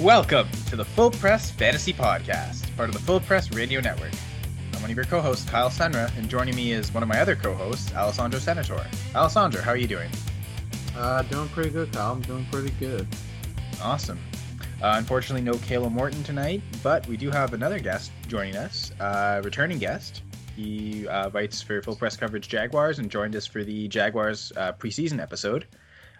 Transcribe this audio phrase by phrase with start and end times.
[0.00, 4.12] Welcome to the Full Press Fantasy Podcast, part of the Full Press Radio Network.
[4.72, 7.36] I'm one of your co-hosts, Kyle Senra, and joining me is one of my other
[7.36, 8.82] co-hosts, Alessandro Senator.
[9.14, 10.08] Alessandro, how are you doing?
[10.96, 12.12] Uh, doing pretty good, Kyle.
[12.12, 13.06] I'm doing pretty good.
[13.82, 14.18] Awesome.
[14.82, 19.42] Uh, unfortunately, no Kayla Morton tonight, but we do have another guest joining us, uh,
[19.44, 20.22] returning guest.
[20.56, 24.72] He uh, writes for Full Press Coverage Jaguars and joined us for the Jaguars uh,
[24.72, 25.66] preseason episode.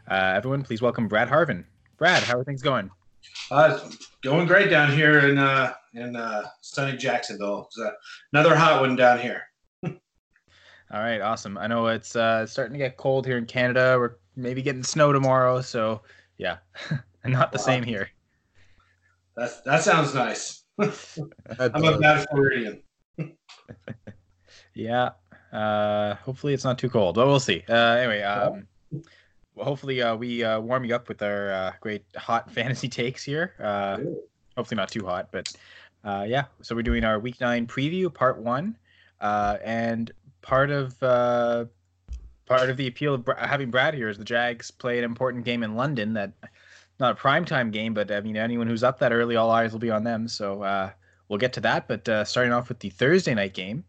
[0.07, 1.65] Uh, everyone, please welcome Brad Harvin.
[1.97, 2.91] Brad, how are things going?
[3.50, 3.79] Uh,
[4.22, 7.64] going great down here in uh, in uh, sunny Jacksonville.
[7.66, 7.90] It's uh,
[8.32, 9.43] another hot one down here.
[9.84, 9.93] All
[10.93, 11.58] right, awesome.
[11.58, 13.96] I know it's uh, starting to get cold here in Canada.
[13.98, 16.03] We're maybe getting snow tomorrow, so
[16.39, 16.58] yeah,
[17.25, 17.64] not the Wow.
[17.64, 18.08] same here.
[19.36, 20.64] That that sounds nice.
[20.78, 22.82] I'm a bad Floridian.
[24.75, 25.11] Yeah.
[25.53, 27.64] Uh, hopefully it's not too cold, but we'll see.
[27.68, 28.67] Uh, anyway, um,
[29.63, 33.55] hopefully uh, we uh, warm you up with our uh, great hot fantasy takes here.
[33.62, 33.98] Uh,
[34.56, 35.53] hopefully not too hot, but
[36.05, 36.45] uh, yeah.
[36.62, 38.77] So we're doing our week nine preview, part one,
[39.21, 40.11] uh, and
[40.43, 41.67] part of uh,
[42.47, 45.62] part of the appeal of having Brad here is the Jags play an important game
[45.62, 46.33] in London that
[46.99, 49.79] not a primetime game, but I mean anyone who's up that early, all eyes will
[49.79, 50.29] be on them.
[50.29, 50.91] So uh,
[51.29, 51.89] we'll get to that.
[51.89, 53.84] But uh, starting off with the Thursday night game,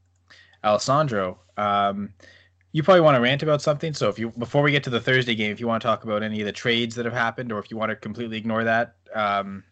[0.63, 2.13] Alessandro, um,
[2.73, 3.93] you probably want to rant about something.
[3.93, 6.03] So if you before we get to the Thursday game, if you want to talk
[6.03, 8.63] about any of the trades that have happened, or if you want to completely ignore
[8.63, 9.63] that um,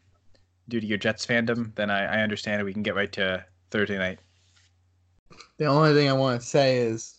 [0.68, 2.64] due to your Jets fandom, then I, I understand.
[2.64, 4.20] We can get right to Thursday night.
[5.58, 7.16] The only thing I want to say is,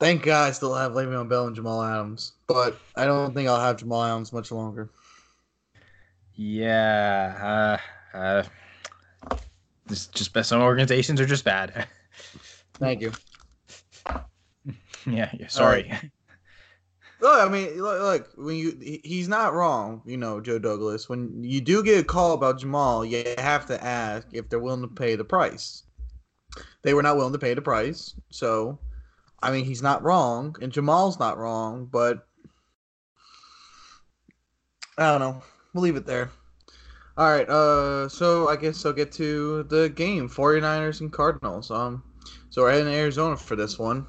[0.00, 3.60] thank God I still have Le'Veon Bell and Jamal Adams, but I don't think I'll
[3.60, 4.90] have Jamal Adams much longer.
[6.34, 7.78] Yeah,
[8.14, 9.36] uh, uh,
[9.88, 11.86] just just some organizations are just bad.
[12.74, 13.12] Thank you.
[15.16, 15.92] yeah, yeah, sorry.
[17.20, 21.08] Look, I mean, look, look when you he's not wrong, you know, Joe Douglas.
[21.08, 24.82] When you do get a call about Jamal, you have to ask if they're willing
[24.82, 25.82] to pay the price.
[26.82, 28.78] They were not willing to pay the price, so
[29.42, 32.24] I mean, he's not wrong, and Jamal's not wrong, but
[34.96, 35.42] I don't know.
[35.74, 36.30] We'll leave it there.
[37.16, 41.68] All right, uh, so I guess I'll get to the game 49ers and Cardinals.
[41.68, 42.04] Um,
[42.50, 44.06] so we're heading to Arizona for this one.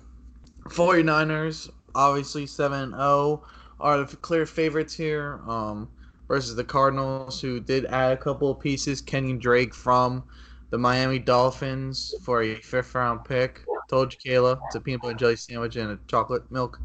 [0.66, 3.44] 49ers, obviously 7 0,
[3.80, 5.90] are the clear favorites here um,
[6.28, 9.02] versus the Cardinals, who did add a couple of pieces.
[9.02, 10.24] Kenyan Drake from
[10.70, 13.64] the Miami Dolphins for a fifth round pick.
[13.90, 16.80] Told you, Kayla, it's a peanut butter and jelly sandwich and a chocolate milk.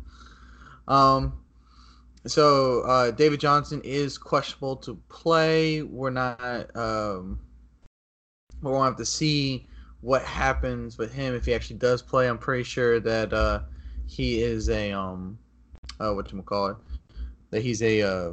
[0.89, 1.35] Um,
[2.27, 5.83] so uh, David Johnson is questionable to play.
[5.83, 6.75] We're not.
[6.75, 7.41] Um,
[8.63, 9.67] we won't have to see
[10.05, 12.29] what happens with him if he actually does play.
[12.29, 13.61] I'm pretty sure that uh,
[14.07, 15.39] he is a um,
[15.99, 16.77] uh, what you call it?
[17.51, 18.33] That he's a uh,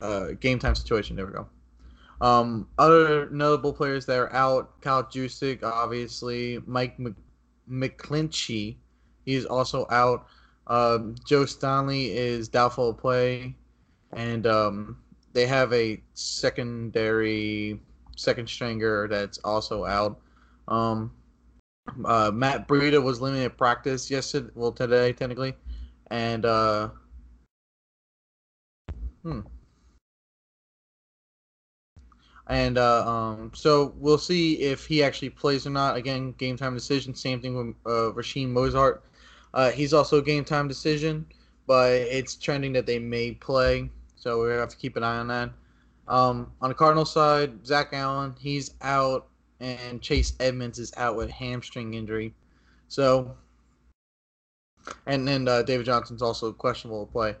[0.00, 1.14] uh, game time situation.
[1.14, 1.48] There we go.
[2.20, 6.58] Um, other notable players that are out: Kyle Juszczyk, obviously.
[6.66, 7.14] Mike Mc-
[7.70, 8.78] McGlinchey,
[9.24, 10.26] he's also out.
[10.66, 13.54] Um, Joe Staley is doubtful to play,
[14.12, 14.98] and um,
[15.34, 17.80] they have a secondary
[18.16, 20.18] second stringer that's also out.
[20.68, 21.12] Um,
[22.04, 25.54] uh, Matt Breida was limited practice yesterday, well today technically,
[26.10, 26.90] and uh,
[29.22, 29.40] hmm,
[32.48, 35.96] and uh, um, so we'll see if he actually plays or not.
[35.96, 37.14] Again, game time decision.
[37.14, 39.00] Same thing with uh, Mostert.
[39.54, 41.26] Uh, he's also a game time decision,
[41.66, 45.28] but it's trending that they may play, so we have to keep an eye on
[45.28, 45.50] that.
[46.08, 49.28] Um, on the Cardinal side, Zach Allen, he's out,
[49.60, 52.34] and Chase Edmonds is out with hamstring injury.
[52.88, 53.36] So,
[55.06, 57.36] and then uh, David Johnson's also questionable to play.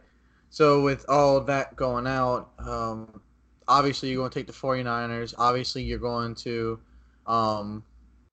[0.50, 3.20] So, with all that going out, um,
[3.68, 5.34] obviously you're going to take the 49ers.
[5.38, 6.80] Obviously, you're going to
[7.26, 7.84] um,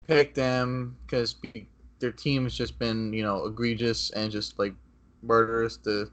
[0.08, 1.36] pick them because
[2.00, 4.74] their team has just been, you know, egregious and just like
[5.22, 6.10] murderous to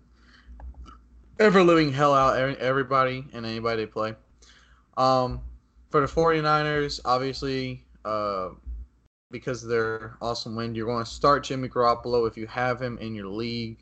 [1.40, 4.14] ever living hell out everybody and anybody they play.
[4.98, 5.40] Um,
[5.88, 8.50] for the 49ers, obviously, uh,
[9.31, 13.14] because their awesome win, you're going to start Jimmy Garoppolo if you have him in
[13.14, 13.78] your league.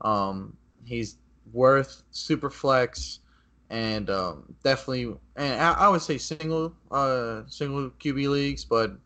[0.00, 1.18] Um, he's
[1.52, 3.20] worth super flex
[3.68, 8.96] and um, definitely, and I, I would say single, uh, single QB leagues, but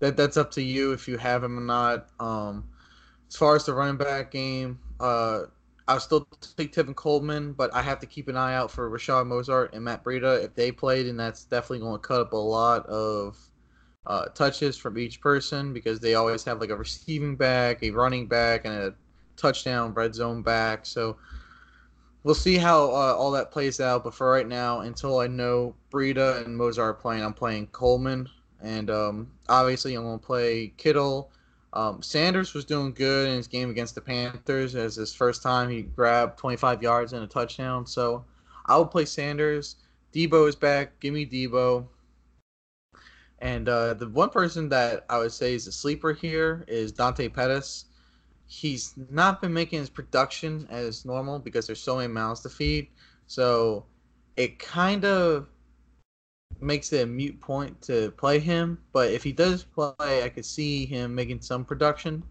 [0.00, 2.08] that that's up to you if you have him or not.
[2.18, 2.64] Um,
[3.28, 5.42] as far as the running back game, uh,
[5.88, 6.26] I'll still
[6.56, 9.84] take Tevin Coleman, but I have to keep an eye out for Rashad Mostert and
[9.84, 10.42] Matt Breida.
[10.44, 13.36] If they played, and that's definitely going to cut up a lot of
[14.06, 18.26] uh, touches from each person because they always have like a receiving back, a running
[18.26, 18.94] back, and a
[19.36, 20.86] touchdown red zone back.
[20.86, 21.16] So
[22.22, 24.04] we'll see how uh, all that plays out.
[24.04, 28.28] But for right now, until I know Breida and Mostert playing, I'm playing Coleman,
[28.60, 31.32] and um, obviously I'm gonna play Kittle.
[31.74, 35.70] Um, Sanders was doing good in his game against the Panthers as his first time
[35.70, 37.86] he grabbed 25 yards and a touchdown.
[37.86, 38.24] So
[38.66, 39.76] I would play Sanders.
[40.12, 41.00] Debo is back.
[41.00, 41.86] Give me Debo.
[43.38, 47.28] And uh, the one person that I would say is a sleeper here is Dante
[47.28, 47.86] Pettis.
[48.46, 52.88] He's not been making his production as normal because there's so many mouths to feed.
[53.26, 53.86] So
[54.36, 55.48] it kind of
[56.62, 58.78] makes it a mute point to play him.
[58.92, 62.22] But if he does play, I could see him making some production.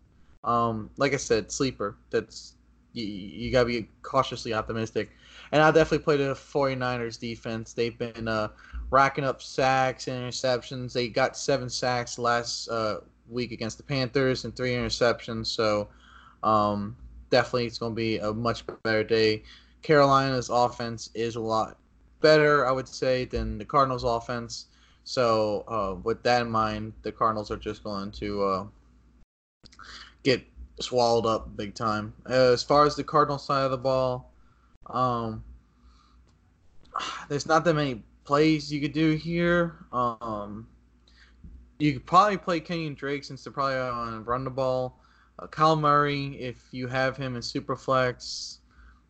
[0.43, 1.97] Um, like I said, sleeper.
[2.09, 2.55] That's
[2.93, 5.11] you, you gotta be cautiously optimistic.
[5.51, 7.73] And I definitely play the 49ers defense.
[7.73, 8.49] They've been uh,
[8.89, 10.93] racking up sacks and interceptions.
[10.93, 12.99] They got seven sacks last uh,
[13.29, 15.47] week against the Panthers and three interceptions.
[15.47, 15.89] So
[16.43, 16.95] um,
[17.29, 19.43] definitely it's going to be a much better day.
[19.81, 21.77] Carolina's offense is a lot
[22.21, 24.67] better, I would say, than the Cardinals' offense.
[25.03, 28.65] So uh, with that in mind, the Cardinals are just going to uh,
[30.23, 30.43] get
[30.79, 32.13] swallowed up big time.
[32.27, 34.31] as far as the Cardinal side of the ball,
[34.87, 35.43] um,
[37.29, 39.85] there's not that many plays you could do here.
[39.91, 40.67] Um,
[41.79, 44.99] you could probably play Kenyan Drake since they're probably on run the ball.
[45.39, 48.57] Uh, Kyler Murray, if you have him in Superflex,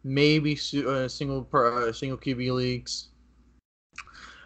[0.04, 0.58] maybe
[0.88, 3.10] uh, single per, uh, single QB leagues.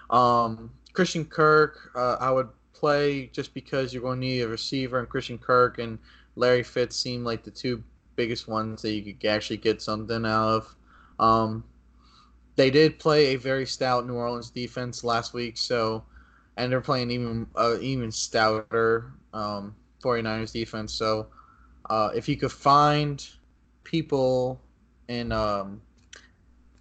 [0.09, 4.99] Um, Christian Kirk, uh, I would play just because you're going to need a receiver,
[4.99, 5.97] and Christian Kirk and
[6.35, 7.83] Larry Fitz seem like the two
[8.15, 10.75] biggest ones that you could actually get something out of.
[11.19, 11.63] Um,
[12.55, 16.03] they did play a very stout New Orleans defense last week, so
[16.57, 20.93] and they're playing even uh, even stouter um, 49ers defense.
[20.93, 21.27] So
[21.89, 23.25] uh, if you could find
[23.83, 24.61] people
[25.07, 25.81] in um,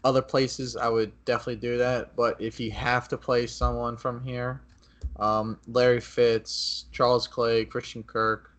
[0.04, 2.14] other places, I would definitely do that.
[2.16, 4.62] But if you have to play someone from here,
[5.18, 8.50] um, Larry Fitz, Charles Clay, Christian Kirk,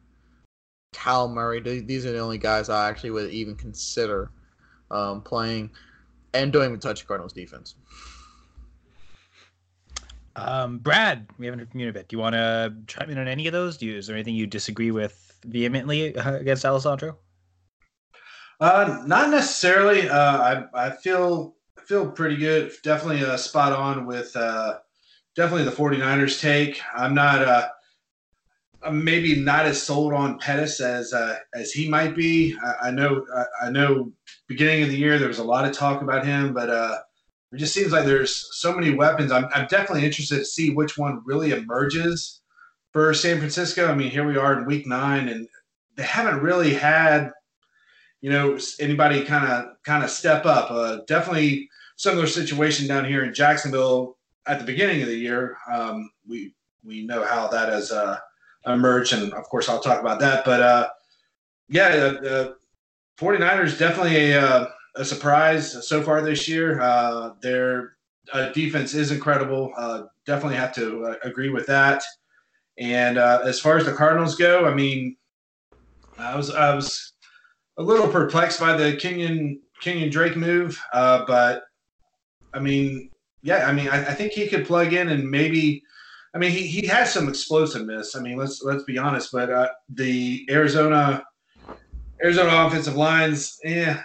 [0.94, 4.32] Cal Murray, these are the only guys I actually would even consider
[4.92, 5.70] um, playing
[6.34, 7.76] and don't even touch Cardinals defense.
[10.38, 12.10] Um, Brad, we haven't heard from you in a bit.
[12.10, 13.78] Do you want to chime in on any of those?
[13.78, 17.18] Do you, is there anything you disagree with vehemently uh, against Alessandro?
[18.60, 20.10] Uh, not necessarily.
[20.10, 20.38] Uh,
[20.74, 21.56] I I feel
[21.86, 22.72] feel pretty good.
[22.84, 24.80] Definitely uh, spot on with uh,
[25.36, 26.82] definitely the 49ers take.
[26.96, 27.68] I'm not uh,
[28.84, 32.56] I'm maybe not as sold on Pettis as uh, as he might be.
[32.64, 34.12] I, I know I, I, know
[34.48, 37.00] beginning of the year there was a lot of talk about him, but uh,
[37.52, 39.32] it just seems like there's so many weapons.
[39.32, 42.42] I'm, I'm definitely interested to see which one really emerges
[42.92, 43.88] for San Francisco.
[43.88, 45.48] I mean, here we are in Week Nine, and
[45.98, 47.32] they haven't really had
[48.26, 50.72] you know anybody kind of kind of step up.
[50.72, 54.18] Uh, definitely similar situation down here in Jacksonville
[54.48, 55.58] at the beginning of the year.
[55.72, 58.18] Um, we we know how that has uh,
[58.66, 60.44] emerged, and of course I'll talk about that.
[60.44, 60.90] But uh,
[61.70, 62.56] yeah, the
[63.20, 66.82] 49ers definitely a, uh, a surprise so far this year.
[66.82, 67.94] Uh, their
[68.34, 69.72] uh, defense is incredible.
[70.26, 72.02] Definitely have to agree with that.
[72.80, 75.16] And as far as the Cardinals go, I mean,
[76.18, 77.14] I was I was
[77.78, 81.64] a little perplexed by the Kenyan Kenyan Drake move, but
[82.54, 83.10] I mean,
[83.42, 85.84] yeah, I mean, I, I, think he could plug in and maybe.
[86.34, 88.16] I mean, he, he has some explosiveness.
[88.16, 89.32] I mean, let's let's be honest.
[89.32, 91.24] But the Arizona
[92.24, 94.02] Arizona offensive lines, yeah,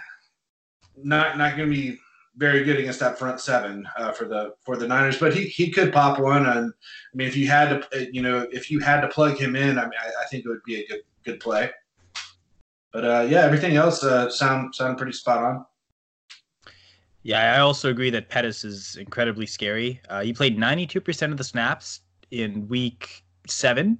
[0.95, 1.97] not not going to be
[2.37, 5.17] very good against that front seven uh, for the for the Niners.
[5.17, 8.21] But he he could pop one, and I mean, if you had to, uh, you
[8.21, 10.63] know, if you had to plug him in, I mean, I, I think it would
[10.63, 11.71] be a good good play.
[12.93, 15.65] But uh, yeah, everything else uh, sound sound pretty spot on.
[17.23, 20.01] Yeah, I also agree that Pettis is incredibly scary.
[20.09, 23.99] Uh, he played 92% of the snaps in week seven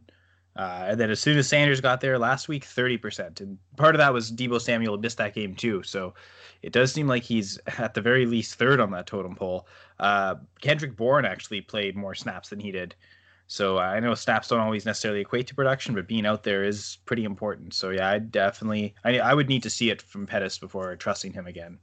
[0.56, 3.40] uh, and then as soon as Sanders got there last week, 30%.
[3.40, 5.82] And part of that was Debo Samuel missed that game too.
[5.84, 6.14] So
[6.62, 9.68] it does seem like he's at the very least third on that totem pole.
[10.00, 12.96] Uh, Kendrick Bourne actually played more snaps than he did.
[13.52, 17.00] So I know snaps don't always necessarily equate to production, but being out there is
[17.04, 17.74] pretty important.
[17.74, 21.34] So yeah, I definitely, I, I would need to see it from Pettis before trusting
[21.34, 21.78] him again.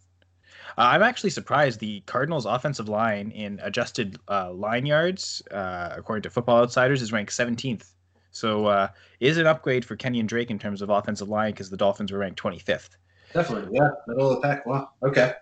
[0.79, 6.23] Uh, I'm actually surprised the Cardinals' offensive line in adjusted uh, line yards, uh, according
[6.23, 7.93] to Football Outsiders, is ranked 17th
[8.31, 8.89] so uh,
[9.21, 12.19] is an upgrade for Kenyan Drake in terms of offensive line because the Dolphins were
[12.19, 12.91] ranked 25th.
[13.35, 14.65] Definitely, yeah, middle of the pack.
[14.65, 15.35] Wow, okay.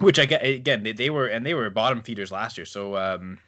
[0.00, 2.66] Which I get again, they, they were and they were bottom feeders last year.
[2.66, 3.38] So um,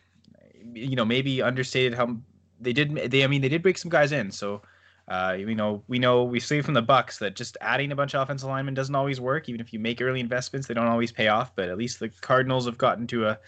[0.74, 2.16] you know maybe understated how
[2.60, 2.94] they did.
[3.10, 4.30] They I mean they did break some guys in.
[4.30, 4.62] So
[5.08, 8.14] Uh, you know, we know we see from the Bucs that just adding a bunch
[8.14, 9.48] of offensive linemen doesn't always work.
[9.48, 11.54] Even if you make early investments, they don't always pay off.
[11.56, 13.38] But at least the Cardinals have gotten to a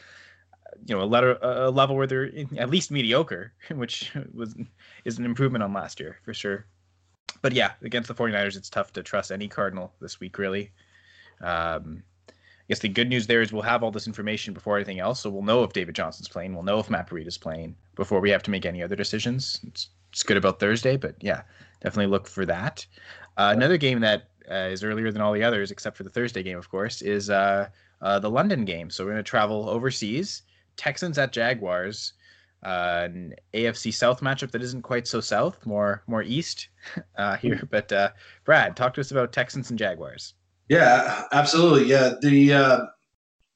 [0.84, 4.56] you know a, letter, a level where they're at least mediocre, which was
[5.04, 6.66] is an improvement on last year for sure.
[7.40, 10.72] But yeah, against the 49ers, it's tough to trust any Cardinal this week, really.
[11.40, 12.02] Um,
[12.68, 15.30] guess the good news there is we'll have all this information before anything else, so
[15.30, 16.54] we'll know if David Johnson's playing.
[16.54, 19.60] We'll know if Matt Breida is playing before we have to make any other decisions.
[19.66, 21.42] It's, it's good about Thursday, but yeah,
[21.82, 22.86] definitely look for that.
[23.36, 26.42] Uh, another game that uh, is earlier than all the others, except for the Thursday
[26.42, 27.68] game, of course, is uh,
[28.00, 28.90] uh the London game.
[28.90, 30.42] So we're going to travel overseas.
[30.76, 32.14] Texans at Jaguars,
[32.64, 36.68] uh, an AFC South matchup that isn't quite so south, more more east
[37.16, 37.62] uh, here.
[37.70, 37.92] But
[38.44, 40.34] Brad, talk to us about Texans and Jaguars.
[40.68, 41.88] Yeah, absolutely.
[41.88, 42.86] Yeah, the uh,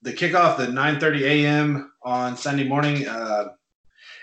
[0.02, 1.92] the kickoff, the 9:30 a.m.
[2.02, 3.06] on Sunday morning.
[3.08, 3.46] Uh,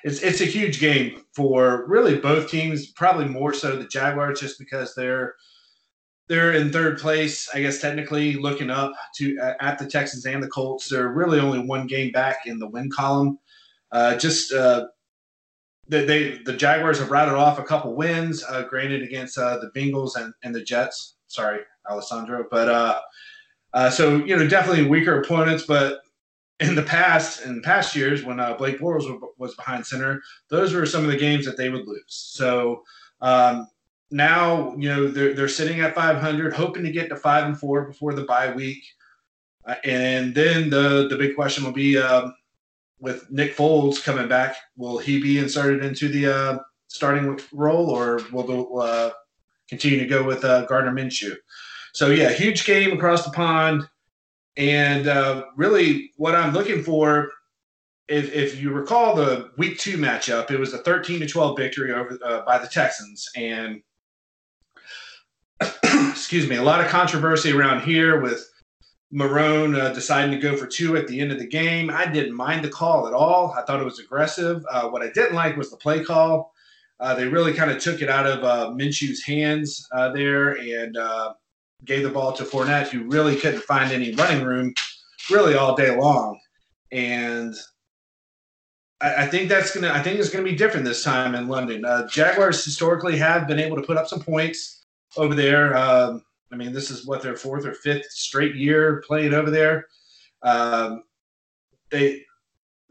[0.03, 2.91] it's it's a huge game for really both teams.
[2.91, 5.35] Probably more so the Jaguars, just because they're
[6.27, 7.49] they're in third place.
[7.53, 10.89] I guess technically looking up to at the Texans and the Colts.
[10.89, 13.39] They're really only one game back in the win column.
[13.91, 14.87] Uh, just uh,
[15.87, 19.71] they, they the Jaguars have routed off a couple wins, uh, granted against uh, the
[19.79, 21.15] Bengals and, and the Jets.
[21.27, 22.45] Sorry, Alessandro.
[22.49, 22.99] But uh,
[23.73, 25.65] uh, so you know, definitely weaker opponents.
[25.65, 26.01] But
[26.59, 30.85] in the past, in past years, when uh, Blake Bortles was behind center, those were
[30.85, 32.03] some of the games that they would lose.
[32.07, 32.83] So
[33.21, 33.67] um,
[34.11, 37.85] now, you know, they're they're sitting at 500, hoping to get to five and four
[37.85, 38.83] before the bye week.
[39.65, 42.33] Uh, and then the the big question will be um,
[42.99, 48.21] with Nick Foles coming back, will he be inserted into the uh, starting role, or
[48.31, 49.11] will the uh,
[49.69, 51.35] continue to go with uh, Gardner Minshew?
[51.95, 53.87] So yeah, huge game across the pond,
[54.57, 57.31] and uh, really what I'm looking for.
[58.09, 61.93] If, if you recall the week two matchup, it was a 13 to 12 victory
[61.93, 63.81] over uh, by the Texans, and
[66.11, 68.45] excuse me, a lot of controversy around here with
[69.13, 71.89] Marrone uh, deciding to go for two at the end of the game.
[71.89, 73.53] I didn't mind the call at all.
[73.57, 74.65] I thought it was aggressive.
[74.69, 76.51] Uh, what I didn't like was the play call.
[76.99, 80.97] Uh, they really kind of took it out of uh, Minshew's hands uh, there, and
[80.97, 81.33] uh,
[81.85, 84.73] gave the ball to Fournette, who really couldn't find any running room
[85.29, 86.39] really all day long.
[86.91, 87.55] And
[89.01, 91.85] I, I think that's gonna I think it's gonna be different this time in London.
[91.85, 94.85] Uh, Jaguars historically have been able to put up some points
[95.17, 95.75] over there.
[95.77, 99.87] Um, I mean, this is what their fourth or fifth straight year playing over there.
[100.43, 101.03] Um,
[101.89, 102.23] they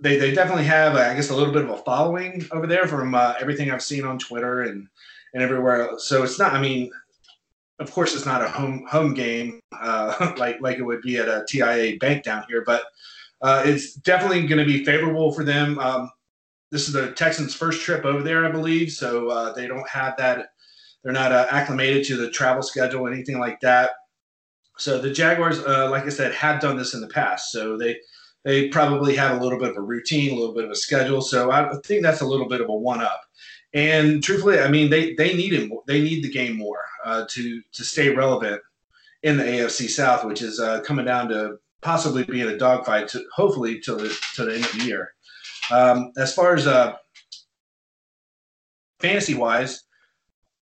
[0.01, 3.15] they they definitely have, I guess, a little bit of a following over there from
[3.15, 4.89] uh, everything I've seen on Twitter and
[5.33, 5.91] and everywhere.
[5.99, 6.53] So it's not.
[6.53, 6.91] I mean,
[7.81, 11.29] of course, it's not a home home game uh, like like it would be at
[11.29, 12.85] a TIAA bank down here, but
[13.43, 15.79] uh, it's definitely going to be favorable for them.
[15.79, 16.11] Um,
[16.71, 20.17] this is the Texans' first trip over there, I believe, so uh, they don't have
[20.19, 20.49] that.
[21.03, 23.91] They're not uh, acclimated to the travel schedule, anything like that.
[24.79, 27.99] So the Jaguars, uh, like I said, have done this in the past, so they
[28.45, 31.21] they probably have a little bit of a routine, a little bit of a schedule.
[31.21, 33.23] So I think that's a little bit of a one up.
[33.75, 35.71] And truthfully, I mean, they they need it.
[35.87, 38.63] They need the game more uh, to to stay relevant
[39.25, 43.25] in the AFC South, which is uh, coming down to possibly being a dogfight, to
[43.35, 45.13] hopefully till the to the end of the year.
[45.73, 46.95] Um, as far as uh,
[49.01, 49.83] fantasy wise,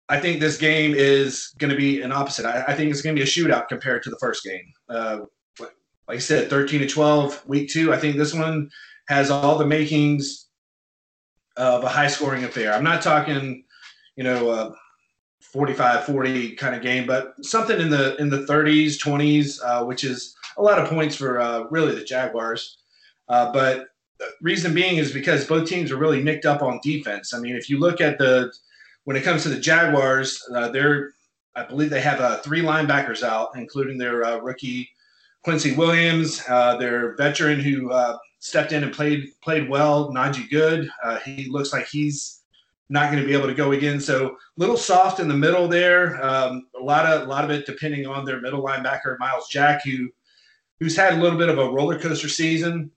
[0.09, 2.45] I think this game is going to be an opposite.
[2.45, 4.73] I, I think it's going to be a shootout compared to the first game.
[4.89, 5.19] Uh,
[5.59, 7.93] like I said, 13 to 12, week two.
[7.93, 8.69] I think this one
[9.09, 10.46] has all the makings
[11.57, 12.73] of a high scoring affair.
[12.73, 13.63] I'm not talking,
[14.15, 14.71] you know, uh,
[15.41, 20.03] 45 40 kind of game, but something in the in the 30s, 20s, uh, which
[20.03, 22.77] is a lot of points for uh, really the Jaguars.
[23.29, 23.87] Uh, but
[24.41, 27.33] reason being is because both teams are really nicked up on defense.
[27.33, 28.51] I mean, if you look at the
[29.05, 31.13] when it comes to the Jaguars, uh, they're
[31.55, 34.89] I believe they have uh, three linebackers out, including their uh, rookie
[35.43, 37.89] Quincy Williams, their veteran who
[38.39, 40.11] stepped in and played played well.
[40.11, 42.41] Najee Goode, uh, he looks like he's
[42.89, 43.99] not going to be able to go again.
[43.99, 46.23] So a little soft in the middle there.
[46.23, 49.83] Um, a lot of a lot of it depending on their middle linebacker Myles Jack,
[49.83, 50.09] who
[50.79, 52.91] who's had a little bit of a roller coaster season.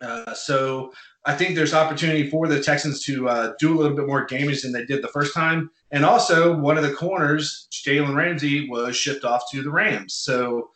[0.00, 0.92] Uh, so
[1.24, 4.62] I think there's opportunity for the Texans to uh, do a little bit more damage
[4.62, 5.70] than they did the first time.
[5.90, 10.14] And also, one of the corners, Jalen Ramsey, was shipped off to the Rams.
[10.14, 10.70] So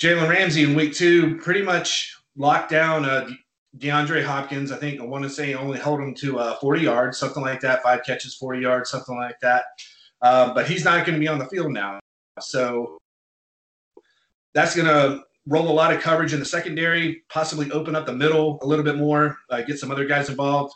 [0.00, 3.28] Jalen Ramsey in week two pretty much locked down uh,
[3.76, 4.72] DeAndre Hopkins.
[4.72, 7.60] I think I want to say only held him to uh, 40 yards, something like
[7.60, 9.64] that, five catches, 40 yards, something like that.
[10.22, 12.00] Uh, but he's not going to be on the field now.
[12.40, 12.98] So
[14.54, 18.12] that's going to roll a lot of coverage in the secondary, possibly open up the
[18.12, 20.74] middle a little bit more, uh, get some other guys involved.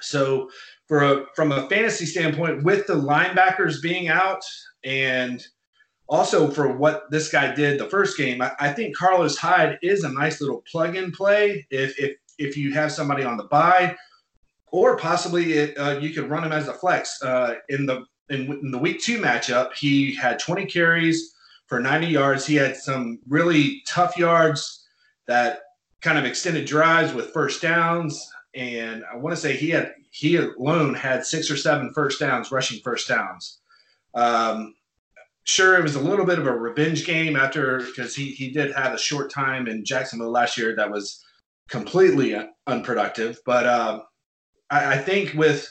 [0.00, 0.50] So
[0.86, 4.42] for a, from a fantasy standpoint, with the linebackers being out
[4.84, 5.44] and
[6.08, 10.04] also for what this guy did the first game, I, I think Carlos Hyde is
[10.04, 13.96] a nice little plug-in play if if if you have somebody on the bye,
[14.70, 18.50] or possibly it, uh, you could run him as a flex uh, in the in,
[18.62, 19.74] in the week two matchup.
[19.74, 21.34] He had 20 carries
[21.66, 22.46] for 90 yards.
[22.46, 24.86] He had some really tough yards
[25.26, 25.60] that
[26.00, 28.30] kind of extended drives with first downs.
[28.54, 32.50] And I want to say he had he alone had six or seven first downs,
[32.50, 33.58] rushing first downs.
[34.14, 34.74] Um,
[35.48, 38.72] sure, it was a little bit of a revenge game after because he he did
[38.74, 41.24] have a short time in Jacksonville last year that was
[41.68, 42.36] completely
[42.66, 43.40] unproductive.
[43.44, 44.00] But uh,
[44.70, 45.70] I, I, think with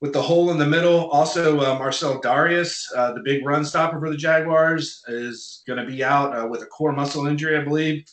[0.00, 3.98] with the hole in the middle, also uh, Marcell Dareus, uh, the big run stopper
[3.98, 7.64] for the Jaguars, is going to be out uh, with a core muscle injury, I
[7.64, 8.04] believe.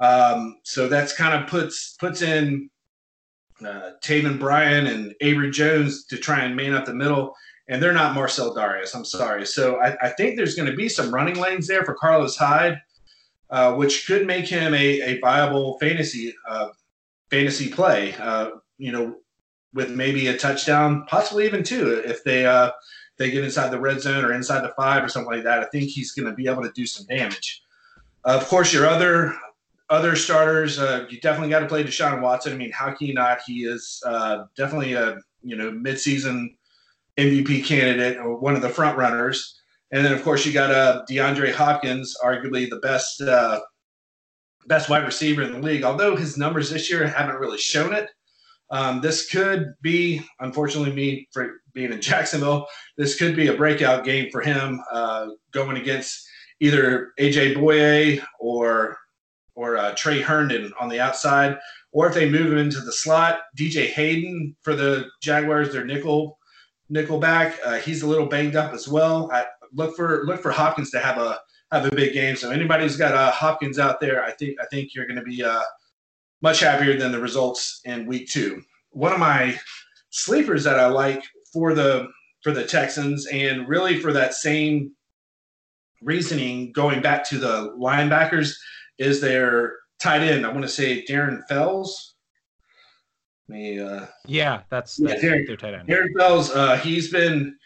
[0.00, 2.70] Um, so that's kind of puts puts in
[3.60, 7.34] uh, Taven Bryan and Abry Jones to try and man up the middle,
[7.68, 8.94] and they're not Marcell Dareus.
[8.94, 9.46] I'm sorry.
[9.46, 12.80] So I, I think there's going to be some running lanes there for Carlos Hyde,
[13.50, 16.68] uh, which could make him a, a viable fantasy uh,
[17.30, 18.14] fantasy play.
[18.14, 19.16] Uh, you know,
[19.72, 22.70] with maybe a touchdown, possibly even two, if they uh,
[23.16, 25.60] they get inside the red zone or inside the five or something like that.
[25.60, 27.62] I think he's going to be able to do some damage.
[28.24, 29.34] of course, your other
[29.90, 32.52] other starters, uh, you definitely got to play Deshaun Watson.
[32.52, 33.40] I mean, how can you not?
[33.46, 36.56] He is uh, definitely a you know midseason
[37.18, 39.60] MVP candidate or one of the front runners.
[39.90, 43.60] And then of course you got uh, DeAndre Hopkins, arguably the best uh,
[44.66, 45.84] best wide receiver in the league.
[45.84, 48.08] Although his numbers this year haven't really shown it,
[48.70, 52.66] um, this could be, unfortunately, me for being in Jacksonville,
[52.96, 56.26] this could be a breakout game for him uh, going against
[56.60, 58.96] either AJ Bouye or
[59.56, 61.56] or uh, Tre Herndon on the outside,
[61.92, 66.38] or if they move him into the slot, DJ Hayden for the Jaguars, their nickel
[66.88, 67.58] nickel back.
[67.64, 69.30] Uh, he's a little banged up as well.
[69.32, 71.38] I look for look for Hopkins to have a
[71.72, 72.36] have a big game.
[72.36, 75.22] So anybody who's got uh, Hopkins out there, I think I think you're going to
[75.22, 75.62] be uh,
[76.42, 78.62] much happier than the results in week two.
[78.90, 79.58] One of my
[80.10, 82.08] sleepers that I like for the
[82.42, 84.92] for the Texans and really for that same
[86.02, 88.54] reasoning going back to the linebackers
[88.98, 90.44] is their tight end.
[90.44, 92.13] I want to say Darren Fells.
[93.48, 95.88] Me, uh, yeah, that's, that's yeah, Darren, their tight end.
[95.88, 97.56] Darren Fells, uh, he's been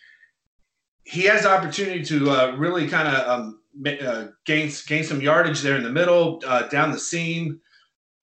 [1.05, 5.77] he has opportunity to uh, really kind of um, uh, gain gain some yardage there
[5.77, 7.61] in the middle, uh, down the seam.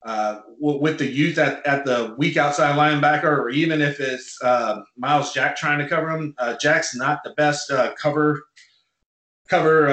[0.05, 4.79] Uh, with the youth at, at the weak outside linebacker, or even if it's uh,
[4.95, 8.43] Myles Jack trying to cover him, uh, Jack's not the best cover
[9.49, 9.87] cover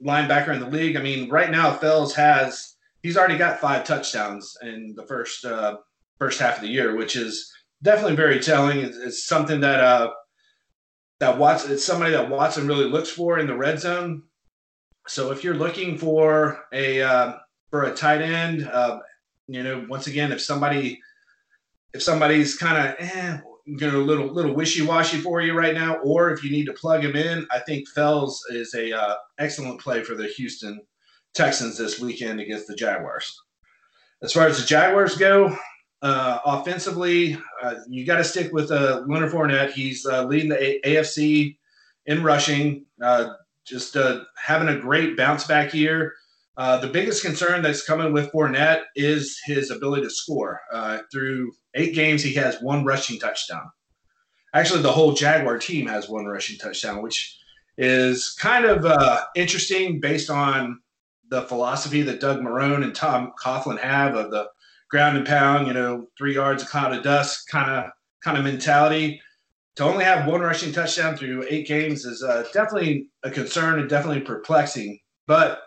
[0.00, 0.96] linebacker in the league.
[0.96, 5.78] I mean, right now Fells has he's already got five touchdowns in the first uh,
[6.18, 7.52] first half of the year, which is
[7.82, 8.78] definitely very telling.
[8.80, 10.10] It's, it's something that uh,
[11.20, 14.22] that Watson it's somebody that Watson really looks for in the red zone.
[15.08, 17.34] So if you're looking for a uh,
[17.70, 18.98] for a tight end, uh,
[19.46, 21.00] you know, once again, if somebody
[21.94, 25.74] if somebody's kind of eh, you know, a little little wishy washy for you right
[25.74, 29.14] now, or if you need to plug him in, I think Fells is a uh,
[29.38, 30.80] excellent play for the Houston
[31.34, 33.34] Texans this weekend against the Jaguars.
[34.22, 35.56] As far as the Jaguars go,
[36.02, 39.72] uh, offensively, uh, you got to stick with uh, Leonard Fournette.
[39.72, 41.56] He's uh, leading the a- AFC
[42.06, 43.30] in rushing, uh,
[43.64, 46.12] just uh, having a great bounce back year.
[46.56, 50.60] The biggest concern that's coming with Fournette is his ability to score.
[51.12, 53.70] Through eight games, he has one rushing touchdown.
[54.54, 57.38] Actually, the whole Jaguar team has one rushing touchdown, which
[57.76, 60.80] is kind of interesting based on
[61.28, 64.48] the philosophy that Doug Marrone and Tom Coughlin have of the
[64.90, 67.90] ground and pound, you know, three yards, a cloud of dust kind of
[68.22, 69.20] kind of mentality.
[69.76, 73.90] To only have one rushing touchdown through eight games is uh, definitely a concern and
[73.90, 74.98] definitely perplexing.
[75.26, 75.60] But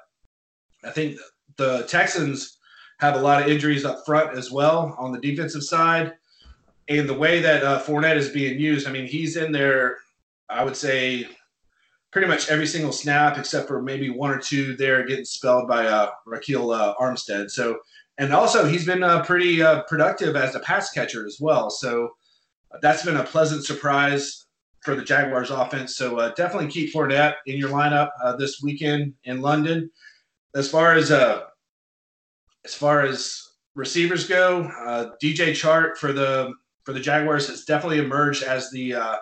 [0.83, 1.19] I think
[1.57, 2.57] the Texans
[2.99, 6.13] have a lot of injuries up front as well on the defensive side.
[6.87, 9.97] And the way that uh, Fournette is being used, I mean, he's in there,
[10.49, 11.27] I would say,
[12.11, 15.85] pretty much every single snap except for maybe one or two there getting spelled by
[15.85, 17.51] uh, Ryquell uh, Armstead.
[17.51, 17.77] So,
[18.19, 21.71] and also he's been uh, pretty uh, productive as a pass catcher as well.
[21.71, 22.09] So
[22.81, 24.45] that's been a pleasant surprise
[24.83, 25.95] for the Jaguars offense.
[25.95, 29.89] So uh, definitely keep Fournette in your lineup uh, this weekend in London
[30.55, 31.43] as far as uh,
[32.65, 33.41] as far as
[33.75, 36.53] receivers go, uh, DJ Chark for the
[36.83, 39.17] for the Jaguars has definitely emerged as the uh,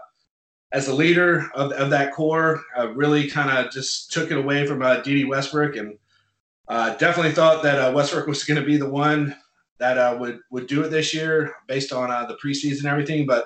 [0.72, 2.62] as the leader of, of that core.
[2.78, 5.98] Uh, really kind of just took it away from uh, Dede Westbrook, and
[6.70, 9.36] uh, definitely thought that uh, Westbrook was going to be the one
[9.80, 13.26] that uh, would would do it this year based on uh, the preseason and everything.
[13.26, 13.46] But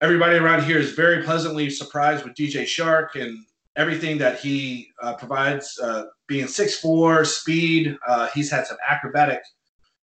[0.00, 3.38] everybody around here is very pleasantly surprised with DJ Chark and
[3.76, 5.78] everything that he uh, provides.
[5.78, 9.40] Uh, being six four, speed, uh, he's had some acrobatic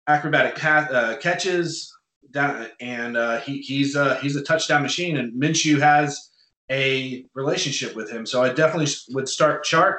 [0.07, 1.93] acrobatic path, uh, catches
[2.31, 5.17] down, and he, he's he's a touchdown machine.
[5.17, 6.31] And Minshew has
[6.69, 9.97] a relationship with him, so I definitely would start Chark.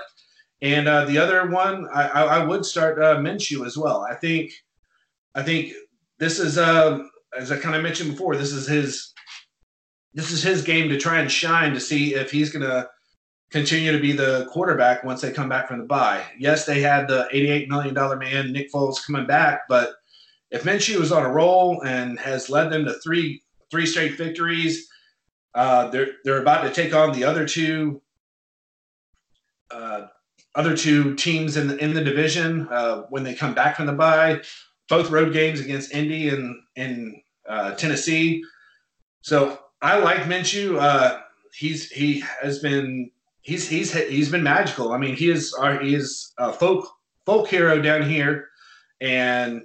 [0.61, 4.05] And uh, the other one, I, I, would start Minshew as well.
[4.11, 4.53] I think
[5.35, 5.73] I think
[6.19, 9.13] this is as I kind of mentioned before, this is his
[10.15, 12.89] this is his game to try and shine to see if he's going to
[13.51, 16.23] continue to be the quarterback once they come back from the bye.
[16.39, 19.95] Yes, they had the $88 million man, Nick Foles, coming back, but
[20.51, 24.89] if Minshew is on a roll and has led them to three three straight victories,
[25.55, 28.01] uh, they're they're about to take on the other two
[29.71, 30.07] uh,
[30.59, 33.93] other two teams in the in the division uh, when they come back from the
[33.93, 34.41] bye.
[34.89, 38.43] Both road games against Indy and in uh, Tennessee.
[39.21, 40.81] So I like Minshew.
[40.81, 41.21] Uh,
[41.55, 43.11] he's he has been
[43.43, 44.93] he's he's he's been magical.
[44.93, 46.89] I mean, he is our he is a folk
[47.25, 48.49] folk hero down here,
[49.01, 49.63] and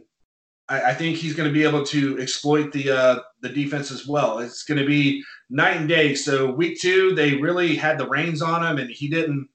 [0.69, 4.05] I, I think he's going to be able to exploit the uh, the defense as
[4.05, 4.39] well.
[4.39, 6.13] It's going to be night and day.
[6.13, 9.49] So week two, they really had the reins on him, and he didn't.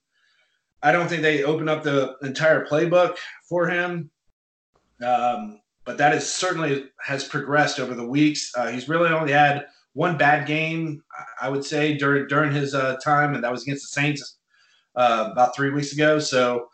[0.82, 3.16] I don't think they opened up the entire playbook
[3.48, 4.10] for him.
[5.04, 8.52] Um, but that is certainly has progressed over the weeks.
[8.54, 11.02] Uh, he's really only had one bad game,
[11.40, 14.36] I would say, during during his uh, time, and that was against the Saints
[14.96, 16.18] uh, about three weeks ago.
[16.18, 16.68] So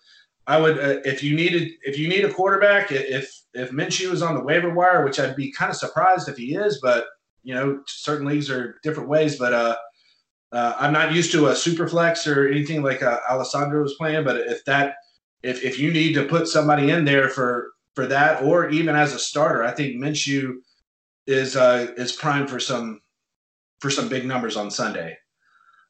[0.48, 4.20] I would, uh, if you needed, if you need a quarterback, if if Minshew is
[4.20, 7.06] on the waiver wire, which I'd be kind of surprised if he is, but
[7.44, 9.38] you know, certain leagues are different ways.
[9.38, 9.78] But
[10.54, 13.94] uh, uh, I'm not used to a super flex or anything like uh, Alessandro was
[13.94, 14.24] playing.
[14.24, 14.96] But if that,
[15.42, 19.12] if if you need to put somebody in there for for that, or even as
[19.12, 20.54] a starter, I think Minshew
[21.26, 23.00] is uh, is primed for some
[23.80, 25.18] for some big numbers on Sunday.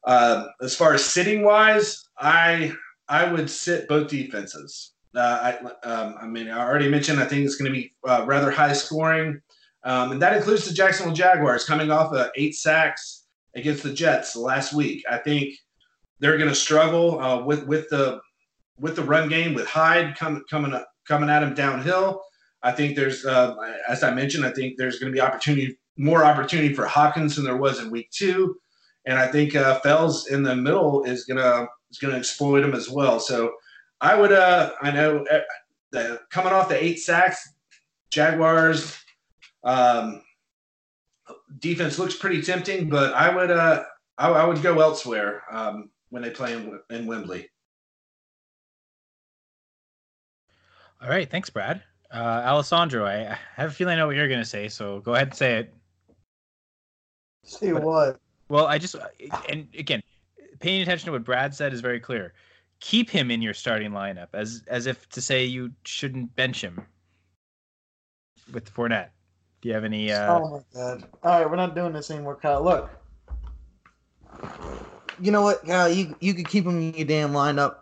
[0.03, 2.73] Uh, as far as sitting wise, I
[3.07, 4.93] I would sit both defenses.
[5.15, 8.25] Uh, I, um, I mean, I already mentioned I think it's going to be uh,
[8.25, 9.39] rather high scoring,
[9.83, 13.14] um, and that includes the Jacksonville Jaguars coming off of eight sacks
[13.55, 15.03] against the Jets last week.
[15.09, 15.55] I think
[16.19, 18.19] they're going to struggle uh, with with the
[18.79, 22.21] with the run game with Hyde coming coming up, coming at him downhill.
[22.63, 23.55] I think there's, uh,
[23.87, 27.45] as I mentioned, I think there's going to be opportunity more opportunity for Hopkins than
[27.45, 28.57] there was in week two,
[29.05, 32.89] and I think uh, Fells in the middle is gonna is gonna exploit him as
[32.89, 33.19] well.
[33.19, 33.53] So
[34.01, 35.39] I would uh, I know uh,
[35.91, 37.53] the, coming off the eight sacks,
[38.09, 38.97] Jaguars
[39.63, 40.21] um,
[41.59, 43.83] defense looks pretty tempting, but I would uh,
[44.17, 47.49] I, I would go elsewhere um, when they play in, in Wembley.
[51.01, 51.83] All right, thanks, Brad.
[52.11, 55.13] Uh, Alessandro, I have a feeling I know what you're going to say, so go
[55.13, 55.73] ahead and say it.
[57.43, 58.19] See what?
[58.49, 58.95] Well, I just
[59.49, 60.01] and again,
[60.59, 62.33] paying attention to what Brad said is very clear.
[62.79, 66.85] Keep him in your starting lineup, as as if to say you shouldn't bench him
[68.51, 69.09] with Fournette.
[69.65, 70.11] Do you have any?
[70.11, 70.31] Uh...
[70.31, 71.05] Oh my god!
[71.23, 72.63] All right, we're not doing this anymore, Kyle.
[72.63, 72.87] Look,
[75.19, 75.89] you know what, Kyle?
[75.91, 77.77] You you could keep them in your damn lineup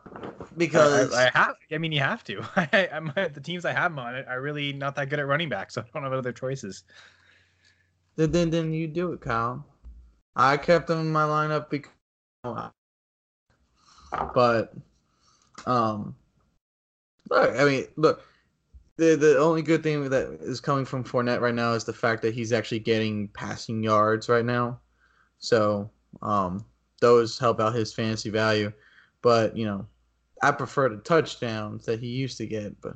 [0.55, 1.55] because I, I, have.
[1.73, 2.41] I mean, you have to.
[2.55, 5.27] I, I'm the teams I have him on it are really not that good at
[5.27, 6.85] running back, so I don't have other choices.
[8.15, 9.65] Then, then, then you do it, Kyle.
[10.37, 11.91] I kept them in my lineup because,
[14.33, 14.73] but,
[15.65, 16.15] um,
[17.29, 18.23] look, I mean, look,
[18.97, 22.21] the the only good thing that is coming from Fournette right now is the fact
[22.21, 24.79] that he's actually getting passing yards right now,
[25.39, 25.89] so
[26.21, 26.65] um,
[27.01, 28.71] those help out his fantasy value.
[29.21, 29.87] But you know,
[30.41, 32.95] I prefer the touchdowns that he used to get, but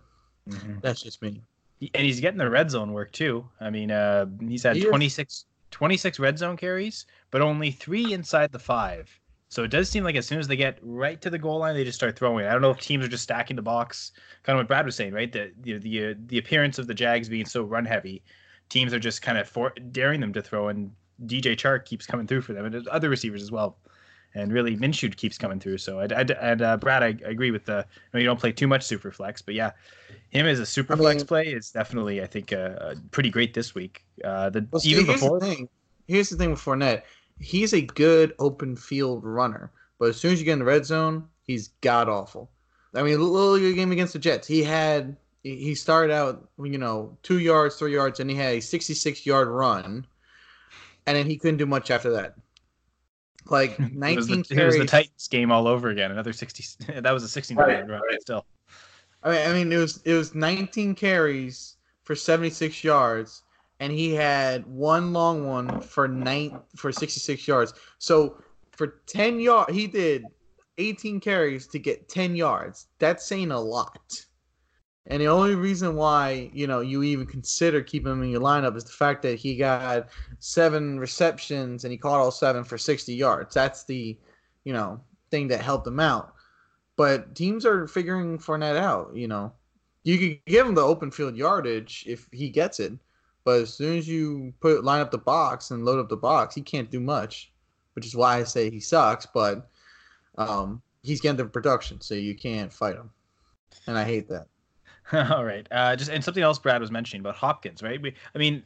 [0.50, 0.80] mm-hmm.
[0.82, 1.42] that's just me
[1.82, 3.48] and he's getting the red zone work too.
[3.60, 8.52] I mean, uh, he's had he 26, 26 red zone carries, but only three inside
[8.52, 9.20] the five.
[9.50, 11.74] So it does seem like as soon as they get right to the goal line,
[11.74, 12.46] they just start throwing.
[12.46, 14.12] I don't know if teams are just stacking the box,
[14.44, 15.32] kind of what Brad was saying, right?
[15.32, 18.24] The the the, uh, the appearance of the Jags being so run heavy,
[18.70, 20.92] teams are just kind of for, daring them to throw, and
[21.26, 23.78] DJ Chark keeps coming through for them, and other receivers as well
[24.38, 25.80] and really Minshew keeps coming through.
[25.80, 27.86] So I, I and uh, Brad, I, I, agree with the.
[27.88, 29.72] You, know, you don't play too much super flex, but yeah,
[30.30, 33.74] him as a super I flex play is definitely I think uh, pretty great this
[33.74, 34.06] week.
[34.24, 35.40] Uh, the well, even before.
[35.40, 35.70] The thing.
[36.08, 37.04] Here's the thing with Fournette.
[37.40, 40.86] He's a good open field runner, but as soon as you get in the red
[40.86, 42.50] zone, he's god awful.
[42.94, 47.40] I mean, little game against the Jets, he had he started out you know two
[47.40, 50.06] yards, three yards, and he had a 66 yard run,
[51.06, 52.36] and then he couldn't do much after that.
[53.50, 54.76] Like 19 it was, the, carries.
[54.76, 56.12] it was the Titans game all over again.
[56.12, 56.86] Another 60.
[57.02, 58.22] That was a 16 right, run right.
[58.22, 58.46] still.
[59.24, 63.44] I mean, I mean, it was it was 19 carries for 76 yards,
[63.80, 67.74] and he had one long one for nine for 66 yards.
[68.00, 70.26] So for 10 yards, he did
[70.78, 72.88] 18 carries to get 10 yards.
[73.00, 74.26] That's saying a lot.
[75.10, 78.76] And the only reason why you know you even consider keeping him in your lineup
[78.76, 80.10] is the fact that he got
[80.40, 83.54] seven receptions and he caught all seven for 60 yards.
[83.54, 84.18] That's the
[84.66, 85.00] you know
[85.32, 86.34] thing that helped him out.
[86.98, 89.16] But teams are figuring Fournette out.
[89.16, 89.54] You know,
[90.04, 92.92] you could give him the open field yardage if he gets it,
[93.48, 96.54] but as soon as you put line up the box and load up the box,
[96.54, 97.50] he can't do much.
[97.94, 99.26] Which is why I say he sucks.
[99.26, 99.70] But
[100.38, 103.10] um, he's getting the production, so you can't fight him,
[103.88, 104.48] and I hate that.
[105.34, 105.66] All right.
[105.72, 108.02] Uh, just and something else Brad was mentioning about Hopkins, right?
[108.02, 108.64] We, I mean,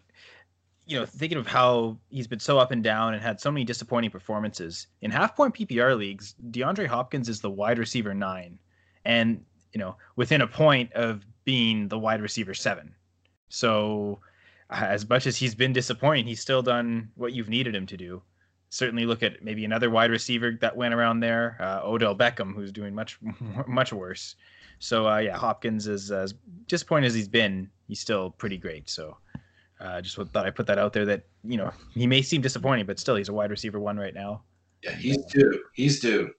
[0.87, 3.63] you know, thinking of how he's been so up and down and had so many
[3.63, 8.57] disappointing performances in half point PPR leagues, DeAndre Hopkins is the wide receiver nine,
[9.05, 12.95] and you know, within a point of being the wide receiver seven.
[13.49, 14.21] So,
[14.71, 18.21] as much as he's been disappointing, he's still done what you've needed him to do.
[18.69, 22.71] Certainly, look at maybe another wide receiver that went around there, uh, Odell Beckham, who's
[22.71, 23.19] doing much
[23.67, 24.35] much worse.
[24.79, 26.33] So uh, yeah, Hopkins is as
[26.67, 27.69] disappointing as he's been.
[27.87, 28.89] He's still pretty great.
[28.89, 29.17] So
[29.81, 32.85] uh, just thought I put that out there that you know he may seem disappointing,
[32.85, 34.43] but still he's a wide receiver one right now.
[34.83, 35.63] Yeah, he's due.
[35.73, 36.31] He's due.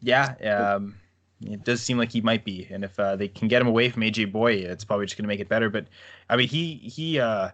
[0.00, 0.94] Yeah, um,
[1.44, 3.90] it does seem like he might be, and if uh, they can get him away
[3.90, 5.70] from AJ Bouye, it's probably just going to make it better.
[5.70, 5.86] But
[6.28, 7.50] I mean, he he uh,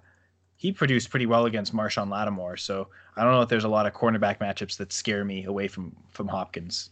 [0.56, 3.86] he produced pretty well against Marshon Lattimore, so I don't know if there's a lot
[3.86, 6.90] of cornerback matchups that scare me away from from Hopkins.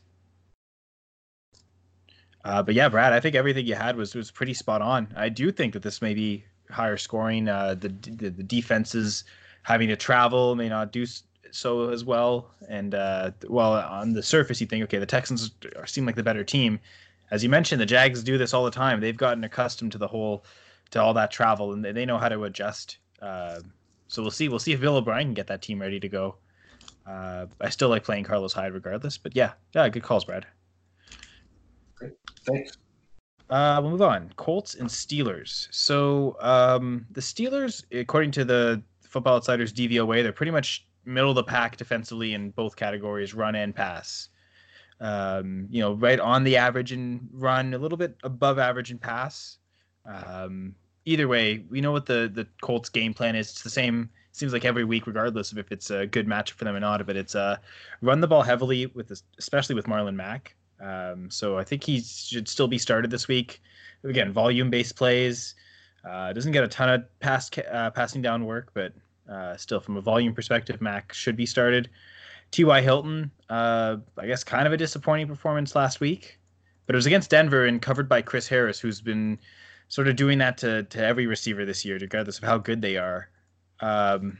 [2.45, 5.13] Uh, but yeah, Brad, I think everything you had was was pretty spot on.
[5.17, 7.49] I do think that this may be higher scoring.
[7.49, 9.25] Uh, the, the, the defenses
[9.63, 11.07] having to travel may not do
[11.53, 12.51] so as well.
[12.69, 15.53] And uh, well, on the surface, you think, okay, the Texans
[15.87, 16.81] seem like the better team.
[17.31, 19.01] As you mentioned, the Jags do this all the time.
[19.01, 20.45] They've gotten accustomed to the whole
[20.91, 22.99] to all that travel, and they know how to adjust.
[23.21, 23.61] Uh,
[24.09, 24.49] so we'll see.
[24.49, 26.37] We'll see if Bill O'Brien can get that team ready to go.
[27.07, 30.47] Uh, I still like playing Carlos Hyde regardless, but yeah, yeah, good calls, Brad.
[31.95, 32.13] Great.
[32.47, 32.77] Thanks.
[33.51, 34.33] Uh, we'll move on.
[34.37, 35.69] Colts and Steelers.
[35.71, 41.37] So um, the Steelers, according to the Football Outsiders DVOA, they're pretty much middle of
[41.37, 44.29] the pack defensively in both categories, run and pass.
[45.01, 48.99] Um, you know, right on the average in run, a little bit above average in
[48.99, 49.59] pass.
[50.07, 53.51] Um, either way, we know what the the Colts game plan is.
[53.51, 54.11] It's the same.
[54.35, 57.05] Seems like every week, regardless of if it's a good matchup for them or not.
[57.07, 57.57] But it's uh,
[58.01, 60.55] run the ball heavily with, this, especially with Marlon Mack.
[60.81, 63.61] Um, so I think he should still be started this week.
[64.05, 65.55] Again, volume based plays.
[66.09, 68.93] Uh, doesn't get a ton of pass uh, passing down work, but
[69.29, 71.89] uh, still from a volume perspective, Mack should be started.
[72.51, 72.81] T.Y.
[72.83, 76.39] Hilton, uh, I guess, kind of a disappointing performance last week,
[76.87, 79.39] but it was against Denver and covered by Chris Harris, who's been
[79.89, 82.97] sort of doing that to to every receiver this year, regardless of how good they
[82.97, 83.31] are.
[83.81, 84.39] Um,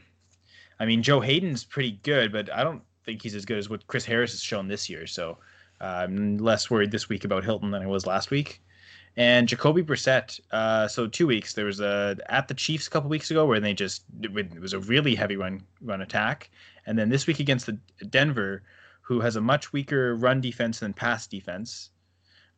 [0.79, 3.87] I mean, Joe Haden's pretty good, but I don't think he's as good as what
[3.87, 5.07] Chris Harris has shown this year.
[5.07, 5.37] So
[5.81, 8.61] I'm less worried this week about Hilton than I was last week.
[9.15, 10.39] And Jacoby Brissett.
[10.51, 11.53] Uh, so two weeks.
[11.53, 14.73] There was a at the Chiefs a couple weeks ago where they just it was
[14.73, 16.49] a really heavy run run attack,
[16.87, 17.77] and then this week against the
[18.09, 18.63] Denver,
[19.01, 21.91] who has a much weaker run defense than pass defense.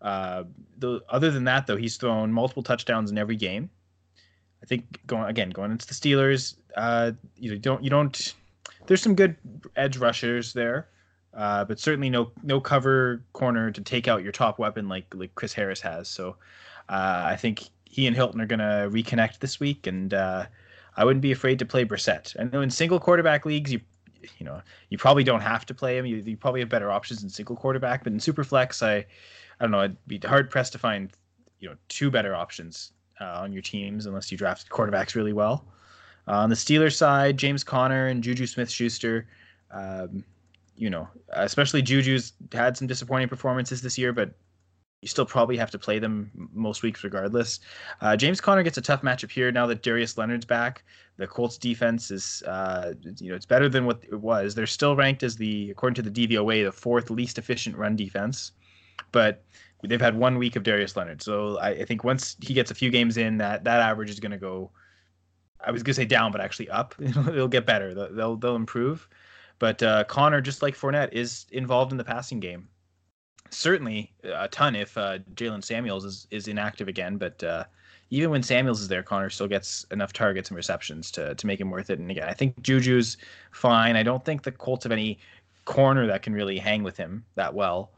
[0.02, 0.44] Uh,
[0.78, 3.70] the, other than that, though, he's thrown multiple touchdowns in every game.
[4.64, 8.34] I think going again going into the Steelers, uh, you don't you don't.
[8.88, 9.36] There's some good
[9.76, 10.88] edge rushers there.
[11.36, 15.36] Uh, but certainly no no cover corner to take out your top weapon like like
[15.36, 16.08] Chris Harris has.
[16.08, 16.38] So
[16.90, 20.46] uh, I think he and Hilton are going to reconnect this week, and uh,
[20.98, 22.36] I wouldn't be afraid to play Brissett.
[22.40, 23.82] I know in single quarterback leagues, you
[24.38, 26.06] you know you probably don't have to play him.
[26.06, 29.06] You, you probably have better options in single quarterback, but in superflex, I I
[29.60, 29.82] don't know.
[29.82, 31.12] I'd be hard pressed to find
[31.60, 35.66] you know two better options uh, on your teams unless you draft quarterbacks really well.
[36.28, 39.28] Uh, on the Steelers side, James Conner and Juju Smith Schuster.
[39.72, 40.24] Um,
[40.76, 44.32] you know, especially Juju's had some disappointing performances this year, but
[45.02, 47.60] you still probably have to play them most weeks regardless.
[48.02, 50.84] Uh, James Conner gets a tough matchup here now that Darius Leonard's back.
[51.18, 54.56] The Colts defense is, uh, you know, it's better than what it was.
[54.56, 58.52] They're still ranked as the, according to the DVOA, the fourth least efficient run defense,
[59.12, 59.44] but
[59.84, 61.22] they've had one week of Darius Leonard.
[61.22, 64.20] So I, I think once he gets a few games in, that that average is
[64.20, 64.72] going to go.
[65.64, 66.96] I was going to say down, but actually up.
[67.00, 67.94] It'll get better.
[67.94, 69.08] They'll they'll improve.
[69.60, 72.68] But uh, Conner, just like Fournette, is involved in the passing game.
[73.52, 77.18] Certainly a ton if uh, Jaylen Samuels is, is inactive again.
[77.18, 77.64] But uh,
[78.10, 81.60] even when Samuels is there, Conner still gets enough targets and receptions to, to make
[81.60, 82.00] him worth it.
[82.00, 83.18] And again, I think Juju's
[83.52, 83.96] fine.
[83.96, 85.20] I don't think the Colts have any
[85.66, 87.92] corner that can really hang with him that well.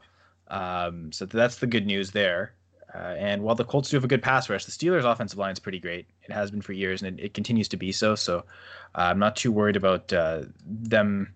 [0.48, 2.54] Um, so that's the good news there.
[2.94, 5.52] Uh, and while the Colts do have a good pass rush, the Steelers' offensive line
[5.52, 6.06] is pretty great.
[6.22, 8.14] It has been for years, and it, it continues to be so.
[8.14, 8.42] So uh,
[9.10, 11.34] I'm not too worried about uh, them,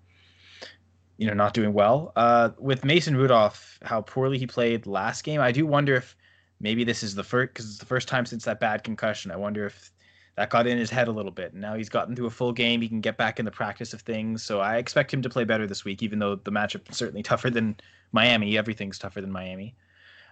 [1.18, 2.12] you know, not doing well.
[2.16, 6.16] Uh, with Mason Rudolph, how poorly he played last game, I do wonder if
[6.61, 9.31] maybe this is the first because it's the first time since that bad concussion.
[9.31, 9.92] I wonder if
[10.37, 11.53] that got in his head a little bit.
[11.53, 12.81] And now he's gotten through a full game.
[12.81, 14.42] He can get back in the practice of things.
[14.42, 17.22] So I expect him to play better this week, even though the matchup is certainly
[17.33, 17.77] tougher than
[18.12, 18.57] Miami.
[18.57, 19.75] Everything's tougher than Miami.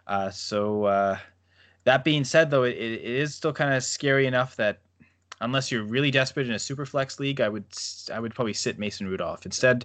[0.06, 1.18] Uh, so uh,
[1.84, 4.80] that being said, though, it, it is still kind of scary enough that
[5.40, 7.64] unless you're really desperate in a super flex league, I would
[8.12, 9.84] I would probably sit Mason Rudolph instead.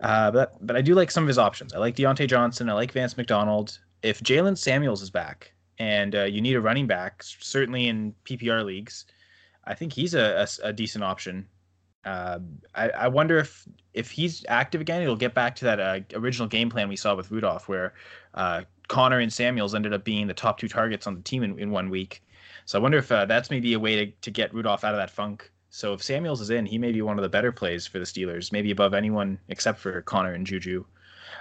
[0.00, 1.72] Uh, but but I do like some of his options.
[1.72, 2.68] I like Diontae Johnson.
[2.68, 3.78] I like Vance McDonald.
[4.02, 8.64] If Jaylen Samuels is back and uh, you need a running back, certainly in PPR
[8.64, 9.06] leagues,
[9.64, 11.46] I think he's a, a, a decent option.
[12.04, 12.38] Uh,
[12.74, 16.46] I, I wonder if if he's active again, it'll get back to that uh, original
[16.46, 17.94] game plan we saw with Rudolph, where
[18.34, 21.58] uh, Conner and Samuels ended up being the top two targets on the team in,
[21.58, 22.22] in one week.
[22.66, 25.10] So I wonder if that's maybe a way to, to get Rudolph out of that
[25.10, 25.50] funk.
[25.76, 28.06] So if Samuels is in, he may be one of the better plays for the
[28.06, 30.86] Steelers, maybe above anyone except for Conner and Juju.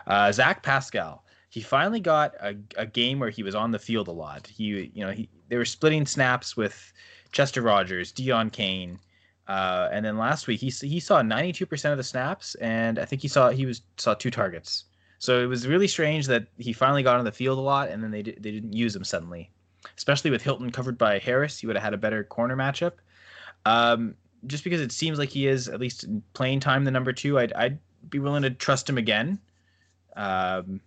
[0.07, 4.09] Uh, Zach Pascal, he finally got a, a game where he was on the field
[4.09, 4.45] a lot.
[4.45, 6.91] He, you know, he, they were splitting snaps with
[7.31, 8.99] Chester Rogers, Deon Cain,
[9.47, 13.21] uh, and then last week he he saw 92% of the snaps, and I think
[13.21, 14.83] he saw he was saw two targets.
[15.17, 18.03] So it was really strange that he finally got on the field a lot, and
[18.03, 19.49] then they they didn't use him suddenly,
[19.97, 21.57] especially with Hilton covered by Harris.
[21.57, 22.95] He would have had a better corner matchup.
[23.65, 24.15] Um,
[24.47, 27.39] just because it seems like he is at least in playing time the number two,
[27.39, 27.79] I'd I'd
[28.09, 29.39] be willing to trust him again.
[30.15, 30.79] Um,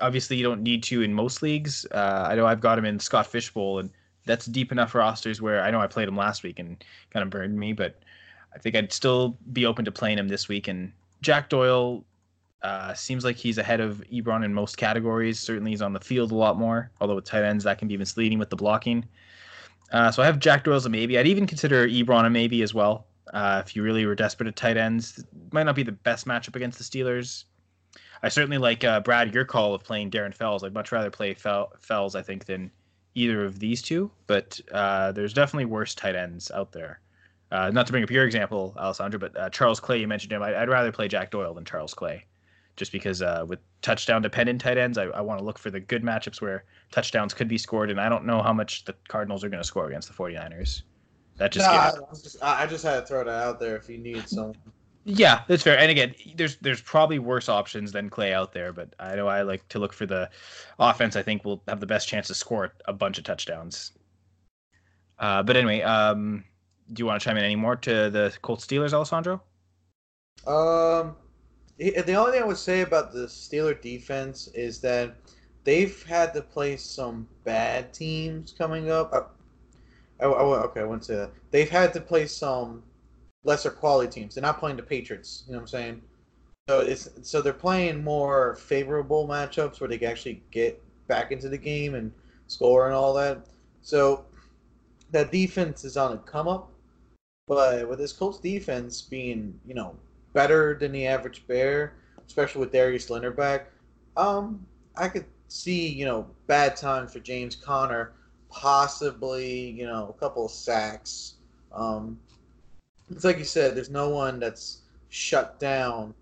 [0.00, 1.86] obviously, you don't need to in most leagues.
[1.92, 3.90] Uh, I know I've got him in Scott Fishbowl, and
[4.26, 7.30] that's deep enough rosters where I know I played him last week and kind of
[7.30, 7.98] burned me, but
[8.54, 10.68] I think I'd still be open to playing him this week.
[10.68, 12.04] And Jack Doyle
[12.62, 15.38] uh, seems like he's ahead of Ebron in most categories.
[15.38, 16.90] Certainly, he's on the field a lot more.
[17.00, 19.04] Although with tight ends, that can be misleading with the blocking.
[19.92, 21.18] Uh, so I have Jack Doyle as a maybe.
[21.18, 23.06] I'd even consider Ebron a maybe as well.
[23.32, 26.56] Uh, if you really were desperate at tight ends, might not be the best matchup
[26.56, 27.44] against the Steelers.
[28.22, 30.64] I certainly like uh, Brad your call of playing Darren Fells.
[30.64, 32.70] I'd much rather play Fel- Fells, I think, than
[33.14, 34.10] either of these two.
[34.26, 37.00] But uh, there's definitely worse tight ends out there.
[37.50, 40.42] Uh, not to bring up your example, Alessandro, but uh, Charles Clay, you mentioned him.
[40.42, 42.24] I, would rather play Jack Doyle than Charles Clay
[42.76, 45.80] just because uh, with touchdown dependent tight ends, I, I want to look for the
[45.80, 49.44] good matchups where touchdowns could be scored, and I don't know how much the Cardinals
[49.44, 50.82] are going to score against the 49ers.
[51.36, 53.98] That just, no, I, just I just had to throw that out there if you
[53.98, 54.52] need some.
[55.04, 55.78] Yeah, that's fair.
[55.78, 59.42] And again, there's there's probably worse options than Clay out there, but I know I
[59.42, 60.30] like to look for the
[60.78, 61.16] offense.
[61.16, 63.92] I think will have the best chance to score a bunch of touchdowns.
[65.18, 66.44] Uh, but anyway, um,
[66.92, 69.42] do you want to chime in any more to the Colts Steelers, Alessandro?
[70.46, 71.16] Um,
[71.78, 75.16] the only thing I would say about the Steeler defense is that
[75.64, 79.12] they've had to play some bad teams coming up.
[79.12, 79.22] Uh,
[80.20, 81.30] I, I, I, okay, I wouldn't say that.
[81.50, 82.82] They've had to play some
[83.42, 84.34] lesser quality teams.
[84.34, 85.44] They're not playing the Patriots.
[85.46, 86.02] You know what I'm saying?
[86.68, 91.48] So it's so they're playing more favorable matchups where they can actually get back into
[91.48, 92.10] the game and
[92.46, 93.46] score and all that.
[93.82, 94.24] So
[95.10, 96.70] that defense is on a come up.
[97.46, 99.94] But with this Colts defense being, you know,
[100.34, 101.94] better than the average bear,
[102.26, 103.70] especially with Darius Leonard back,
[104.16, 104.66] um,
[104.96, 108.12] I could see you know bad times for James Conner,
[108.50, 111.34] possibly you know a couple of sacks.
[111.72, 112.18] Um,
[113.10, 116.14] it's like you said, there's no one that's shut down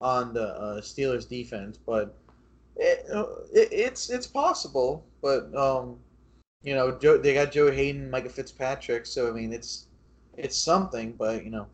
[0.00, 2.14] on the uh, Steelers defense, but
[2.76, 3.06] it,
[3.52, 5.04] it, it's it's possible.
[5.22, 5.98] But um,
[6.62, 9.86] you know, Joe, they got Joe Haden, Minkah Fitzpatrick, so I mean, it's
[10.36, 11.12] it's something.
[11.12, 11.66] But you know,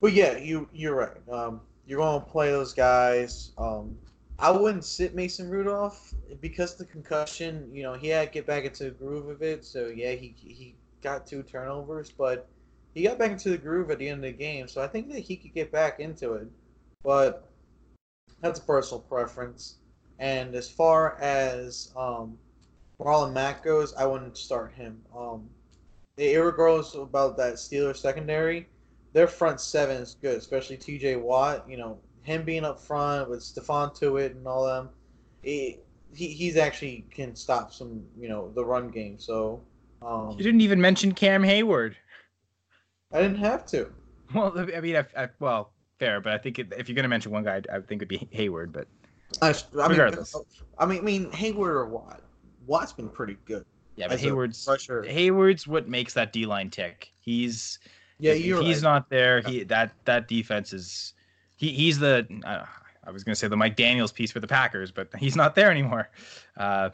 [0.00, 1.28] but yeah, you you're right.
[1.30, 3.52] Um, you're going to play those guys.
[3.58, 3.96] Um,
[4.38, 7.68] I wouldn't sit Mason Rudolph because the concussion.
[7.72, 9.64] You know, he had to get back into the groove of it.
[9.64, 12.48] So yeah, he he got two turnovers, but
[12.94, 14.68] he got back into the groove at the end of the game.
[14.68, 16.48] So I think that he could get back into it.
[17.02, 17.48] But
[18.40, 19.76] that's a personal preference.
[20.18, 22.36] And as far as um,
[23.00, 25.00] Marlon Mack goes, I wouldn't start him.
[25.16, 25.48] Um,
[26.16, 28.68] regardless about that Steelers secondary,
[29.12, 31.16] their front seven is good, especially T.J.
[31.16, 31.68] Watt.
[31.68, 34.90] You know, him being up front with Stephon Tuitt and all them,
[35.42, 35.78] he,
[36.14, 39.18] he he's actually can stop some you know the run game.
[39.18, 39.62] So
[40.02, 41.94] um, you didn't even mention Cam Heyward.
[43.12, 43.90] I didn't have to.
[44.34, 47.32] Well, I mean, I, I, well, fair, but I think it, if you're gonna mention
[47.32, 48.72] one guy, I think it'd be Heyward.
[48.72, 48.86] But
[49.40, 50.44] I, I regardless, mean,
[50.78, 52.20] I mean, I mean Heyward or Watt.
[52.66, 53.64] Watt's been pretty good.
[53.96, 57.10] Yeah, but Heyward's Heyward's what makes that D line tick.
[57.22, 57.78] He's
[58.18, 58.90] yeah, if, if he's right.
[58.90, 61.14] not there, he that that defense is
[61.56, 62.64] he he's the uh,
[63.04, 65.70] I was gonna say the Mike Daniels piece for the Packers, but he's not there
[65.70, 66.10] anymore.
[66.56, 66.90] Uh,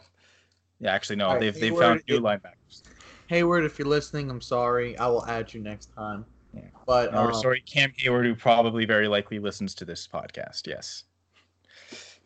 [0.81, 1.29] Yeah, actually, no.
[1.29, 2.83] Right, they've they've found new is- linebackers.
[3.31, 4.99] Heyward, if you're listening, I'm sorry.
[4.99, 6.27] I will add you next time.
[6.53, 6.61] Yeah.
[6.87, 10.67] But No, we're um, sorry, Cam Heyward, who probably very likely listens to this podcast.
[10.67, 11.05] Yes.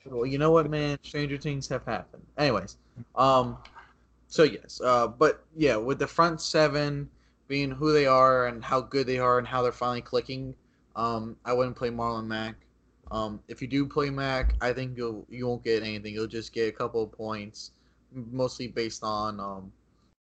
[0.05, 0.99] Well, you know what, man?
[1.03, 2.25] Stranger things have happened.
[2.37, 2.79] Anyways,
[3.15, 3.59] um,
[4.27, 7.09] so yes, uh, but yeah, with the front seven
[7.49, 10.55] being who they are and how good they are and how they're finally clicking,
[10.97, 12.55] um, I wouldn't play Marlon Mack.
[13.11, 16.13] Um, if you do play Mack, I think you'll you won't get anything.
[16.13, 17.73] You'll just get a couple of points,
[18.13, 19.73] mostly based on um,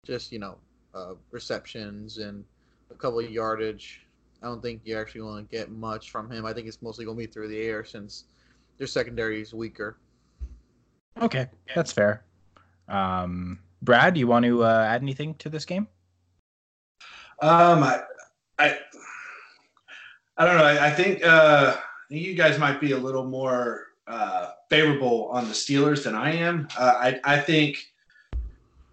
[0.05, 0.57] just you know,
[0.95, 2.43] uh, receptions and
[2.89, 4.05] a couple of yardage.
[4.41, 6.45] I don't think you're actually going to get much from him.
[6.45, 8.23] I think it's mostly going to be through the air since
[8.77, 9.97] their secondary is weaker.
[11.21, 12.23] Okay, that's fair.
[12.87, 15.87] Um, Brad, do you want to uh, add anything to this game?
[17.41, 18.01] Um, I,
[18.57, 18.77] I,
[20.37, 20.63] I don't know.
[20.63, 21.77] I, I think uh,
[22.09, 26.67] you guys might be a little more uh, favorable on the Steelers than I am.
[26.77, 27.77] Uh, I, I think,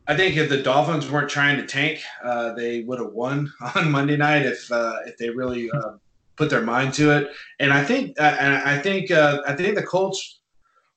[0.06, 3.90] I think if the Dolphins weren't trying to tank, uh, they would have won on
[3.90, 5.92] Monday night if uh, if they really uh,
[6.36, 7.30] put their mind to it.
[7.58, 10.40] And I think, uh, and I think, uh, I think the Colts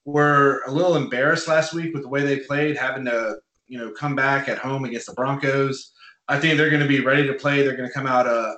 [0.06, 3.38] were a little embarrassed last week with the way they played, having to
[3.68, 5.94] you know come back at home against the Broncos.
[6.30, 7.64] I think they're going to be ready to play.
[7.64, 8.56] They're going to come out uh,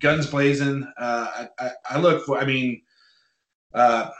[0.00, 0.90] guns blazing.
[0.98, 1.26] Uh,
[1.60, 2.38] I, I, I look for.
[2.38, 2.82] I mean,
[3.74, 4.10] uh,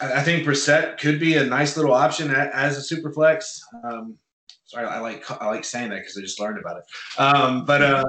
[0.00, 3.62] I, I think Brissett could be a nice little option as a super flex.
[3.84, 4.16] Um,
[4.64, 7.20] sorry, I like I like saying that because I just learned about it.
[7.20, 8.04] Um, but uh,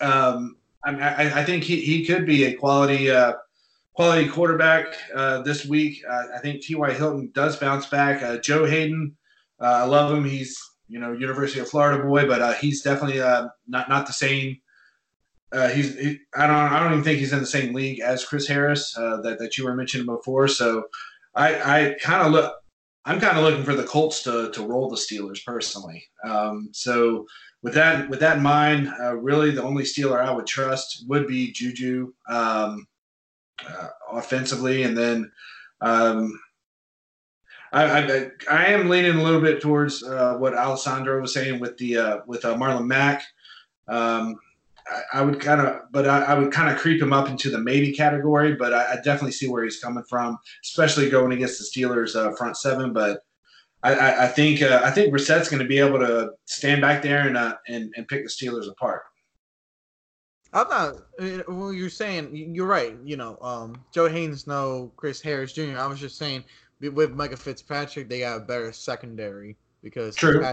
[0.00, 3.34] um, I, I, think he, he could be a quality uh,
[3.94, 6.02] quality quarterback uh, this week.
[6.08, 6.92] I think T.Y.
[6.92, 8.22] Hilton does bounce back.
[8.22, 9.16] Uh, Joe Haden,
[9.60, 10.24] uh, I love him.
[10.24, 14.12] He's you know University of Florida boy, but uh, he's definitely uh, not not the
[14.12, 14.58] same.
[15.52, 18.24] Uh, he's he, I don't I don't even think he's in the same league as
[18.24, 20.48] Chris Harris uh, that that you were mentioning before.
[20.48, 20.84] So
[21.34, 22.54] I I kind of look.
[23.06, 26.04] I'm kind of looking for the Colts to, to roll the Steelers personally.
[26.22, 27.24] Um, so
[27.62, 31.26] with that with that in mind, uh, really the only Steeler I would trust would
[31.26, 32.86] be Juju um,
[33.66, 35.30] uh, offensively, and then
[35.80, 36.38] um,
[37.72, 41.76] I, I, I am leaning a little bit towards uh, what Alessandro was saying with
[41.78, 43.22] the uh, with uh, Marlon Mack.
[43.88, 44.36] Um,
[44.88, 47.50] I, I would kind of, but I, I would kind of creep him up into
[47.50, 48.54] the maybe category.
[48.54, 52.56] But I, definitely see where he's coming from, especially going against the Steelers uh, front
[52.56, 52.92] seven.
[52.92, 53.20] But
[53.82, 57.36] I, think uh, I think Brissett's going to be able to stand back there and
[57.36, 59.02] uh, and and pick the Steelers apart.
[60.52, 60.96] I'm not.
[61.48, 62.96] Well, you're saying you're right.
[63.04, 65.78] You know, um, Joe Haden, no Chris Harris Jr.
[65.78, 66.44] I was just saying
[66.80, 70.44] with Minkah Fitzpatrick, they got a better secondary because True.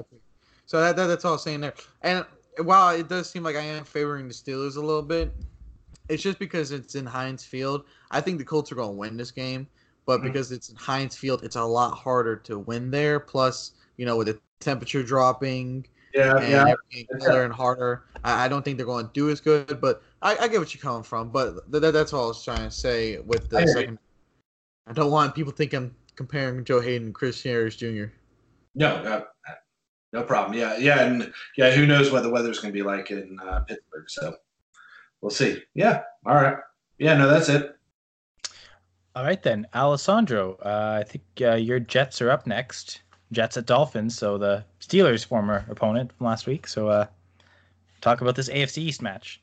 [0.65, 1.73] So that, that that's all I'm saying there.
[2.01, 2.25] And
[2.63, 5.33] while it does seem like I am favoring the Steelers a little bit,
[6.09, 7.85] it's just because it's in Heinz Field.
[8.11, 9.67] I think the Colts are going to win this game,
[10.05, 10.23] but Mhm.
[10.23, 13.19] because it's in Heinz Field, it's a lot harder to win there.
[13.19, 16.73] Plus, you know, with the temperature dropping Yeah, and yeah.
[16.73, 18.03] everything colder and harder.
[18.23, 20.73] I, I don't think they're going to do as good, but I, I get what
[20.73, 21.29] you're coming from.
[21.29, 23.67] But th- th- that's all I was trying to say with I the you.
[23.67, 23.99] second.
[24.87, 28.05] I don't want people think I'm comparing Joe Haden and Chris Harris Jr.
[28.75, 29.25] No, no,
[30.11, 30.57] no problem.
[30.57, 33.61] Yeah, yeah, and yeah, who knows what the weather's going to be like in uh,
[33.61, 34.09] Pittsburgh?
[34.09, 34.35] So
[35.21, 35.63] we'll see.
[35.73, 36.57] Yeah, all right.
[36.97, 37.75] Yeah, no, that's it.
[39.15, 40.55] All right then, Alessandro.
[40.55, 43.01] Uh, I think uh, your Jets are up next.
[43.31, 46.67] Jets at Dolphins, so the Steelers' former opponent from last week.
[46.67, 47.07] So uh,
[48.01, 49.41] talk about this AFC East match.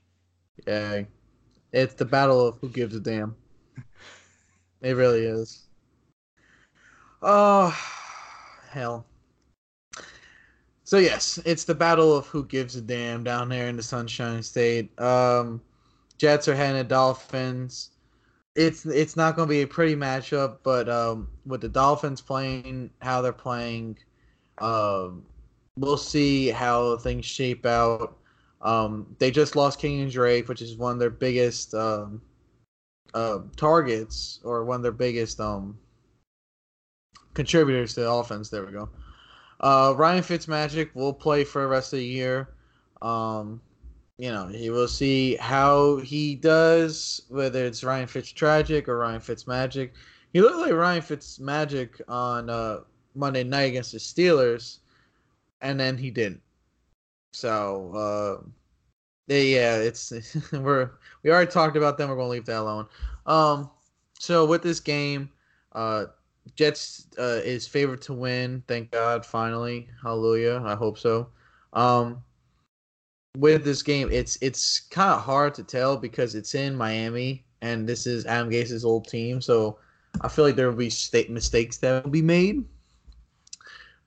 [0.67, 1.03] Yeah,
[1.73, 3.37] it's the battle of who gives a damn.
[4.81, 5.64] It really is.
[7.27, 7.75] Oh,
[8.71, 9.07] hell.
[10.85, 14.43] So yes, it's the battle of who gives a damn down there in the Sunshine
[14.43, 15.01] State.
[15.01, 15.63] Um,
[16.19, 17.93] Jets are heading to Dolphins.
[18.55, 22.91] It's it's not going to be a pretty matchup, but um, with the Dolphins playing
[23.01, 23.97] how they're playing,
[24.59, 25.25] um,
[25.79, 28.19] we'll see how things shape out.
[28.61, 32.21] Um, they just lost Kenyan Drake, which is one of their biggest um,
[33.15, 35.79] uh, targets, or one of their biggest um,
[37.35, 38.49] contributors to the offense.
[38.49, 38.89] There we go.
[39.61, 42.49] Uh, Ryan Fitzmagic will play for the rest of the year.
[43.03, 43.61] Um,
[44.19, 49.91] you know, he will see how he does, whether it's Ryan Fitztragic or Ryan Fitzmagic.
[50.33, 52.81] He looked like Ryan Fitzmagic on uh,
[53.15, 54.79] Monday night against the Steelers,
[55.61, 56.43] and then he didn't.
[57.33, 57.93] So,
[58.45, 58.49] uh,
[59.27, 60.13] they, yeah, it's
[60.53, 60.91] we're
[61.23, 62.09] we already talked about them.
[62.09, 62.87] We're gonna leave that alone.
[63.27, 63.71] Um,
[64.19, 65.31] so with this game,
[65.73, 66.07] uh,
[66.57, 68.63] Jets uh, is favored to win.
[68.69, 70.63] Thank God, finally, hallelujah.
[70.65, 71.29] I hope so.
[71.73, 72.23] Um,
[73.37, 77.89] with this game, it's it's kind of hard to tell because it's in Miami and
[77.89, 79.41] this is Adam Gase's old team.
[79.41, 79.79] So
[80.21, 82.65] I feel like there will be state mistakes that will be made.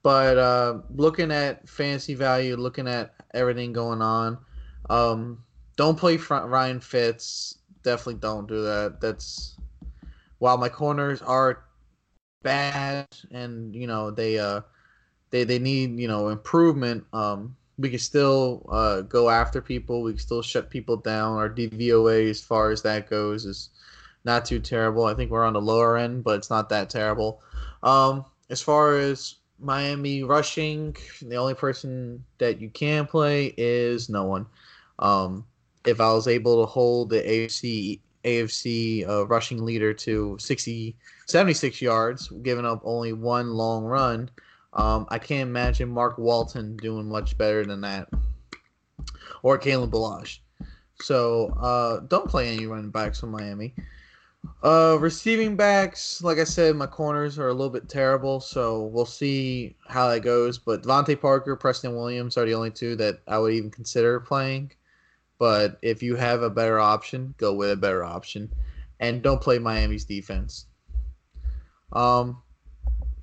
[0.04, 4.38] But uh, looking at fantasy value, looking at everything going on,
[4.90, 5.44] um,
[5.76, 7.58] don't play Ryan Fitz.
[7.84, 9.02] Definitely don't do that.
[9.02, 9.58] That's
[10.38, 11.66] while my corners are
[12.44, 14.62] bad and you know they uh
[15.32, 17.06] they they need you know improvement.
[17.14, 20.02] Um, we can still uh, go after people.
[20.02, 21.38] We can still shut people down.
[21.38, 23.70] Our DVOA, as far as that goes, is
[24.24, 25.06] not too terrible.
[25.06, 27.42] I think we're on the lower end, but it's not that terrible.
[27.84, 34.24] Um, as far as Miami rushing, the only person that you can play is no
[34.24, 34.48] one.
[35.00, 35.46] Um,
[35.86, 41.82] if I was able to hold the AFC AFC uh, rushing leader to 60, 76
[41.82, 44.30] yards, giving up only one long run,
[44.74, 48.10] um, I can't imagine Mark Walton doing much better than that,
[49.42, 50.40] or Kalen Ballage.
[51.00, 53.74] So uh, don't play any running backs from Miami.
[54.64, 59.06] Uh, receiving backs, like I said, my corners are a little bit terrible, so we'll
[59.06, 60.58] see how that goes.
[60.58, 64.72] But DeVante Parker, Preston Williams are the only two that I would even consider playing.
[65.40, 68.52] But if you have a better option, go with a better option,
[69.00, 70.66] and don't play Miami's defense.
[71.94, 72.42] Um,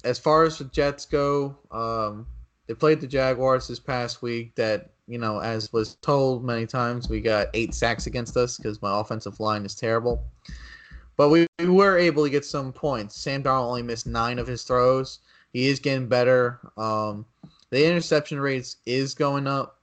[0.04, 2.26] as far as the Jets go, um,
[2.66, 4.54] they played the Jaguars this past week.
[4.54, 8.80] That you know, as was told many times, we got eight sacks against us because
[8.80, 10.24] my offensive line is terrible.
[11.16, 13.16] But we, we were able to get some points.
[13.16, 15.20] Sam Darnold only missed nine of his throws.
[15.52, 16.58] He is getting better.
[16.76, 17.24] Um,
[17.70, 19.73] the interception rates is going up,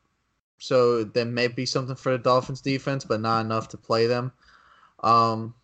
[0.62, 4.32] so there may be something for the Dolphins defense, but not enough to play them.
[5.03, 5.55] Um,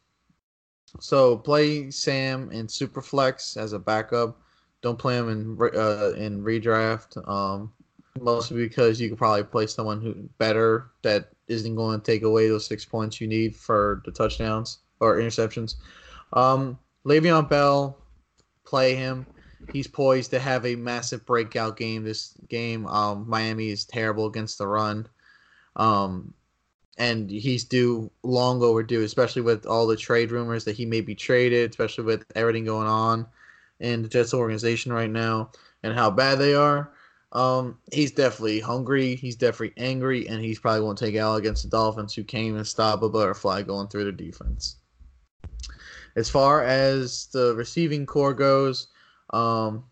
[0.99, 4.41] so play Sam in Superflex as a backup.
[4.81, 7.15] Don't play him in uh, in redraft.
[7.29, 7.71] Um,
[8.19, 12.47] mostly because you could probably play someone who better that isn't going to take away
[12.47, 15.75] those six points you need for the touchdowns or interceptions.
[16.33, 17.99] Um, Le'Veon Bell,
[18.65, 19.27] play him.
[19.71, 22.87] He's poised to have a massive breakout game this game.
[22.87, 25.07] Um, Miami is terrible against the run.
[25.75, 26.33] Um,
[26.97, 31.13] and he's due long overdue, especially with all the trade rumors that he may be
[31.13, 33.27] traded, especially with everything going on
[33.79, 35.51] in the Jets organization right now
[35.83, 36.91] and how bad they are.
[37.33, 39.15] Um, he's definitely hungry.
[39.15, 42.65] He's definitely angry, and he's probably to take out against the Dolphins, who came and
[42.65, 44.77] stop a butterfly going through the defense.
[46.15, 48.87] As far as the receiving core goes,
[49.31, 49.83] um,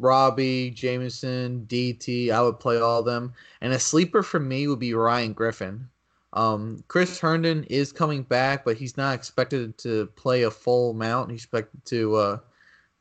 [0.00, 3.32] Robbie, Jamison, DT, I would play all of them.
[3.60, 5.88] And a sleeper for me would be Ryan Griffin.
[6.34, 11.30] Um, Chris Herndon is coming back, but he's not expected to play a full amount.
[11.30, 12.38] He's expected to uh,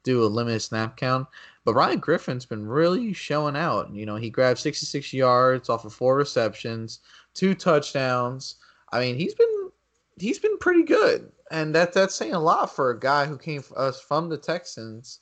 [0.04, 1.28] do a limited snap count.
[1.66, 3.94] But Ryan Griffin's been really showing out.
[3.94, 7.02] You know, he grabbed 66 yards off of four receptions,
[7.34, 8.56] two touchdowns.
[8.94, 9.70] I mean, he's been
[10.18, 13.64] he's been pretty good and that that's saying a lot for a guy who came
[13.76, 15.20] us from the Texans.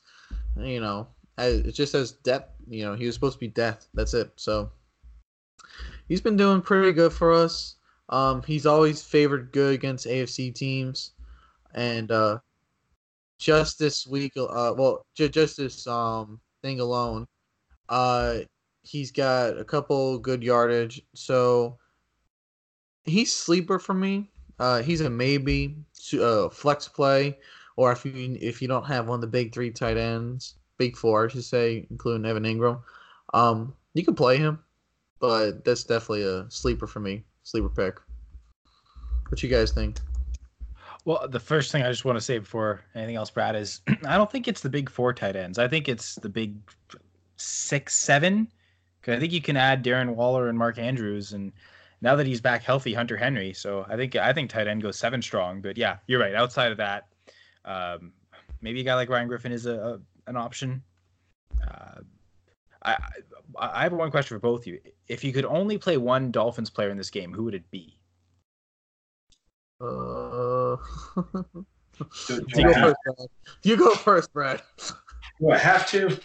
[0.58, 2.54] You know, as, just says depth.
[2.68, 3.88] You know, he was supposed to be death.
[3.94, 4.30] That's it.
[4.36, 4.70] So
[6.08, 7.76] he's been doing pretty good for us.
[8.08, 11.12] Um, he's always favored good against AFC teams,
[11.74, 12.38] and uh,
[13.38, 17.26] just this week, uh, well, just this um thing alone,
[17.88, 18.38] uh,
[18.82, 21.02] he's got a couple good yardage.
[21.14, 21.78] So
[23.04, 24.30] he's sleeper for me.
[24.58, 25.76] Uh, he's a maybe
[26.18, 27.38] uh, flex play,
[27.76, 30.96] or if you if you don't have one of the big three tight ends, big
[30.96, 32.82] four, I should say, including Evan Engram,
[33.34, 34.58] um, you can play him,
[35.20, 38.00] but that's definitely a sleeper for me, sleeper pick.
[39.28, 39.98] What you guys think?
[41.04, 44.16] Well, the first thing I just want to say before anything else, Brad, is I
[44.16, 45.58] don't think it's the big four tight ends.
[45.58, 46.56] I think it's the big
[47.36, 48.48] six, seven.
[49.00, 51.52] Because I think you can add Darren Waller and Mark Andrews, and
[52.00, 53.52] now that he's back healthy, Hunter Henry.
[53.52, 55.60] So I think I think tight end goes seven strong.
[55.60, 56.34] But yeah, you're right.
[56.34, 57.06] Outside of that,
[57.66, 58.12] um,
[58.60, 60.00] maybe a guy like Ryan Griffin is a, a
[60.30, 60.82] an option.
[61.62, 62.00] Uh,
[62.82, 62.96] I,
[63.58, 64.80] I have one question for both of you.
[65.08, 67.98] If you could only play one Dolphins player in this game, who would it be?
[69.80, 70.76] Uh,
[72.26, 73.28] do, do you, go first, Brad.
[73.62, 74.62] you go first, Brad.
[75.40, 76.18] Do I have to?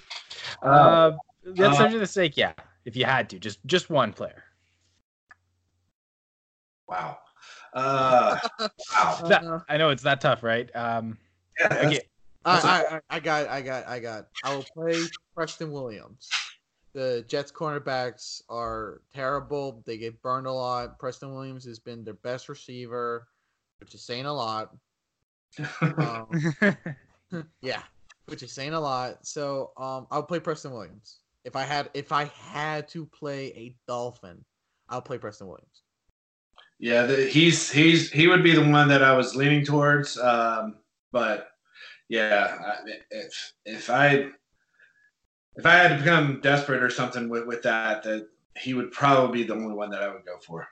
[0.64, 2.54] Uh, uh, let's uh, the sake, yeah.
[2.86, 4.44] If you had to, just just one player.
[6.88, 7.18] Wow.
[7.74, 9.20] Uh, wow.
[9.28, 10.70] That, I know it's that tough, right?
[10.76, 11.31] Um, yeah,
[11.66, 12.00] okay.
[12.44, 14.28] I, I, I got, I got, I got.
[14.44, 15.00] I will play
[15.36, 16.30] Preston Williams.
[16.94, 19.84] The Jets cornerbacks are terrible.
[19.86, 21.00] They get burned a lot.
[21.00, 23.28] Preston Williams has been their best receiver,
[23.80, 24.76] which is saying a lot.
[25.82, 26.28] Um,
[27.62, 27.84] yeah,
[28.26, 29.26] which is saying a lot.
[29.26, 31.20] So um, I'll play Preston Williams.
[31.46, 34.44] If I had, if I had to play a Dolphin,
[34.90, 35.84] I'll play Preston Williams.
[36.80, 40.18] Yeah, the, he's he's he would be the one that I was leaning towards.
[40.18, 40.78] Um,
[41.12, 41.51] but
[42.12, 42.76] yeah,
[43.10, 44.28] if if I
[45.56, 49.44] if I had to become desperate or something with, with that, that he would probably
[49.44, 50.68] be the only one that I would go for.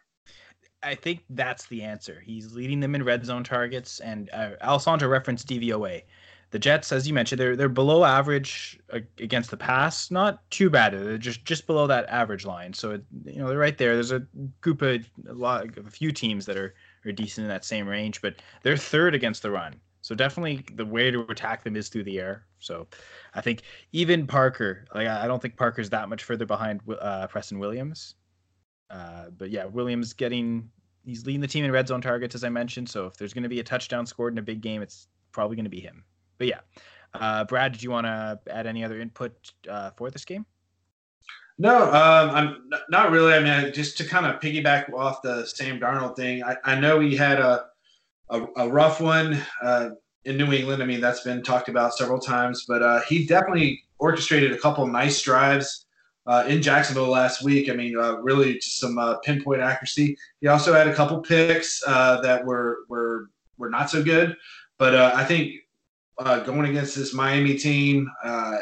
[0.83, 2.21] I think that's the answer.
[2.25, 6.03] He's leading them in red zone targets, and uh, Alessandro referenced DVOA.
[6.51, 8.77] The Jets, as you mentioned, they're they're below average
[9.17, 10.11] against the pass.
[10.11, 10.91] Not too bad.
[10.91, 12.73] They're just just below that average line.
[12.73, 13.93] So it, you know they're right there.
[13.93, 14.25] There's a
[14.59, 16.75] group of a lot, a few teams that are
[17.05, 19.79] are decent in that same range, but they're third against the run.
[20.09, 22.47] So definitely the way to attack them is through the air.
[22.57, 22.87] So
[23.35, 27.59] I think even Parker, like I don't think Parker's that much further behind uh, Preston
[27.59, 28.15] Williams.
[28.89, 30.67] Uh, but yeah, Williams getting
[31.05, 32.89] he's leading the team in red zone targets as I mentioned.
[32.89, 35.55] So if there's going to be a touchdown scored in a big game, it's probably
[35.55, 36.03] going to be him.
[36.39, 36.61] But yeah,
[37.13, 40.43] uh, Brad, did you want to add any other input uh, for this game?
[41.59, 43.33] No, um, I'm not really.
[43.33, 46.99] I mean, just to kind of piggyback off the Sam Darnold thing, I, I know
[46.99, 47.68] he had a
[48.29, 49.89] a, a rough one uh,
[50.25, 50.81] in New England.
[50.83, 54.85] I mean, that's been talked about several times, but uh, he definitely orchestrated a couple
[54.87, 55.85] nice drives
[56.27, 57.69] uh, in Jacksonville last week.
[57.69, 60.17] I mean, uh, really just some uh, pinpoint accuracy.
[60.41, 64.37] He also had a couple picks uh, that were were were not so good,
[64.77, 65.53] but I think
[66.45, 68.59] going against this Miami team, I,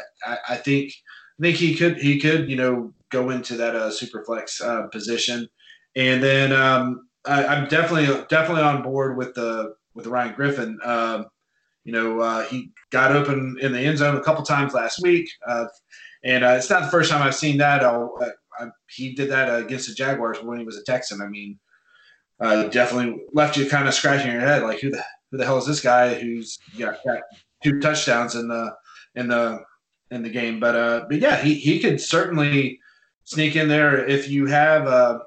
[0.48, 0.92] I, think
[1.38, 4.60] I think he could he could you know go into that super flex
[4.90, 5.48] position,
[5.94, 6.52] and then.
[6.52, 10.78] Um, I, am definitely definitely on board with the with Ryan Griffin.
[10.82, 11.26] Um,
[11.84, 15.30] you know, uh, he got open in the end zone a couple times last week,
[15.46, 15.66] uh,
[16.24, 17.82] and uh, it's not the first time I've seen that.
[17.82, 18.08] Uh,
[18.58, 21.20] I, he did that against the Jaguars when he was a Texan.
[21.20, 21.58] I mean,
[22.40, 25.58] uh, definitely left you kind of scratching your head, like who the who the hell
[25.58, 27.20] is this guy who's got, got
[27.62, 28.74] two touchdowns in the
[29.14, 29.62] in the
[30.10, 30.60] in the game?
[30.60, 32.80] But uh, but yeah, he he could certainly
[33.24, 35.20] sneak in there if you have uh,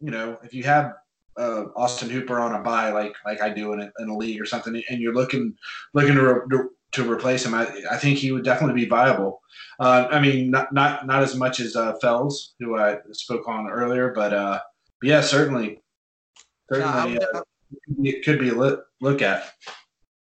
[0.00, 0.94] you know if you have
[1.38, 4.40] uh, Austin Hooper on a bye like like I do in a, in a league
[4.40, 5.54] or something, and you're looking
[5.94, 9.42] looking to re, to replace him, I, I think he would definitely be viable.
[9.78, 13.68] Uh, I mean, not not not as much as uh, Fells, who I spoke on
[13.68, 14.58] earlier, but, uh,
[15.00, 15.82] but yeah, certainly,
[16.70, 17.42] certainly uh,
[18.02, 19.52] it could be a look, look at.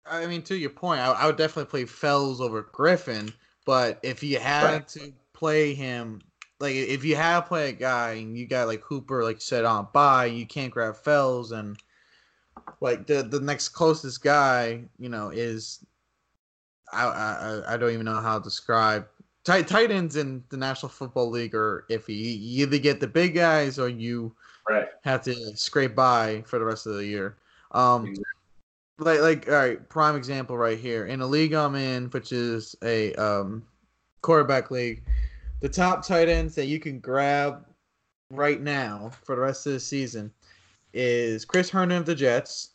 [0.07, 3.33] I mean, to your point, I, I would definitely play Fells over Griffin,
[3.67, 4.89] but if you had right.
[4.89, 6.21] to play him
[6.63, 9.65] like if you have play a guy and you got like Hooper, like you said,
[9.65, 11.77] on bye, you can't grab Fells and
[12.81, 15.85] like the the next closest guy, you know, is
[16.93, 19.09] I I, I don't even know how to describe
[19.45, 22.39] tight tight ends in the National Football League are iffy.
[22.41, 24.33] You either get the big guys or you
[24.71, 24.87] right.
[25.03, 27.39] have to scrape by for the rest of the year.
[27.73, 28.25] Um, exactly.
[29.01, 32.77] like like all right, prime example right here in a league I'm in, which is
[32.85, 33.65] a um
[34.21, 35.03] quarterback league
[35.63, 37.65] the top tight ends that you can grab
[38.31, 40.31] right now for the rest of the season
[40.93, 42.71] is Chris Herndon of the Jets,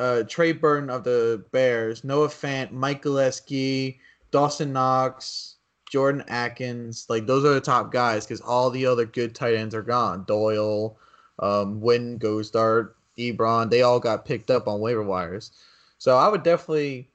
[0.00, 3.98] uh, Trey Burton of the Bears, Noah Fant, Mike Gesicki,
[4.32, 5.54] Dawson Knox,
[5.90, 7.06] Jordan Akins.
[7.08, 10.24] Like those are the top guys because all the other good tight ends are gone.
[10.24, 10.98] Doyle,
[11.38, 15.52] um, Win, Goedert, Ebron, they all got picked up on waiver wires.
[15.98, 17.08] So I would definitely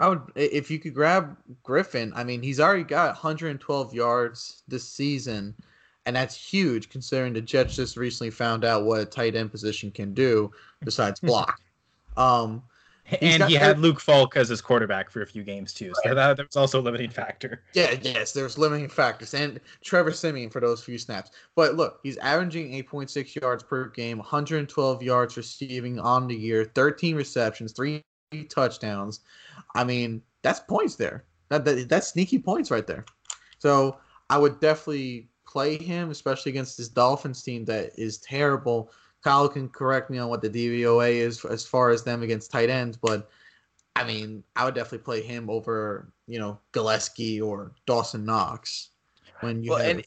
[0.00, 2.12] I would if you could grab Griffin.
[2.16, 5.54] I mean, he's already got 112 yards this season,
[6.06, 9.90] and that's huge considering the Jets just recently found out what a tight end position
[9.90, 10.50] can do
[10.82, 11.60] besides block.
[12.16, 12.62] um,
[13.20, 16.14] and he had Luke Falk as his quarterback for a few games too, so right.
[16.14, 17.62] that, that was also a limiting factor.
[17.74, 21.32] Yeah, yes, there's limiting factors, and Trevor Siemian for those few snaps.
[21.56, 27.16] But look, he's averaging 8.6 yards per game, 112 yards receiving on the year, 13
[27.16, 28.04] receptions, three
[28.48, 29.20] touchdowns.
[29.74, 31.24] I mean, that's points there.
[31.48, 33.04] That, that that's sneaky points right there.
[33.58, 33.98] So
[34.28, 38.92] I would definitely play him, especially against this Dolphins team that is terrible.
[39.22, 42.70] Kyle can correct me on what the DVOA is as far as them against tight
[42.70, 43.28] ends, but
[43.96, 48.90] I mean, I would definitely play him over, you know, Gillespie or Dawson Knox
[49.40, 50.02] when you well, have...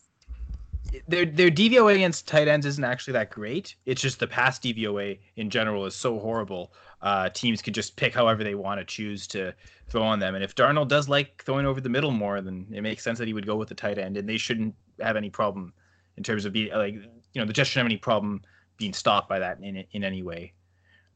[1.08, 3.76] their their DVOA against tight ends isn't actually that great.
[3.86, 6.74] It's just the pass DVOA in general is so horrible
[7.04, 9.54] uh, teams could just pick however they want to choose to
[9.90, 10.36] throw on them.
[10.36, 13.28] And if Darnold does like throwing over the middle more, then it makes sense that
[13.28, 15.74] he would go with the tight end, and they shouldn't have any problem
[16.16, 18.42] in terms of being like you know the Jets shouldn't have any problem
[18.78, 20.54] being stopped by that in in any way.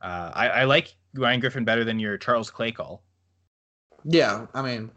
[0.02, 3.04] Uh, I, I like Ryan Griffin better than your Charles Clay call.
[4.04, 4.92] Yeah, I mean,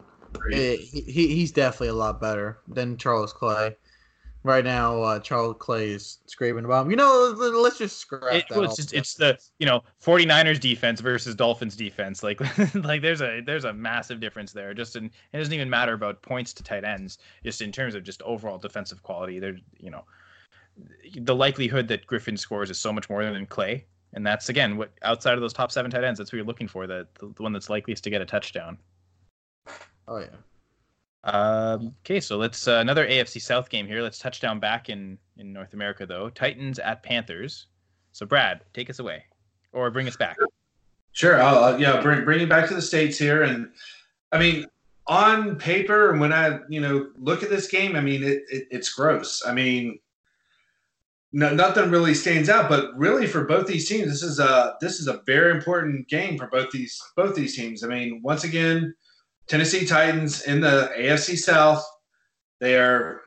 [0.49, 3.75] it, he, he's definitely a lot better than Charles Clay
[4.43, 6.89] right now uh, Charles Clay is scraping the bottom.
[6.89, 8.57] You know, let's just scrap it, that.
[8.57, 12.23] Well, it's, just, it's the you know 49ers defense versus Dolphins defense.
[12.23, 12.39] Like
[12.75, 14.73] like there's a there's a massive difference there.
[14.73, 17.19] Just in it doesn't even matter about points to tight ends.
[17.43, 20.03] Just in terms of just overall defensive quality, there's you know
[21.15, 23.85] the likelihood that Griffin scores is so much more than Clay.
[24.13, 26.67] And that's again what outside of those top seven tight ends, that's what you're looking
[26.67, 26.87] for.
[26.87, 28.77] That the, the one that's likeliest to get a touchdown.
[30.07, 30.27] Oh yeah.
[31.23, 34.01] Um, okay, so let's uh, another AFC South game here.
[34.01, 36.29] Let's touch down back in in North America though.
[36.29, 37.67] Titans at Panthers.
[38.11, 39.23] So Brad, take us away,
[39.71, 40.37] or bring us back.
[41.13, 41.41] Sure.
[41.41, 43.71] I'll, yeah, bring bring you back to the states here, and
[44.31, 44.65] I mean,
[45.07, 48.67] on paper, and when I you know look at this game, I mean, it, it
[48.71, 49.43] it's gross.
[49.45, 49.99] I mean,
[51.33, 54.99] no, nothing really stands out, but really for both these teams, this is a this
[54.99, 57.83] is a very important game for both these both these teams.
[57.83, 58.95] I mean, once again,
[59.47, 61.85] Tennessee Titans in the AFC South,
[62.59, 63.21] they are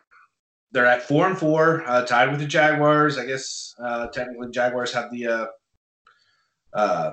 [0.73, 3.17] they're at four and four, uh, tied with the Jaguars.
[3.17, 5.47] I guess uh, technically Jaguars have the uh,
[6.73, 7.13] uh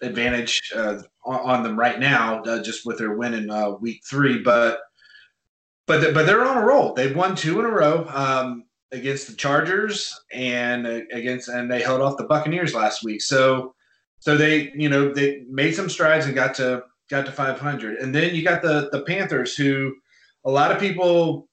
[0.00, 3.50] advantage uh, on, them right now, uh, just with their win in
[3.80, 4.38] week three.
[4.38, 4.80] But
[5.86, 6.94] but but they're on a roll.
[6.94, 8.06] They've won two in a row.
[8.08, 13.20] Um, against the Chargers and against and they held off the Buccaneers last week.
[13.22, 13.74] So
[14.20, 17.98] so they you know they made some strides and got to got to 500.
[17.98, 19.94] And then you got the the Panthers who
[20.44, 21.48] a lot of people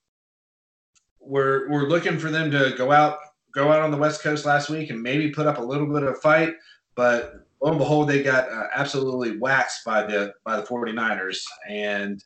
[1.19, 3.17] were were looking for them to go out
[3.53, 6.03] go out on the West Coast last week and maybe put up a little bit
[6.03, 6.53] of a fight,
[6.95, 12.23] but lo and behold they got uh, absolutely waxed by the by the 49ers and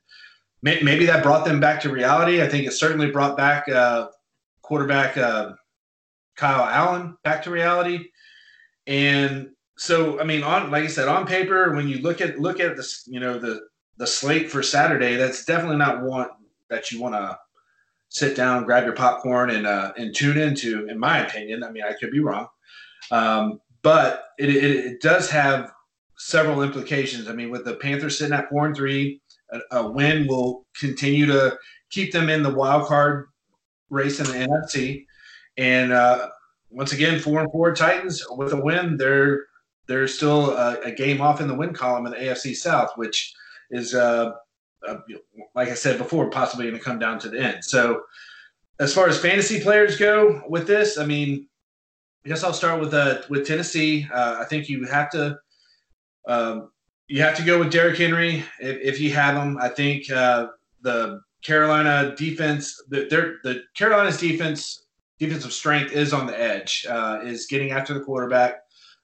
[0.61, 2.41] maybe that brought them back to reality.
[2.41, 4.07] I think it certainly brought back uh,
[4.61, 5.53] quarterback uh,
[6.35, 8.09] Kyle Allen back to reality.
[8.87, 9.49] And
[9.79, 12.75] so, I mean, on like I said, on paper, when you look at look at
[12.75, 13.61] this, you know, the
[13.95, 16.27] the slate for Saturday, that's definitely not one
[16.69, 17.39] that you want to
[18.09, 20.85] sit down, grab your popcorn, and uh, and tune into.
[20.87, 22.47] In my opinion, I mean, I could be wrong,
[23.11, 25.71] um, but it, it, it does have
[26.17, 27.29] several implications.
[27.29, 31.25] I mean, with the Panthers sitting at four and three, a, a win will continue
[31.27, 31.57] to
[31.89, 33.29] keep them in the wild card
[33.89, 35.05] race in the NFC.
[35.55, 36.27] And uh,
[36.69, 39.45] once again, four and four Titans with a win, they're
[39.89, 43.33] they're still a, a, game off in the win column in the AFC South, which
[43.71, 44.31] is uh,
[44.87, 44.95] uh,
[45.55, 47.65] like I said before, possibly going to come down to the end.
[47.65, 48.03] So,
[48.79, 51.47] as far as fantasy players go with this, I mean,
[52.23, 54.07] I guess I'll start with uh, with Tennessee.
[54.13, 55.39] Uh, I think you have to
[56.27, 56.69] um,
[57.07, 59.57] you have to go with Derrick Henry if, if you have him.
[59.57, 60.47] I think uh,
[60.81, 63.07] the Carolina defense, the,
[63.43, 64.85] the Carolina's defense,
[65.17, 68.59] defensive strength is on the edge, uh, is getting after the quarterback,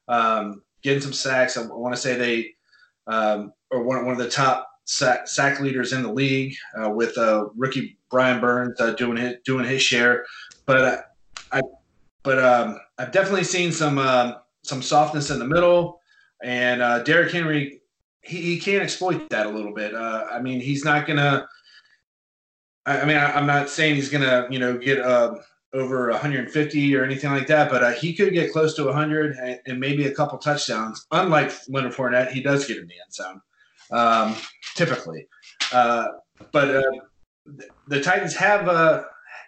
[0.07, 1.57] um, getting some sacks.
[1.57, 2.53] I, I want to say they
[3.07, 7.17] um, are one, one of the top sack, sack leaders in the league uh, with
[7.17, 10.25] uh, rookie Brian Burns uh, doing his doing his share.
[10.65, 11.01] But uh,
[11.51, 11.61] I,
[12.23, 15.99] but um, I've definitely seen some um, some softness in the middle,
[16.43, 17.81] and uh, Derrick Henry.
[18.21, 19.93] He, he can exploit that a little bit.
[19.93, 21.47] I mean, he's not gonna
[22.85, 25.35] I, I mean, I, am not saying he's gonna, you know, get uh,
[25.75, 29.59] over 150 or anything like that, but uh, he could get close to 100 and,
[29.65, 31.05] and, maybe a couple touchdowns.
[31.11, 33.41] Unlike Leonard Fournette, he does get in the end zone
[33.91, 34.35] um,
[34.75, 35.27] typically.
[35.71, 36.07] Uh,
[36.51, 36.91] but uh,
[37.87, 39.03] the Titans have uh,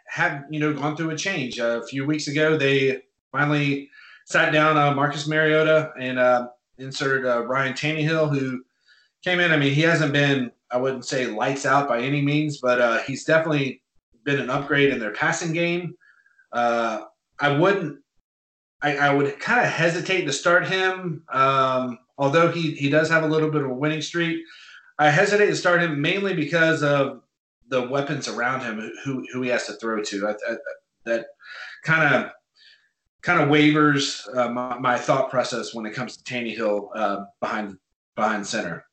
[0.08, 1.60] have you know gone through a change.
[1.60, 3.02] a few weeks ago, they
[3.32, 3.90] finally
[4.26, 6.48] sat down uh, Marcus Mariota and uh,
[6.78, 8.64] inserted uh, Ryan Tannehill, who
[9.24, 9.52] came in.
[9.52, 13.24] I mean, he hasn't been I wouldn't say lights out by any means, but he's
[13.24, 13.82] definitely
[14.26, 15.96] been an upgrade in their passing game.
[16.52, 17.02] Uh,
[17.40, 18.00] I wouldn't.
[18.82, 23.24] I, I would kind of hesitate to start him, um, although he he does have
[23.24, 24.40] a little bit of a winning streak.
[25.00, 27.22] I hesitate to start him mainly because of
[27.70, 30.28] the weapons around him, who who he has to throw to.
[30.28, 30.56] I, I,
[31.06, 31.28] that
[31.84, 32.32] kind of
[33.22, 37.78] kind of wavers uh, my, my, thought process when it comes to Tannehill uh, behind
[38.16, 38.86] behind center.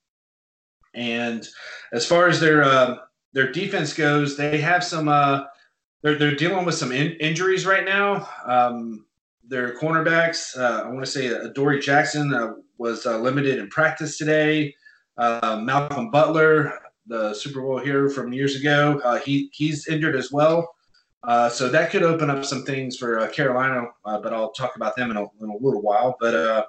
[0.94, 1.46] And
[1.92, 2.96] as far as their uh,
[3.32, 5.09] their defense goes, they have some.
[5.09, 5.44] Uh,
[6.05, 8.28] they're they're dealing with some in- injuries right now.
[8.46, 9.07] Um,
[9.42, 13.68] their cornerbacks, uh, I want to say, uh, Dory Jackson uh, was uh, limited in
[13.68, 14.74] practice today.
[15.16, 20.30] Uh, Malcolm Butler, the Super Bowl hero from years ago, uh, he he's injured as
[20.30, 20.70] well.
[21.50, 25.16] So that could open up some things for Carolina, but I'll talk about them in
[25.16, 26.16] a, in a little while.
[26.20, 26.68] But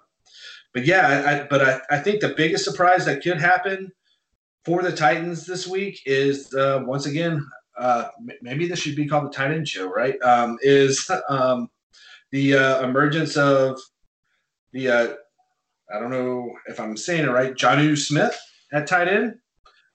[0.73, 3.91] but yeah, I, but I, I think the biggest surprise that could happen
[4.65, 7.45] for the Titans this week is uh, once again,
[7.77, 8.09] uh,
[8.41, 10.21] maybe this should be called the tight end show, right?
[10.21, 11.69] Um, is um,
[12.31, 13.79] the uh, emergence of
[14.71, 15.07] the uh,
[15.93, 18.37] I don't know if I'm saying it right, Jonnu Smith
[18.73, 19.35] at tight end.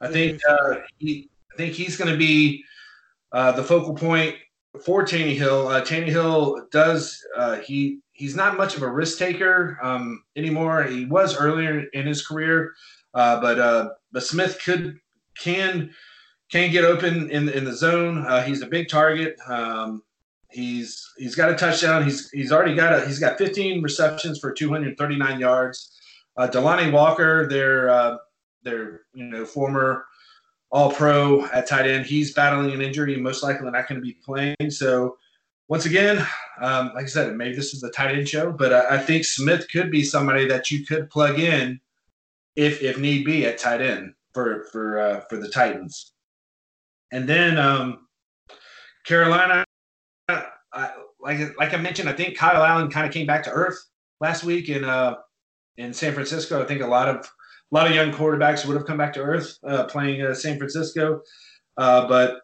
[0.01, 2.64] I think uh, he I think he's going to be
[3.33, 4.37] uh, the focal point
[4.85, 5.70] for Tannehill.
[5.70, 7.22] Uh, Tannehill does
[7.64, 10.85] he he's not much of a risk taker um, anymore.
[10.85, 12.74] He was earlier in his career,
[13.14, 14.99] uh, but uh, but Smith could
[15.39, 15.91] can
[16.51, 18.26] can get open in in the zone.
[18.26, 19.36] Uh, he's a big target.
[19.46, 20.03] Um,
[20.51, 22.05] he's he's got a touchdown.
[22.05, 25.96] He's he's already got a he's got 15 receptions for 239 yards.
[26.36, 26.48] Uh,
[26.92, 28.16] Walker, their uh,
[28.62, 30.07] their you know former
[30.70, 32.07] All Pro at tight end.
[32.07, 34.70] He's battling an injury, most likely not going to be playing.
[34.70, 35.16] So
[35.68, 36.26] once again,
[36.61, 39.24] um, like I said, maybe this is the tight end show, but I, I think
[39.24, 41.80] Smith could be somebody that you could plug in
[42.57, 46.12] if if need be at tight end for for uh, for the Titans.
[47.13, 48.07] And then um,
[49.05, 49.65] Carolina,
[50.29, 53.79] I, like like I mentioned, I think Kyle Allen kind of came back to earth
[54.21, 55.17] last week in uh,
[55.77, 56.63] in San Francisco.
[56.63, 59.21] I think a lot of a lot of young quarterbacks would have come back to
[59.21, 61.23] earth uh, playing uh, San Francisco,
[61.77, 62.41] uh, but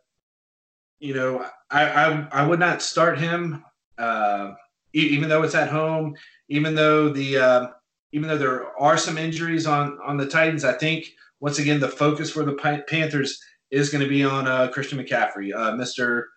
[0.98, 3.64] you know I, I, I would not start him
[3.98, 4.52] uh,
[4.92, 6.14] even though it's at home,
[6.48, 7.66] even though the uh,
[8.12, 10.64] even though there are some injuries on on the Titans.
[10.64, 11.06] I think
[11.40, 13.40] once again the focus for the Panthers
[13.76, 16.28] is going to be on uh, Christian McCaffrey, Mister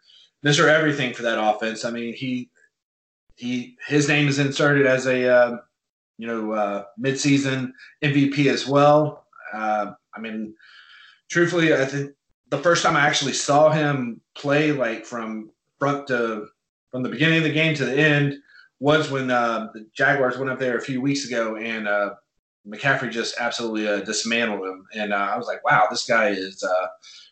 [0.44, 1.86] Mister Everything for that offense.
[1.86, 2.50] I mean he
[3.36, 5.60] he his name is inserted as a
[6.20, 7.72] you know, uh, midseason
[8.04, 9.26] MVP as well.
[9.54, 10.54] Uh, I mean,
[11.32, 12.12] truthfully, I think
[12.50, 16.48] the first time I actually saw him play, like from front to
[16.92, 18.36] from the beginning of the game to the end,
[18.82, 22.16] was when uh, the Jaguars went up there a few weeks ago, and uh,
[22.68, 24.86] McCaffrey just absolutely uh, dismantled him.
[24.96, 26.88] And uh, I was like, wow, this guy is uh,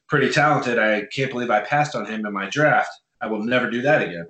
[0.07, 0.79] pretty talented.
[0.79, 2.91] I can't believe I passed on him in my draft.
[3.21, 4.27] I will never do that again.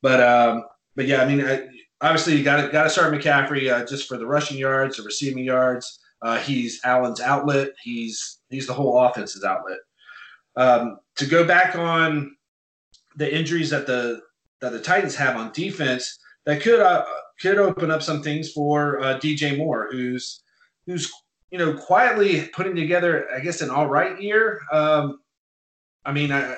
[0.00, 0.64] But um,
[0.96, 1.68] but yeah, I mean, I,
[2.00, 5.02] obviously you got to got to start McCaffrey uh, just for the rushing yards, the
[5.02, 6.00] receiving yards.
[6.20, 7.70] Uh, he's Allen's outlet.
[7.82, 9.78] He's he's the whole offense's outlet.
[10.56, 12.36] Um, to go back on
[13.16, 14.20] the injuries that the
[14.60, 17.04] that the Titans have on defense, that could uh,
[17.40, 20.42] could open up some things for uh, DJ Moore, who's
[20.86, 21.12] who's
[21.52, 24.60] you know quietly putting together, I guess, an all right year.
[24.72, 25.20] Um,
[26.04, 26.56] I mean, I,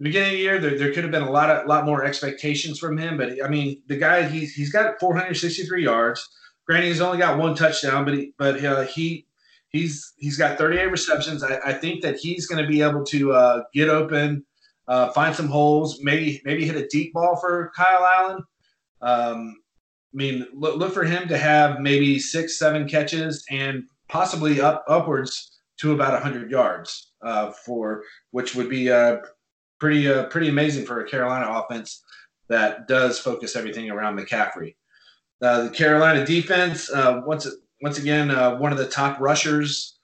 [0.00, 2.78] beginning of the year, there, there could have been a lot of lot more expectations
[2.78, 3.18] from him.
[3.18, 6.26] But I mean, the guy he's he's got 463 yards.
[6.64, 9.26] Granted, he's only got one touchdown, but he, but uh, he
[9.70, 11.42] he's he's got 38 receptions.
[11.42, 14.46] I, I think that he's going to be able to uh, get open,
[14.86, 18.44] uh, find some holes, maybe maybe hit a deep ball for Kyle Allen.
[19.02, 19.56] Um,
[20.14, 23.82] I mean, look, look for him to have maybe six, seven catches and
[24.14, 29.16] possibly up upwards to about 100 yards uh, for which would be uh,
[29.80, 32.04] pretty uh, pretty amazing for a Carolina offense
[32.48, 34.76] that does focus everything around McCaffrey.
[35.42, 37.48] Uh, the Carolina defense, uh, once
[37.82, 39.98] once again, uh, one of the top rushers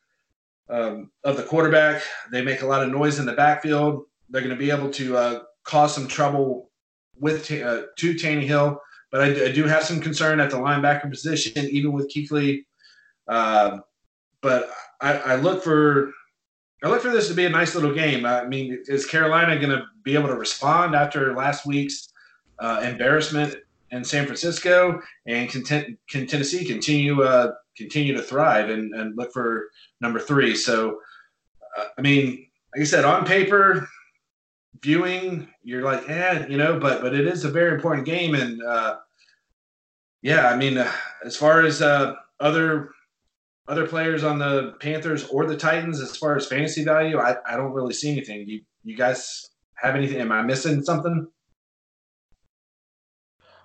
[0.68, 2.02] um, of the quarterback.
[2.32, 4.06] They make a lot of noise in the backfield.
[4.28, 6.72] They're going to be able to cause some trouble
[7.16, 8.76] with to Tannehill,
[9.12, 12.64] but I, I, do have some concern at the linebacker position, even with Kuechly.
[13.28, 13.78] Uh,
[14.42, 14.70] but
[15.00, 16.12] I, I look for
[16.82, 18.24] I look for this to be a nice little game.
[18.24, 22.08] I mean, is Carolina going to be able to respond after last week's
[22.58, 23.56] uh, embarrassment
[23.90, 29.32] in San Francisco, and can, can Tennessee continue uh, continue to thrive and, and look
[29.32, 29.68] for
[30.00, 30.54] number three?
[30.54, 31.00] So,
[31.76, 33.88] uh, I mean, like I said, on paper,
[34.82, 38.62] viewing, you're like, eh, you know, but but it is a very important game, and
[38.62, 38.96] uh,
[40.22, 40.90] yeah, I mean, uh,
[41.24, 42.90] as far as uh, other
[43.70, 47.56] other players on the Panthers or the Titans as far as fantasy value, I, I
[47.56, 48.44] don't really see anything.
[48.46, 50.20] You you guys have anything?
[50.20, 51.28] Am I missing something?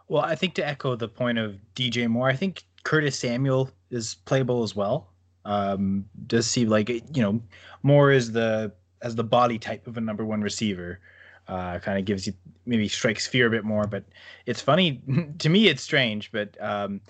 [0.07, 4.15] Well, I think to echo the point of DJ Moore, I think Curtis Samuel is
[4.25, 5.09] playable as well.
[5.43, 7.41] Um, does seem like you know
[7.81, 10.99] Moore is the as the body type of a number one receiver.
[11.47, 12.33] Uh, kind of gives you
[12.65, 14.03] maybe strikes fear a bit more, but
[14.45, 15.01] it's funny
[15.39, 15.67] to me.
[15.67, 17.01] It's strange, but um,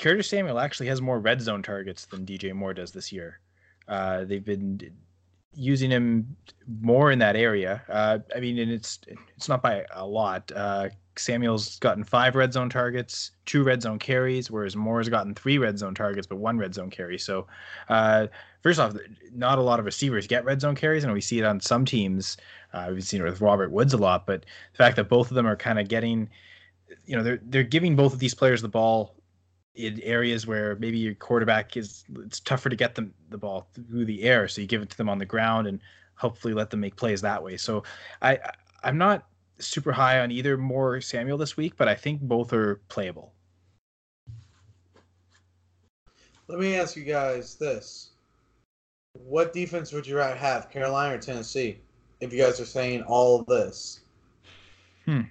[0.00, 3.38] Curtis Samuel actually has more red zone targets than DJ Moore does this year.
[3.86, 4.80] Uh, they've been
[5.54, 6.36] using him
[6.80, 7.82] more in that area.
[7.88, 9.00] Uh, I mean, and it's
[9.36, 10.50] it's not by a lot.
[10.54, 15.58] Uh, Samuel's gotten five red zone targets, two red zone carries, whereas Moore's gotten three
[15.58, 17.18] red zone targets but one red zone carry.
[17.18, 17.46] So,
[17.90, 18.28] uh,
[18.62, 18.94] first off,
[19.34, 21.84] not a lot of receivers get red zone carries, and we see it on some
[21.84, 22.38] teams.
[22.72, 25.34] Uh, we've seen it with Robert Woods a lot, but the fact that both of
[25.34, 26.30] them are kind of getting,
[27.04, 29.14] you know, they're they're giving both of these players the ball
[29.74, 34.04] in areas where maybe your quarterback is it's tougher to get them the ball through
[34.04, 35.80] the air so you give it to them on the ground and
[36.16, 37.56] hopefully let them make plays that way.
[37.56, 37.82] So
[38.22, 38.38] i
[38.82, 39.26] i'm not
[39.58, 43.32] super high on either Moore samuel this week but i think both are playable.
[46.48, 48.10] Let me ask you guys this.
[49.12, 51.78] What defense would you rather have carolina or tennessee
[52.20, 54.00] if you guys are saying all of this?
[55.04, 55.22] Hmm.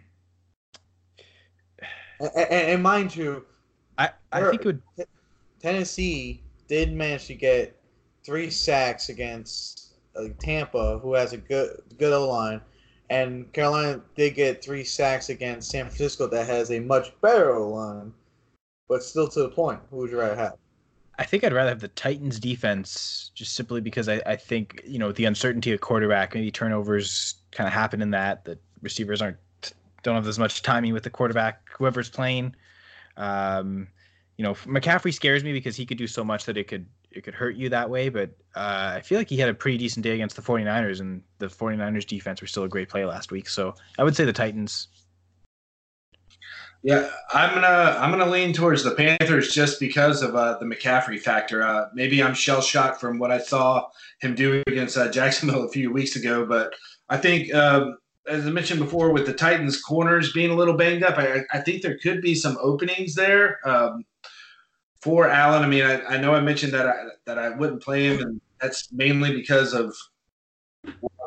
[2.19, 3.45] And, and mind you
[4.00, 4.82] I, I think it would.
[5.62, 7.78] Tennessee did manage to get
[8.26, 12.62] three sacks against uh, Tampa, who has a good good O line,
[13.10, 17.70] and Carolina did get three sacks against San Francisco, that has a much better O
[17.70, 18.14] line.
[18.88, 20.54] But still, to the point, who would you rather have?
[21.20, 24.97] I think I'd rather have the Titans defense just simply because I, I think, you
[24.97, 29.38] know, the uncertainty of quarterback, maybe turnovers kind of happen in that, that receivers aren't,
[30.02, 32.56] don't have as much timing with the quarterback, whoever's playing.
[33.20, 33.88] Um,
[34.38, 37.24] you know, McCaffrey scares me because he could do so much that it could, it
[37.24, 38.09] could hurt you that way.
[38.09, 41.22] But uh, I feel like he had a pretty decent day against the 49ers and
[41.39, 43.49] the 49ers defense were still a great play last week.
[43.49, 44.88] So I would say the Titans.
[46.82, 51.20] Yeah, I'm gonna I'm gonna lean towards the Panthers just because of uh, the McCaffrey
[51.20, 51.61] factor.
[51.61, 53.88] Uh, maybe I'm shell shocked from what I saw
[54.22, 56.74] him do against uh, Jacksonville a few weeks ago, but
[57.09, 57.97] I think um,
[58.30, 61.59] as I mentioned before, with the Titans corners being a little banged up, I, I
[61.59, 64.05] think there could be some openings there um,
[65.01, 65.63] for Allen.
[65.63, 68.41] I mean, I, I, know I mentioned that I, that I wouldn't play him, and
[68.61, 69.95] that's mainly because of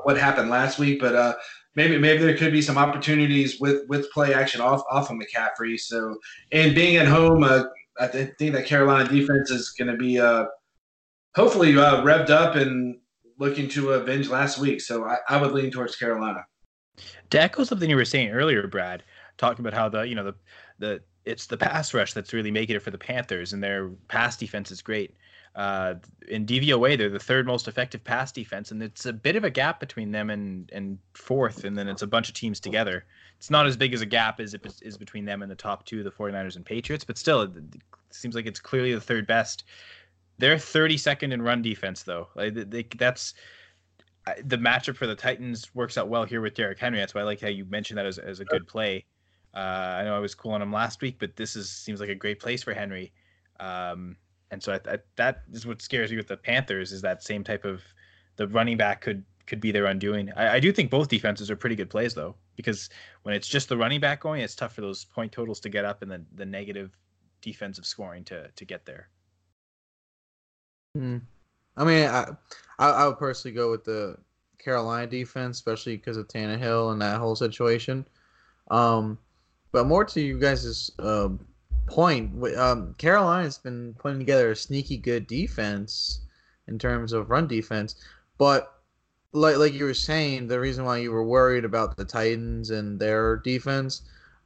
[0.04, 1.00] what happened last week.
[1.00, 1.34] But uh,
[1.74, 5.78] maybe maybe there could be some opportunities with with play action off off of McCaffrey.
[5.78, 6.16] So
[6.52, 7.64] and being at home, uh,
[7.98, 10.44] I think that Carolina defense is going to be uh,
[11.34, 12.98] hopefully uh, revved up and
[13.38, 14.80] looking to avenge last week.
[14.80, 16.44] So I, I would lean towards Carolina.
[17.30, 19.02] To echo something you were saying earlier, Brad,
[19.38, 20.34] talking about how the you know the
[20.78, 24.36] the it's the pass rush that's really making it for the Panthers, and their pass
[24.36, 25.14] defense is great.
[25.54, 25.94] Uh,
[26.28, 29.50] in DVOA, they're the third most effective pass defense, and it's a bit of a
[29.50, 33.04] gap between them and and fourth, and then it's a bunch of teams together.
[33.36, 35.84] It's not as big as a gap as it is between them and the top
[35.84, 37.52] two, the 49ers and Patriots, but still, it
[38.10, 39.64] seems like it's clearly the third best.
[40.38, 42.28] They're 32nd in run defense, though.
[42.34, 43.34] Like they, that's
[44.44, 46.98] the matchup for the Titans works out well here with Derrick Henry.
[46.98, 49.04] That's why I like how you mentioned that as, as a good play.
[49.54, 52.08] Uh, I know I was cool on him last week, but this is seems like
[52.08, 53.12] a great place for Henry.
[53.60, 54.16] Um,
[54.50, 57.42] and so I, I, that is what scares me with the Panthers is that same
[57.42, 57.82] type of
[58.36, 60.30] the running back could could be their undoing.
[60.36, 62.88] I, I, do think both defenses are pretty good plays though, because
[63.22, 65.84] when it's just the running back going, it's tough for those point totals to get
[65.84, 66.96] up and the the negative
[67.40, 69.08] defensive scoring to to get there.
[70.96, 71.18] Hmm.
[71.76, 72.28] I mean, I,
[72.78, 74.16] I I would personally go with the
[74.58, 78.06] Carolina defense, especially because of Tannehill and that whole situation.
[78.70, 79.18] Um,
[79.72, 81.46] but more to you guys' um,
[81.86, 86.20] point, um, Carolina's been putting together a sneaky good defense
[86.68, 87.96] in terms of run defense,
[88.38, 88.82] but
[89.32, 93.00] like like you were saying, the reason why you were worried about the Titans and
[93.00, 94.02] their defense,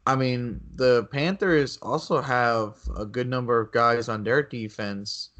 [0.06, 5.30] I mean, the Panthers also have a good number of guys on their defense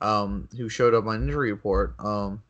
[0.00, 1.94] um, who showed up on injury report.
[1.98, 2.42] Um,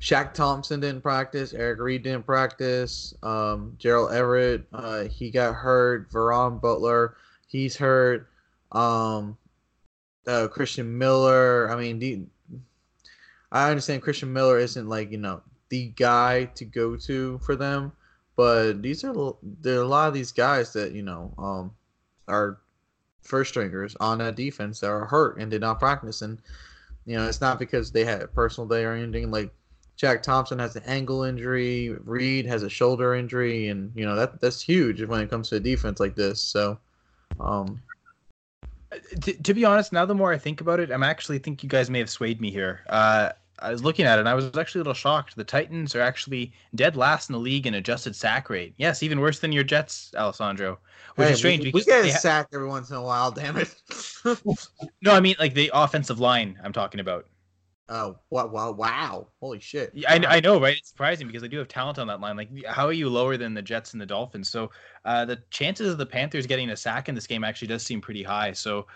[0.00, 1.54] Shaq Thompson didn't practice.
[1.54, 3.14] Eric Reid didn't practice.
[3.22, 6.10] Um, Gerald Everett, uh, he got hurt.
[6.10, 7.16] Vernon Butler,
[7.46, 8.28] he's hurt.
[8.72, 9.36] Um,
[10.26, 11.70] uh, Christian Miller.
[11.70, 12.22] I mean, the,
[13.52, 17.92] I understand Christian Miller isn't like you know the guy to go to for them,
[18.36, 21.72] but these are there are a lot of these guys that you know um,
[22.28, 22.58] are
[23.22, 26.38] first stringers on that defense that are hurt and did not practice, and
[27.06, 29.30] you know it's not because they had a personal day or anything.
[29.30, 29.52] Like
[29.98, 34.40] Shaq Thompson has an ankle injury, Reid has a shoulder injury, and you know that
[34.40, 36.40] that's huge when it comes to a defense like this.
[36.40, 36.78] So
[37.40, 37.80] um,
[39.22, 41.68] to, to, be honest, now the more I think about it, I'm actually think you
[41.68, 42.80] guys may have swayed me here.
[42.88, 43.30] Uh,
[43.62, 45.36] I was looking at it and I was actually a little shocked.
[45.36, 48.74] The Titans are actually dead last in the league in adjusted sack rate.
[48.76, 50.78] Yes, even worse than your Jets, Alessandro.
[51.14, 51.64] Which hey, is strange.
[51.64, 53.30] We, we get a ha- sack every once in a while.
[53.30, 53.74] Damn it.
[55.02, 56.58] no, I mean like the offensive line.
[56.62, 57.26] I'm talking about.
[57.88, 59.28] Oh, wow, wow, wow.
[59.40, 59.90] Holy shit.
[59.92, 60.78] Yeah, I, I know, right?
[60.78, 62.36] It's surprising because they do have talent on that line.
[62.36, 64.48] Like, how are you lower than the Jets and the Dolphins?
[64.48, 64.70] So,
[65.04, 68.00] uh, the chances of the Panthers getting a sack in this game actually does seem
[68.00, 68.52] pretty high.
[68.52, 68.86] So,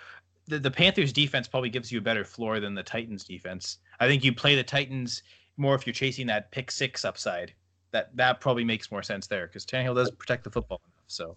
[0.47, 3.79] the, the Panthers defense probably gives you a better floor than the Titans defense.
[4.01, 5.23] I think you play the Titans
[5.57, 7.55] more if you're chasing that pick six upside.
[7.93, 11.05] That that probably makes more sense there because Tannehill does protect the football enough.
[11.07, 11.37] So,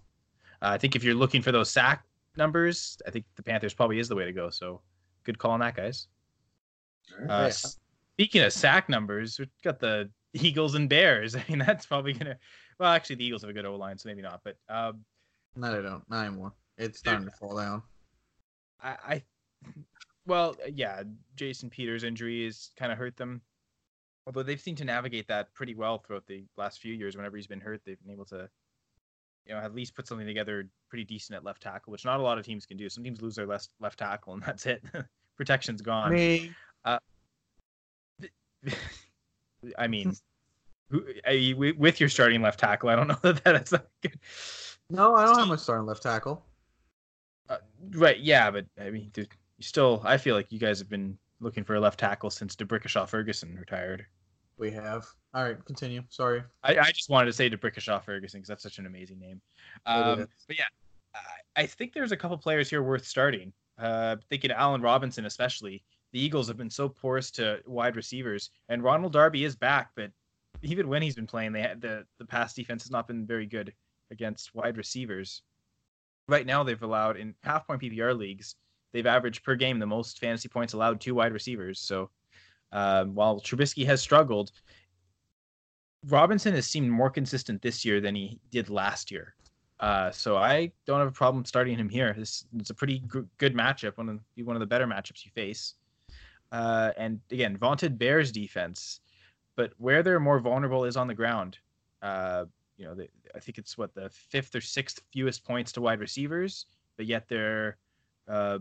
[0.62, 2.04] uh, I think if you're looking for those sack
[2.36, 4.50] numbers, I think the Panthers probably is the way to go.
[4.50, 4.82] So,
[5.24, 6.08] good call on that, guys.
[7.28, 7.70] Uh, yeah.
[8.14, 11.36] Speaking of sack numbers, we've got the Eagles and Bears.
[11.36, 12.36] I mean, that's probably gonna.
[12.78, 14.40] Well, actually, the Eagles have a good O line, so maybe not.
[14.44, 15.04] But um,
[15.56, 16.08] no, they don't.
[16.10, 16.52] Not anymore.
[16.76, 17.82] It's starting to fall down.
[18.82, 19.22] I, I,
[20.30, 21.02] well, yeah,
[21.34, 23.42] Jason Peters' injury has kind of hurt them.
[24.26, 27.16] Although they've seemed to navigate that pretty well throughout the last few years.
[27.16, 28.48] Whenever he's been hurt, they've been able to,
[29.44, 32.22] you know, at least put something together pretty decent at left tackle, which not a
[32.22, 32.88] lot of teams can do.
[32.88, 34.84] Some teams lose their left left tackle, and that's it.
[35.36, 36.12] Protection's gone.
[36.14, 36.52] Me.
[36.84, 36.98] Uh,
[39.78, 40.14] I mean,
[41.26, 44.18] I, with your starting left tackle, I don't know that that's good.
[44.90, 46.44] No, I don't have my starting left tackle.
[47.48, 47.56] Uh,
[47.94, 49.28] right, yeah, but I mean, dude,
[49.60, 50.00] you still.
[50.04, 53.56] I feel like you guys have been looking for a left tackle since D'Brickashaw Ferguson
[53.56, 54.06] retired.
[54.56, 55.06] We have.
[55.34, 56.02] All right, continue.
[56.08, 56.42] Sorry.
[56.64, 59.40] I, I just wanted to say D'Brickashaw Ferguson because that's such an amazing name.
[59.84, 60.64] Um, but yeah,
[61.14, 63.52] I, I think there's a couple players here worth starting.
[63.78, 65.82] Uh, thinking Allen Robinson especially,
[66.12, 70.10] the Eagles have been so porous to wide receivers, and Ronald Darby is back, but
[70.62, 73.46] even when he's been playing, they had the the pass defense has not been very
[73.46, 73.72] good
[74.10, 75.42] against wide receivers.
[76.28, 78.56] Right now, they've allowed in half point PPR leagues,
[78.92, 81.78] they've averaged per game the most fantasy points allowed to wide receivers.
[81.80, 82.10] So
[82.72, 84.52] um, while Trubisky has struggled,
[86.08, 89.34] Robinson has seemed more consistent this year than he did last year.
[89.80, 92.14] Uh, so I don't have a problem starting him here.
[92.16, 95.30] This it's a pretty g- good matchup, one of one of the better matchups you
[95.34, 95.74] face.
[96.52, 99.00] Uh, and again, vaunted Bears defense,
[99.56, 101.58] but where they're more vulnerable is on the ground.
[102.02, 102.44] Uh,
[102.76, 102.96] you know,
[103.34, 106.66] I think it's what the fifth or sixth fewest points to wide receivers,
[106.96, 107.76] but yet they're
[108.28, 108.58] uh,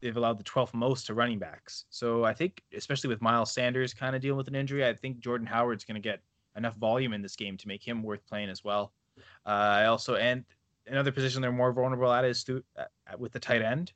[0.00, 1.84] they've allowed the 12th most to running backs.
[1.90, 5.18] So I think, especially with Miles Sanders kind of dealing with an injury, I think
[5.18, 6.20] Jordan Howard's going to get
[6.56, 8.92] enough volume in this game to make him worth playing as well.
[9.46, 10.44] Uh, I also and
[10.86, 12.84] another position they're more vulnerable at is through, uh,
[13.18, 13.92] with the tight end.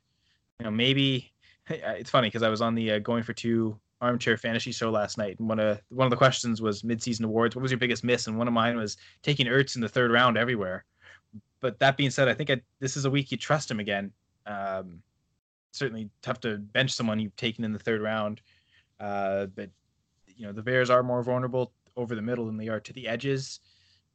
[0.59, 1.31] You know, maybe
[1.69, 5.17] it's funny because I was on the uh, going for two armchair fantasy show last
[5.17, 7.55] night, and one of one of the questions was midseason awards.
[7.55, 8.27] What was your biggest miss?
[8.27, 10.85] And one of mine was taking Ertz in the third round everywhere.
[11.61, 14.11] But that being said, I think I, this is a week you trust him again.
[14.45, 15.01] Um,
[15.75, 18.41] certainly tough to bench someone you've taken in the third round,
[18.99, 19.69] uh, but
[20.27, 23.07] you know the Bears are more vulnerable over the middle than they are to the
[23.07, 23.59] edges.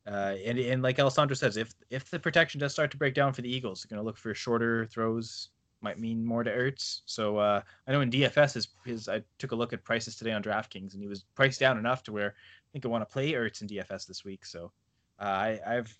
[0.07, 3.33] Uh, and and like Alessandro says, if if the protection does start to break down
[3.33, 5.51] for the Eagles, they're going to look for shorter throws
[5.83, 7.01] might mean more to Ertz.
[7.07, 10.33] So uh, I know in DFS his, his I took a look at prices today
[10.33, 13.13] on DraftKings and he was priced down enough to where I think I want to
[13.13, 14.45] play Ertz in DFS this week.
[14.45, 14.73] So
[15.19, 15.99] uh, I I've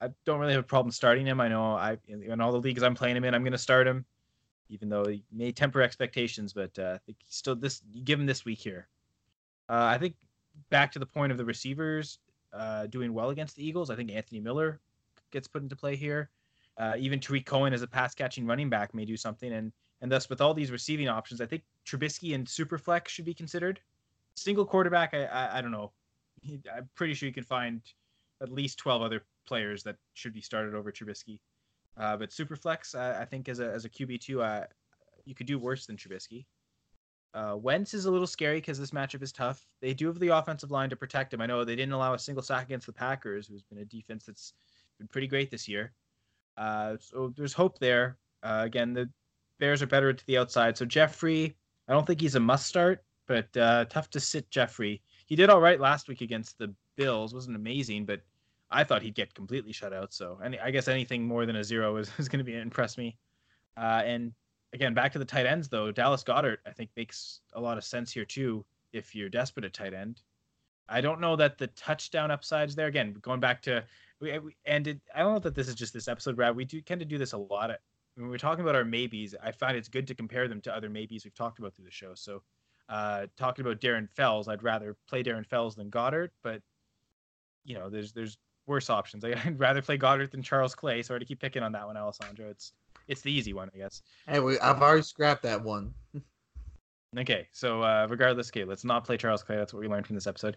[0.00, 1.40] I don't really have a problem starting him.
[1.40, 3.86] I know I in all the leagues I'm playing him in, I'm going to start
[3.86, 4.04] him,
[4.70, 6.52] even though he may temper expectations.
[6.52, 8.88] But uh, I think still this give him this week here.
[9.68, 10.14] Uh, I think
[10.70, 12.18] back to the point of the receivers
[12.52, 13.90] uh, doing well against the Eagles.
[13.90, 14.80] I think Anthony Miller
[15.30, 16.30] gets put into play here.
[16.78, 20.10] Uh, even Tarik Cohen as a pass catching running back may do something, and and
[20.10, 23.80] thus with all these receiving options, I think Trubisky and Superflex should be considered.
[24.34, 25.92] Single quarterback, I I, I don't know.
[26.74, 27.82] I'm pretty sure you can find
[28.40, 31.38] at least 12 other players that should be started over Trubisky.
[31.96, 34.64] Uh, but Superflex, I, I think as a as a QB two, uh,
[35.24, 36.46] you could do worse than Trubisky.
[37.32, 39.64] Uh, Wentz is a little scary because this matchup is tough.
[39.80, 41.40] They do have the offensive line to protect him.
[41.40, 44.24] I know they didn't allow a single sack against the Packers, who's been a defense
[44.24, 44.54] that's
[44.98, 45.92] been pretty great this year.
[46.56, 48.18] Uh, so there's hope there.
[48.42, 49.08] Uh, again, the
[49.60, 50.76] Bears are better to the outside.
[50.76, 55.00] So Jeffery, I don't think he's a must start, but uh, tough to sit Jeffery.
[55.26, 57.32] He did all right last week against the Bills.
[57.32, 58.20] wasn't amazing, but
[58.70, 60.12] I thought he'd get completely shut out.
[60.12, 62.96] So any, I guess anything more than a zero is, is going to be impress
[62.96, 63.16] me.
[63.76, 64.32] Uh, and
[64.72, 65.90] again, back to the tight ends though.
[65.90, 68.64] Dallas Goedert I think makes a lot of sense here too.
[68.92, 70.20] If you're desperate at tight end,
[70.88, 72.88] I don't know that the touchdown upsides there.
[72.88, 73.84] Again, going back to
[74.20, 76.56] we, and it, I don't know that this is just this episode, Brad.
[76.56, 77.70] We do tend to do this a lot.
[77.70, 77.80] At,
[78.16, 80.90] when we're talking about our maybes, I find it's good to compare them to other
[80.90, 82.14] maybes we've talked about through the show.
[82.14, 82.42] So,
[82.88, 86.60] uh, talking about Darren Fells, I'd rather play Darren Fells than Goedert, but
[87.64, 89.24] you know, there's there's worse options.
[89.24, 91.02] I'd rather play Goedert than Charles Clay.
[91.02, 92.48] Sorry to keep picking on that one, Alessandro.
[92.48, 92.72] It's
[93.08, 94.02] it's the easy one, I guess.
[94.28, 95.94] Hey, we, I've already scrapped that one.
[97.18, 99.56] Okay, so uh, regardless, okay, let's not play Charles Clay.
[99.56, 100.56] That's what we learned from this episode.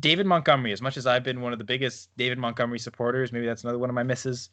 [0.00, 3.44] David Montgomery, as much as I've been one of the biggest David Montgomery supporters, maybe
[3.44, 4.48] that's another one of my misses.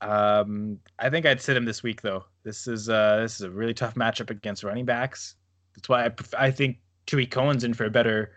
[0.00, 2.24] Um, I think I'd sit him this week though.
[2.44, 5.34] This is uh, this is a really tough matchup against running backs.
[5.76, 8.32] That's why I, pref- I think Tarik Cohen's in for a better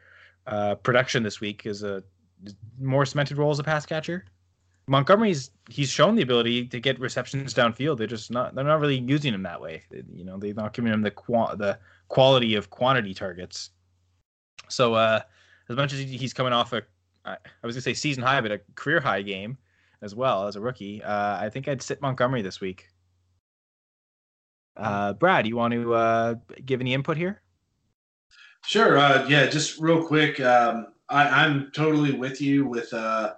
[0.45, 2.03] uh, production this week as a
[2.79, 4.25] more cemented role as a pass catcher.
[4.87, 7.97] Montgomery's he's shown the ability to get receptions downfield.
[7.97, 9.83] They're just not they're not really using him that way.
[9.89, 11.79] They, you know, they're not giving him the qua- the
[12.09, 13.69] quality of quantity targets.
[14.67, 15.21] So uh,
[15.69, 16.83] as much as he's coming off a
[17.25, 19.57] I was gonna say season high, but a career high game
[20.01, 22.89] as well as a rookie, uh, I think I'd sit Montgomery this week.
[24.75, 27.41] Uh, Brad, you want to uh, give any input here?
[28.65, 28.97] Sure.
[28.97, 30.39] Uh, yeah, just real quick.
[30.39, 33.33] Um, I, am totally with you with uh,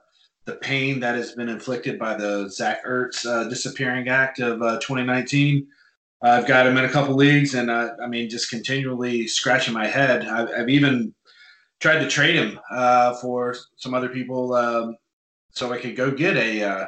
[0.46, 4.80] the pain that has been inflicted by the Zach Ertz uh, disappearing act of uh,
[4.80, 5.68] 2019.
[6.22, 9.88] I've got him in a couple leagues, and uh, I mean, just continually scratching my
[9.88, 10.26] head.
[10.28, 11.14] I've, I've even
[11.80, 14.96] tried to trade him uh, for some other people, um,
[15.52, 16.88] so I could go get a uh,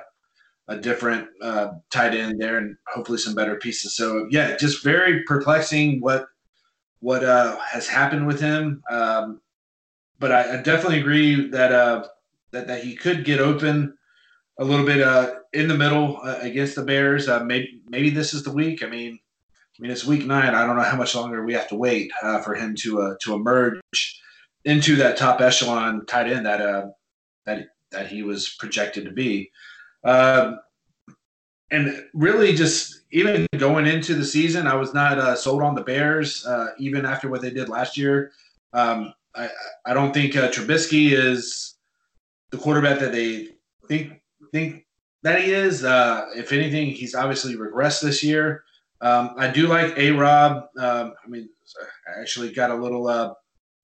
[0.70, 3.96] a different uh, tight end there, and hopefully some better pieces.
[3.96, 6.28] So yeah, just very perplexing what
[7.00, 8.82] what has happened with him.
[8.90, 9.42] Um,
[10.20, 11.72] but I, I, definitely agree that
[12.52, 13.98] that, that he could get open
[14.60, 17.28] a little bit uh, in the middle uh, against the Bears.
[17.28, 18.84] Uh, maybe maybe this is the week.
[18.84, 19.20] I mean,
[19.78, 20.56] I mean it's week nine.
[20.56, 23.16] I don't know how much longer we have to wait uh, for him to uh,
[23.22, 23.80] to emerge
[24.66, 26.88] into that top echelon tight end that uh,
[27.46, 29.52] that that he was projected to be.
[30.04, 30.60] Um,
[31.70, 35.82] and really just even going into the season, I was not uh, sold on the
[35.82, 38.32] Bears, uh, even after what they did last year.
[38.74, 39.50] Um, I,
[39.86, 41.76] I don't think uh, Trubisky is
[42.52, 43.50] the quarterback that they
[43.88, 44.14] think
[44.52, 44.86] think
[45.24, 45.84] that he is.
[45.84, 48.64] Uh, if anything, he's obviously regressed this year.
[49.02, 50.64] Um, I do like A Rob.
[50.80, 51.50] Um, I mean,
[52.08, 53.34] I actually got a little uh,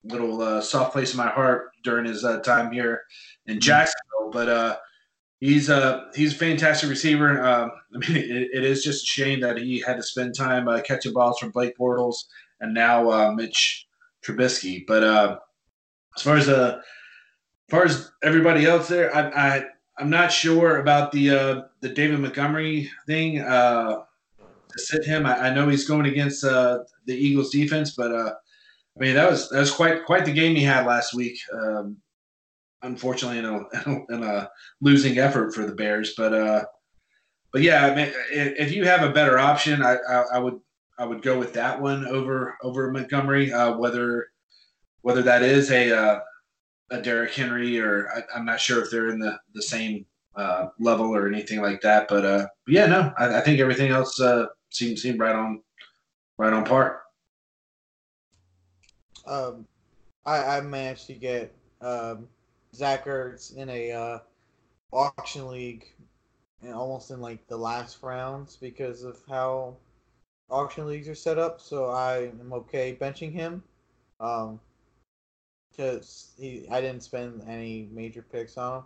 [0.03, 3.03] little uh, soft place in my heart during his uh, time here
[3.45, 4.77] in Jacksonville, but uh,
[5.39, 7.43] he's a he's a fantastic receiver.
[7.45, 10.67] Um, I mean, it, it is just a shame that he had to spend time
[10.67, 12.15] uh, catching balls from Blake Bortles
[12.59, 13.87] and now uh, Mitch
[14.25, 14.85] Trubisky.
[14.85, 15.39] But uh,
[16.15, 19.65] as far as uh, as far as everybody else there, I, I
[19.97, 23.39] I'm not sure about the uh, the David Montgomery thing.
[23.39, 24.03] Uh,
[24.71, 28.33] to sit him, I, I know he's going against uh, the Eagles defense, but uh,
[28.97, 31.39] I mean that was that was quite quite the game he had last week.
[31.53, 31.97] Um,
[32.81, 34.49] unfortunately, in a, in a
[34.81, 36.65] losing effort for the Bears, but uh,
[37.51, 40.59] but yeah, I mean, if you have a better option, I, I, I would
[41.03, 43.51] I would go with that one over over Montgomery.
[43.51, 44.29] Uh, whether
[45.01, 46.19] whether that is a uh,
[46.91, 50.05] a Derrick Henry or I, am not sure if they're in the the same
[50.37, 52.07] uh, level or anything like that.
[52.07, 55.61] But uh, yeah, no, I, I think everything else uh, seemed seemed right on
[56.37, 57.01] right on par.
[59.27, 59.67] Um,
[60.25, 62.29] I, I managed to get um,
[62.73, 64.19] Zach Ertz in a uh,
[64.93, 65.85] auction league,
[66.61, 69.75] and almost in like the last rounds because of how
[70.53, 71.59] auction leagues are set up.
[71.59, 73.63] So I am okay benching him.
[74.19, 74.59] Um,
[75.73, 78.83] because he I didn't spend any major picks on him.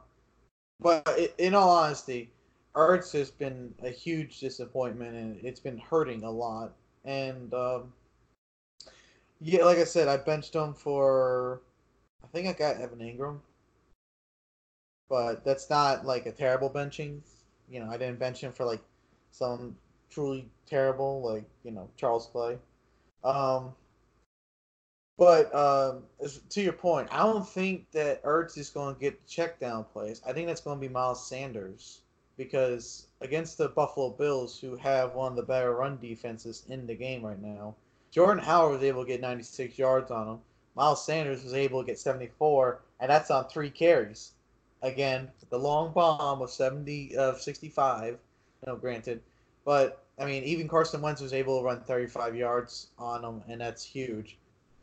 [0.80, 2.30] But in all honesty,
[2.76, 6.73] Ertz has been a huge disappointment, and it's been hurting a lot.
[7.06, 7.94] And um,
[9.41, 11.61] yeah, like I said, I benched him for.
[12.23, 13.39] I think I got Evan Engram,
[15.10, 17.22] but that's not like a terrible benching.
[17.69, 18.81] You know, I didn't bench him for like
[19.31, 19.76] some
[20.10, 22.58] truly terrible, like you know Charles Clay.
[23.24, 23.74] Um,
[25.18, 26.04] but um,
[26.50, 30.22] to your point, I don't think that Ertz is going to get check down plays.
[30.26, 32.02] I think that's going to be Miles Sanders
[32.38, 36.94] because against the Buffalo Bills, who have one of the better run defenses in the
[36.94, 37.76] game right now,
[38.12, 40.40] Jordan Howard was able to get 96 yards on him.
[40.76, 44.34] Miles Sanders was able to get 74, and that's on three carries.
[44.84, 48.14] Again, the long bomb of 70 of 65.
[48.14, 48.18] You
[48.68, 49.22] know, granted,
[49.68, 53.60] but I mean, even Carson Wentz was able to run 35 yards on him, and
[53.60, 54.38] that's huge.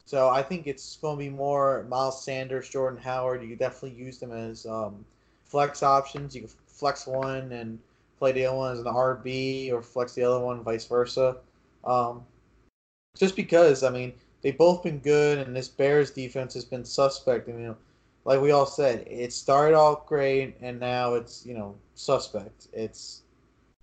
[0.05, 3.43] So I think it's going to be more Miles Sanders, Jordan Howard.
[3.43, 5.03] You definitely use them as um,
[5.47, 6.35] flex options.
[6.35, 7.79] You can flex one and
[8.19, 11.39] play the other one as an RB, or flex the other one, vice versa.
[11.85, 12.23] Um,
[13.17, 14.13] just because, I mean,
[14.43, 17.49] they've both been good, and this Bears defense has been suspect.
[17.49, 17.77] You know,
[18.27, 22.69] like we all said, it started off great, and now it's you know suspect.
[22.75, 23.23] It's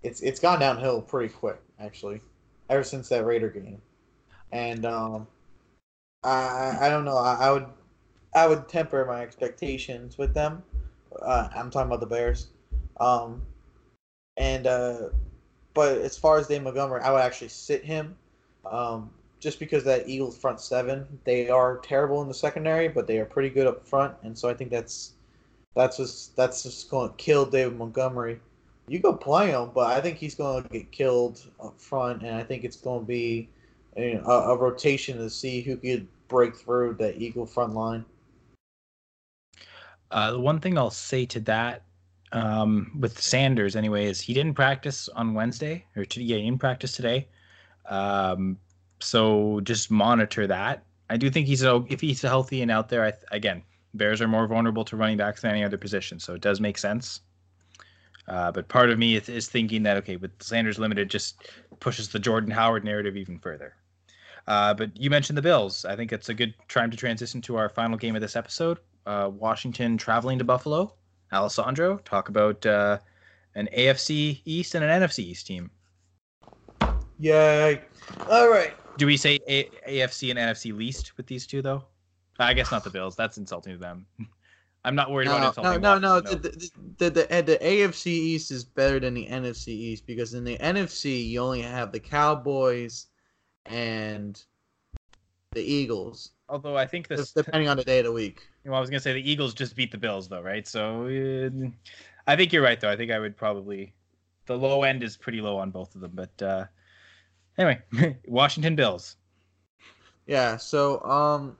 [0.02, 2.20] it's it's gone downhill pretty quick, actually,
[2.68, 3.80] ever since that Raider game.
[4.52, 5.26] And um,
[6.24, 7.16] I I don't know.
[7.16, 7.66] I, I would
[8.34, 10.62] I would temper my expectations with them.
[11.20, 12.48] Uh, I'm talking about the Bears.
[13.00, 13.42] Um,
[14.36, 15.08] and uh,
[15.74, 18.16] but as far as Dave Montgomery, I would actually sit him.
[18.64, 19.10] Um,
[19.40, 23.24] just because that Eagles front seven, they are terrible in the secondary, but they are
[23.24, 25.14] pretty good up front, and so I think that's
[25.74, 28.38] that's just that's just going to kill David Montgomery.
[28.88, 32.34] You go play him, but I think he's going to get killed up front, and
[32.34, 33.48] I think it's going to be
[33.96, 38.04] a, a rotation to see who could break through the Eagle front line.
[40.10, 41.84] Uh, the one thing I'll say to that,
[42.32, 46.24] um, with Sanders anyway, is he didn't practice on Wednesday or today.
[46.26, 47.28] Yeah, he didn't practice today.
[47.86, 48.58] Um,
[49.00, 50.84] so just monitor that.
[51.10, 53.04] I do think he's if he's healthy and out there.
[53.04, 53.62] I, again,
[53.94, 56.78] Bears are more vulnerable to running backs than any other position, so it does make
[56.78, 57.20] sense.
[58.28, 61.48] Uh, but part of me is, is, thinking that okay, with Sanders limited, just
[61.80, 63.74] pushes the Jordan Howard narrative even further.
[64.46, 65.84] Uh, but you mentioned the Bills.
[65.84, 68.78] I think it's a good time to transition to our final game of this episode.
[69.06, 70.94] Uh, Washington traveling to Buffalo.
[71.32, 72.98] Alessandro, talk about uh,
[73.54, 75.70] an AFC East and an NFC East team.
[77.18, 77.80] Yay!
[78.28, 78.74] All right.
[78.98, 81.84] Do we say A- AFC and NFC least with these two though?
[82.38, 83.16] I guess not the Bills.
[83.16, 84.06] That's insulting to them.
[84.84, 85.80] I'm not worried no, about insulting.
[85.80, 86.20] No, no, no.
[86.20, 86.34] no.
[86.34, 90.58] The, the, the, the, AFC East is better than the NFC East because in the
[90.58, 93.06] NFC you only have the Cowboys
[93.66, 94.42] and
[95.52, 96.32] the Eagles.
[96.48, 98.42] Although I think this depending on the day of the week.
[98.64, 100.66] You know, I was gonna say the Eagles just beat the Bills though, right?
[100.66, 101.68] So uh,
[102.26, 102.90] I think you're right though.
[102.90, 103.94] I think I would probably
[104.46, 106.64] the low end is pretty low on both of them, but uh,
[107.56, 109.16] anyway, Washington Bills.
[110.26, 110.56] Yeah.
[110.56, 111.56] So um,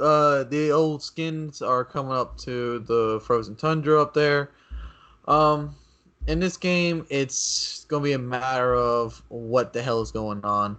[0.00, 4.50] uh, the old skins are coming up to the frozen tundra up there.
[5.26, 5.76] Um,
[6.26, 10.76] in this game, it's gonna be a matter of what the hell is going on.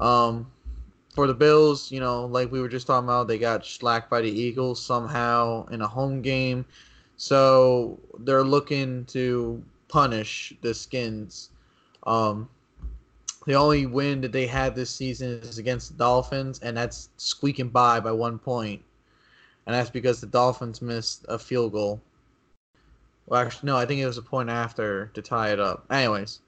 [0.00, 0.50] Um,
[1.14, 4.20] for the Bills, you know, like we were just talking about, they got slacked by
[4.20, 6.64] the Eagles somehow in a home game,
[7.16, 11.50] so they're looking to punish the Skins.
[12.02, 12.48] Um,
[13.46, 17.68] the only win that they had this season is against the Dolphins, and that's squeaking
[17.68, 18.82] by by one point,
[19.66, 22.00] and that's because the Dolphins missed a field goal.
[23.26, 25.84] Well, actually, no, I think it was a point after to tie it up.
[25.90, 26.40] Anyways,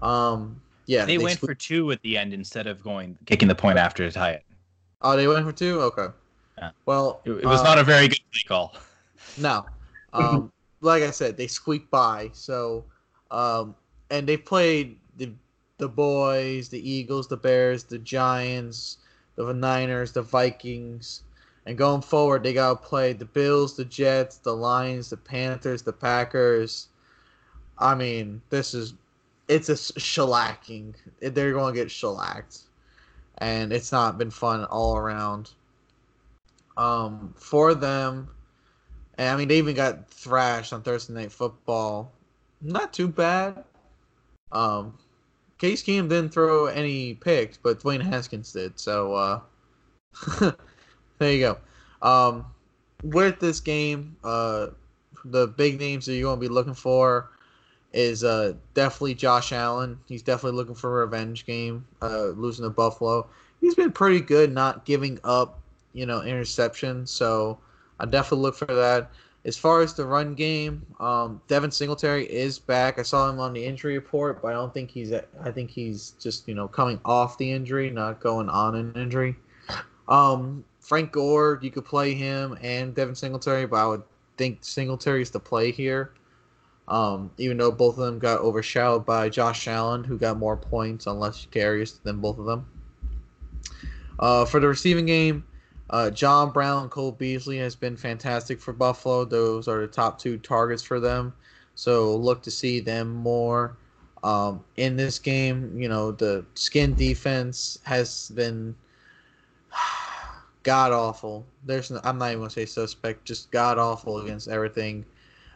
[0.00, 3.78] um, yeah, they, went for two at the end instead of going kicking the point
[3.78, 4.44] after to tie it.
[5.02, 5.80] Oh, they went for two.
[5.80, 6.08] Okay.
[6.58, 6.70] Yeah.
[6.86, 8.74] Well, It, it was not a very good play call.
[9.36, 9.66] No.
[10.14, 10.50] Um,
[10.80, 12.30] like I said, they squeaked by.
[12.32, 12.84] So,
[13.30, 13.74] um,
[14.10, 15.30] and they played the
[15.78, 18.98] the boys, the Eagles, the Bears, the Giants,
[19.36, 21.22] the Niners, the Vikings,
[21.66, 25.82] and going forward, they got to play the Bills, the Jets, the Lions, the Panthers,
[25.82, 26.88] the Packers.
[27.78, 28.94] I mean, this is
[29.48, 30.94] it's a shellacking.
[31.20, 32.60] They're going to get shellacked,
[33.38, 35.50] and it's not been fun all around.
[36.76, 38.28] Um, for them,
[39.16, 42.12] and I mean, they even got thrashed on Thursday Night Football.
[42.60, 43.64] Not too bad.
[44.52, 44.96] Um,
[45.58, 48.78] Case Keenum didn't throw any picks, but Dwayne Haskins did.
[48.78, 49.40] So uh,
[51.18, 51.58] there you go.
[52.00, 52.46] Um,
[53.02, 54.68] with this game, uh,
[55.24, 57.30] the big names that you're going to be looking for
[57.92, 59.98] is uh, definitely Josh Allen.
[60.06, 63.28] He's definitely looking for a revenge game, uh, losing to Buffalo.
[63.60, 65.60] He's been pretty good, not giving up,
[65.92, 67.08] you know, interceptions.
[67.08, 67.58] So
[67.98, 69.10] I definitely look for that.
[69.48, 72.98] As far as the run game, um, Devin Singletary is back.
[72.98, 75.10] I saw him on the injury report, but I don't think he's.
[75.10, 79.36] I think he's just you know coming off the injury, not going on an injury.
[80.06, 84.02] Um, Frank Gore, you could play him and Devin Singletary, but I would
[84.36, 86.12] think Singletary is the play here.
[86.86, 91.06] Um, even though both of them got overshadowed by Josh Allen, who got more points
[91.06, 92.66] on less carries than both of them.
[94.18, 95.42] Uh, for the receiving game,
[95.90, 99.24] uh, John Brown and Cole Beasley has been fantastic for Buffalo.
[99.24, 101.32] Those are the top two targets for them.
[101.74, 103.76] So look to see them more
[104.22, 105.80] um, in this game.
[105.80, 108.74] You know, the skin defense has been
[110.62, 111.46] god awful.
[111.64, 115.04] There's no, I'm not even gonna say suspect, just god awful against everything.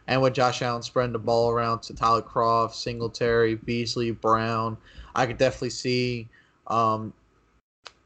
[0.07, 4.77] And with Josh Allen spreading the ball around to Tyler Kroft, Singletary, Beasley, Brown,
[5.15, 6.27] I could definitely see
[6.67, 7.13] um,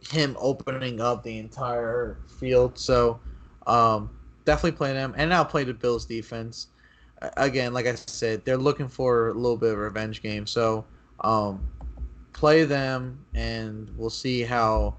[0.10, 2.78] him opening up the entire field.
[2.78, 3.20] So
[3.66, 4.10] um,
[4.46, 6.68] definitely play them, and I'll play the Bills defense.
[7.36, 10.46] Again, like I said, they're looking for a little bit of revenge game.
[10.46, 10.86] So
[11.22, 11.68] um,
[12.34, 14.96] play them, and we'll see how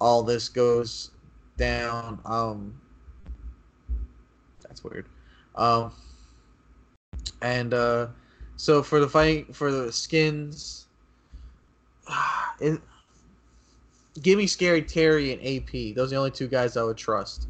[0.00, 1.10] all this goes
[1.56, 2.20] down.
[2.24, 2.80] Um,
[4.62, 5.06] that's weird.
[5.56, 5.92] Um,
[7.42, 8.08] and uh,
[8.56, 10.86] so for the fight for the skins,
[12.60, 12.80] it,
[14.22, 15.94] give me Scary Terry and AP.
[15.94, 17.48] Those are the only two guys I would trust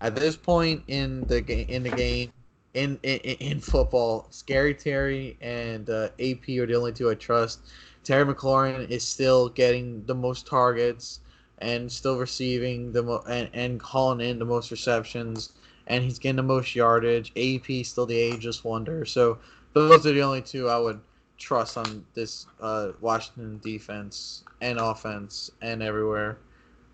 [0.00, 1.66] at this point in the game.
[1.68, 2.32] In the game,
[2.74, 7.72] in in, in football, Scary Terry and uh, AP are the only two I trust.
[8.04, 11.20] Terry McLaurin is still getting the most targets
[11.58, 15.52] and still receiving the mo- and, and calling in the most receptions
[15.86, 17.32] and he's getting the most yardage.
[17.36, 19.04] AP still the ageless wonder.
[19.04, 19.38] So
[19.72, 21.00] those are the only two I would
[21.42, 26.38] trust on this uh, Washington defense and offense and everywhere.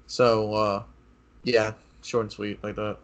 [0.07, 0.83] So uh,
[1.45, 2.97] yeah, short and sweet like that.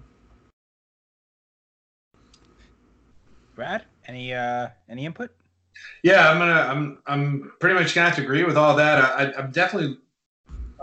[3.55, 5.31] Brad, any uh, any input?
[6.03, 6.53] Yeah, I'm gonna.
[6.53, 6.99] I'm.
[7.07, 9.05] I'm pretty much gonna have to agree with all that.
[9.05, 9.99] I, I'm definitely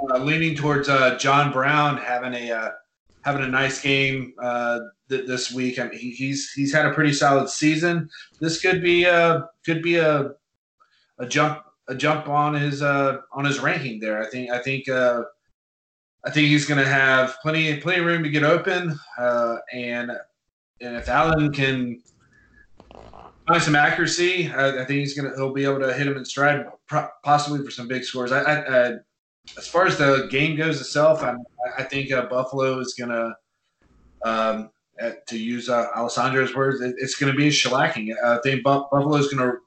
[0.09, 2.69] uh, leaning towards uh, John Brown having a uh,
[3.23, 4.79] having a nice game uh,
[5.09, 5.79] th- this week.
[5.79, 8.09] I mean, he, he's he's had a pretty solid season.
[8.39, 10.31] This could be a could be a
[11.21, 14.21] a jump a jump on his uh, on his ranking there.
[14.21, 15.23] I think I think uh,
[16.25, 20.11] I think he's going to have plenty plenty of room to get open, uh, and
[20.81, 22.01] and if Allen can
[23.47, 26.17] find some accuracy, I, I think he's going to he'll be able to hit him
[26.17, 26.65] in stride,
[27.23, 28.31] possibly for some big scores.
[28.31, 28.93] I, I, I
[29.57, 31.39] as far as the game goes itself, I'm,
[31.77, 33.33] I think uh, Buffalo is going to,
[34.23, 34.69] um,
[35.27, 38.13] to use uh, Alessandro's words, it, it's going to be shellacking.
[38.23, 39.57] I think Buffalo is going to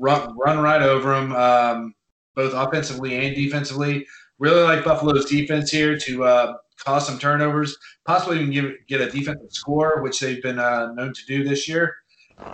[0.00, 1.94] run, run right over them, um,
[2.34, 4.06] both offensively and defensively.
[4.38, 9.10] Really like Buffalo's defense here to uh, cause some turnovers, possibly even give, get a
[9.10, 11.94] defensive score, which they've been uh, known to do this year.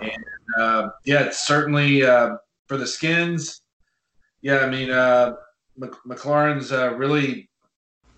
[0.01, 0.11] And
[0.59, 2.35] uh, yeah, certainly uh,
[2.67, 3.61] for the Skins.
[4.41, 5.35] Yeah, I mean, uh,
[5.79, 7.49] McLaurin's uh, really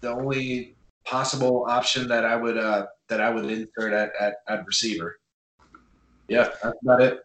[0.01, 0.75] the only
[1.05, 5.19] possible option that I would that I would insert at, at, at receiver.
[6.27, 7.19] Yeah, that's about it.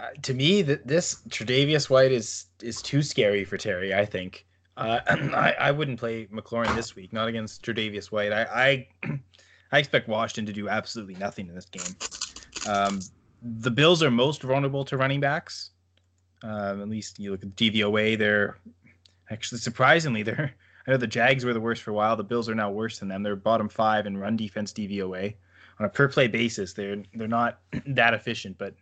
[0.00, 3.94] Uh, to me, that this Tre'Davious White is is too scary for Terry.
[3.94, 4.46] I think.
[4.76, 5.00] Uh,
[5.34, 8.32] I, I wouldn't play McLaurin this week, not against Tre'Davious White.
[8.32, 9.08] I, I,
[9.72, 11.96] I expect Washington to do absolutely nothing in this game.
[12.66, 13.00] Um,
[13.42, 15.70] the Bills are most vulnerable to running backs.
[16.42, 18.58] Um, at least you look at DVOA, they're
[19.30, 20.54] actually surprisingly they're.
[20.86, 22.16] I know the Jags were the worst for a while.
[22.16, 23.22] The Bills are now worse than them.
[23.22, 25.34] They're bottom five in run defense DVOA
[25.78, 26.72] on a per play basis.
[26.72, 28.74] They're they're not that efficient, but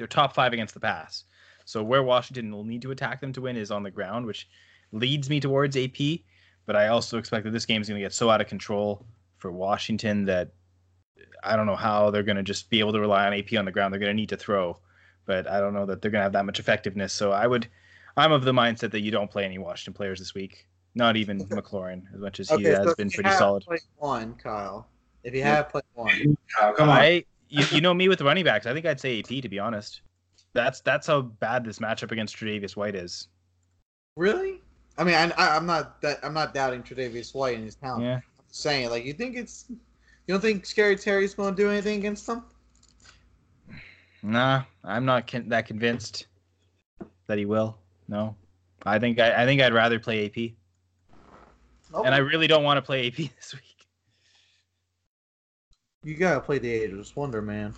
[0.00, 1.24] they're top five against the pass.
[1.66, 4.48] So where Washington will need to attack them to win is on the ground, which
[4.92, 6.20] leads me towards AP.
[6.64, 9.04] But I also expect that this game is going to get so out of control
[9.36, 10.52] for Washington that
[11.44, 13.66] I don't know how they're going to just be able to rely on AP on
[13.66, 13.92] the ground.
[13.92, 14.78] They're going to need to throw,
[15.26, 17.12] but I don't know that they're going to have that much effectiveness.
[17.12, 17.68] So I would,
[18.16, 20.66] I'm of the mindset that you don't play any Washington players this week.
[20.94, 23.66] Not even McLaurin, as much as he okay, has so been pretty solid.
[23.98, 24.88] one, Kyle.
[25.24, 26.96] If you have played one, Kyle, come on.
[26.96, 28.64] I, you, you know me with running backs.
[28.66, 30.00] I think I'd say AP to be honest.
[30.52, 33.28] That's that's how bad this matchup against Tre'Davious White is.
[34.16, 34.62] Really?
[34.98, 38.04] I mean, I, I, am not that I'm not doubting Tre'Davious White and his talent.
[38.04, 38.16] Yeah.
[38.16, 39.78] I'm saying like, you think it's you
[40.34, 42.44] don't think Scary Terry's going to do anything against them?
[44.22, 46.26] Nah, I'm not con- that convinced
[47.26, 47.78] that he will.
[48.08, 48.34] No,
[48.84, 50.36] I think I, I think I'd rather play AP.
[51.92, 52.06] Okay.
[52.06, 53.69] And I really don't want to play AP this week.
[56.02, 57.74] You gotta play the Ageless Wonder, man.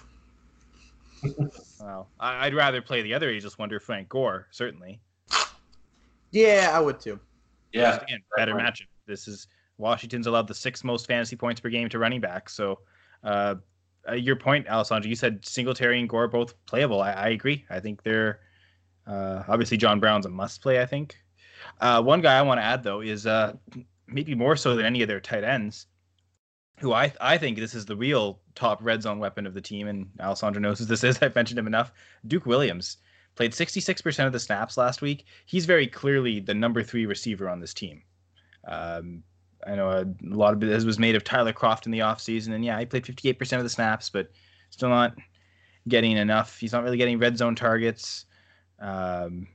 [1.80, 5.00] well, I'd rather play the other Ageless Wonder, Frank Gore, certainly.
[6.30, 7.18] Yeah, I would too.
[7.72, 8.86] Yeah, again, better matchup.
[9.06, 12.48] This is Washington's allowed the sixth most fantasy points per game to running back.
[12.48, 12.80] So,
[13.24, 13.56] uh,
[14.08, 17.00] uh, your point, Alessandro, you said Singletary and Gore both playable.
[17.00, 17.64] I, I agree.
[17.70, 18.40] I think they're
[19.06, 20.80] uh, obviously John Brown's a must play.
[20.80, 21.16] I think.
[21.80, 23.54] Uh, one guy I want to add though is uh,
[24.06, 25.86] maybe more so than any of their tight ends,
[26.82, 29.88] who I I think this is the real top red zone weapon of the team,
[29.88, 31.18] and Alessandro knows who this is.
[31.22, 31.92] I've mentioned him enough.
[32.26, 32.98] Duke Williams
[33.34, 35.24] played 66% of the snaps last week.
[35.46, 38.02] He's very clearly the number three receiver on this team.
[38.68, 39.22] Um,
[39.66, 42.64] I know a, lot of it was made of Tyler Kroft in the offseason, and
[42.64, 44.30] yeah, he played 58% of the snaps, but
[44.70, 45.16] still not
[45.88, 46.58] getting enough.
[46.58, 48.26] He's not really getting red zone targets.
[48.80, 49.46] Um,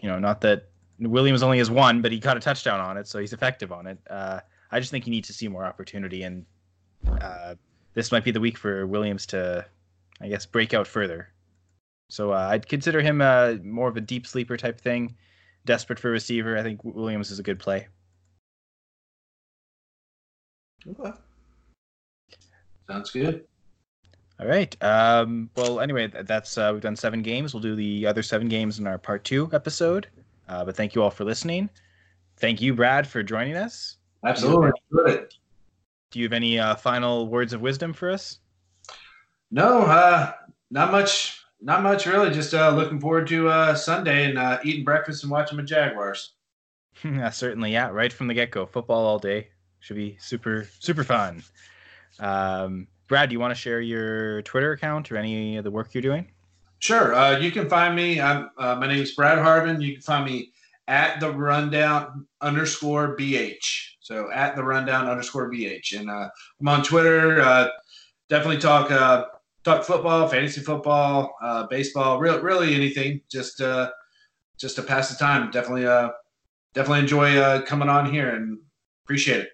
[0.00, 0.68] you know, not that
[1.00, 3.86] Williams only has one, but he caught a touchdown on it, so he's effective on
[3.86, 3.98] it.
[4.08, 6.44] Uh, I just think he needs to see more opportunity, and
[7.20, 7.54] uh,
[7.94, 9.64] this might be the week for Williams to,
[10.20, 11.28] I guess, break out further.
[12.08, 15.16] So uh, I'd consider him uh, more of a deep sleeper type thing.
[15.64, 17.88] Desperate for a receiver, I think Williams is a good play.
[20.88, 21.12] Okay.
[22.88, 23.44] Sounds good.
[24.38, 24.76] All right.
[24.82, 27.54] Um, well, anyway, that's uh, we've done seven games.
[27.54, 30.08] We'll do the other seven games in our part two episode.
[30.48, 31.68] Uh, but thank you all for listening.
[32.36, 33.96] Thank you, Brad, for joining us.
[34.24, 34.70] Absolutely.
[34.90, 35.26] Do you,
[36.10, 38.38] do you have any uh, final words of wisdom for us?
[39.50, 40.32] No, uh,
[40.70, 41.42] not much.
[41.60, 42.30] Not much, really.
[42.30, 46.32] Just uh, looking forward to uh, Sunday and uh, eating breakfast and watching the Jaguars.
[47.04, 47.72] yeah, certainly.
[47.72, 48.66] Yeah, right from the get go.
[48.66, 49.48] Football all day
[49.80, 51.42] should be super super fun.
[52.18, 55.94] Um, Brad, do you want to share your Twitter account or any of the work
[55.94, 56.30] you're doing?
[56.78, 57.14] Sure.
[57.14, 58.20] Uh, you can find me.
[58.20, 59.80] I'm, uh, my name is Brad Harvin.
[59.80, 60.52] You can find me
[60.88, 63.95] at the rundown underscore BH.
[64.06, 65.98] So at the rundown underscore BH.
[65.98, 66.28] And uh,
[66.60, 67.40] I'm on Twitter.
[67.40, 67.66] Uh,
[68.28, 69.24] definitely talk uh,
[69.64, 73.20] talk football, fantasy football, uh, baseball, really, really anything.
[73.28, 73.90] Just uh,
[74.60, 75.50] just to pass the time.
[75.50, 76.10] Definitely uh,
[76.72, 78.60] definitely enjoy coming on here and
[79.04, 79.48] appreciate it.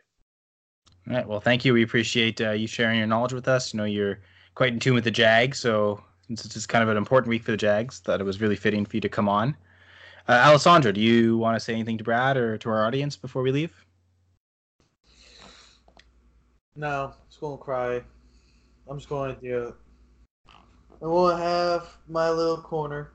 [1.08, 1.26] All right.
[1.26, 1.72] Well, thank you.
[1.72, 3.72] We appreciate you sharing your knowledge with us.
[3.72, 4.20] You know, you're
[4.54, 7.52] quite in tune with the Jags, so since it's kind of an important week for
[7.52, 9.56] the Jags, thought it was really fitting for you to come on.
[10.28, 13.50] Alessandro, do you want to say anything to Brad or to our audience before we
[13.50, 13.72] leave?
[16.74, 18.02] No, I'm just to cry.
[18.88, 19.68] I'm just going to do.
[19.68, 19.74] it.
[21.02, 23.10] I won't have my little corner.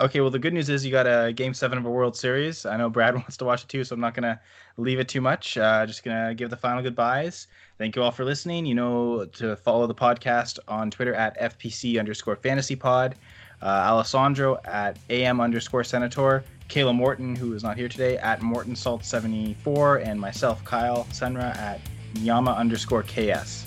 [0.00, 2.66] Okay, well, the good news is you got a Game Seven of a World Series.
[2.66, 4.38] I know Brad wants to watch it too, so I'm not gonna
[4.76, 5.56] leave it too much.
[5.56, 7.46] Uh, just gonna give the final goodbyes.
[7.78, 8.66] Thank you all for listening.
[8.66, 13.14] You know to follow the podcast on Twitter at FPC underscore Fantasy Pod.
[13.62, 16.44] Uh, Alessandro at AM underscore Senator.
[16.68, 21.56] Kayla Morton, who is not here today, at Morton Salt 74, and myself, Kyle Senra,
[21.56, 21.80] at
[22.14, 23.64] Yama underscore KS.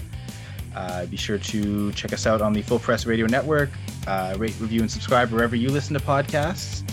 [0.76, 3.70] Uh, be sure to check us out on the Full Press Radio Network.
[4.08, 6.84] Uh, rate, review, and subscribe wherever you listen to podcasts.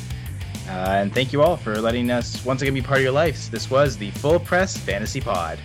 [0.69, 3.49] Uh, and thank you all for letting us once again be part of your lives.
[3.49, 5.59] This was the Full Press Fantasy Pod.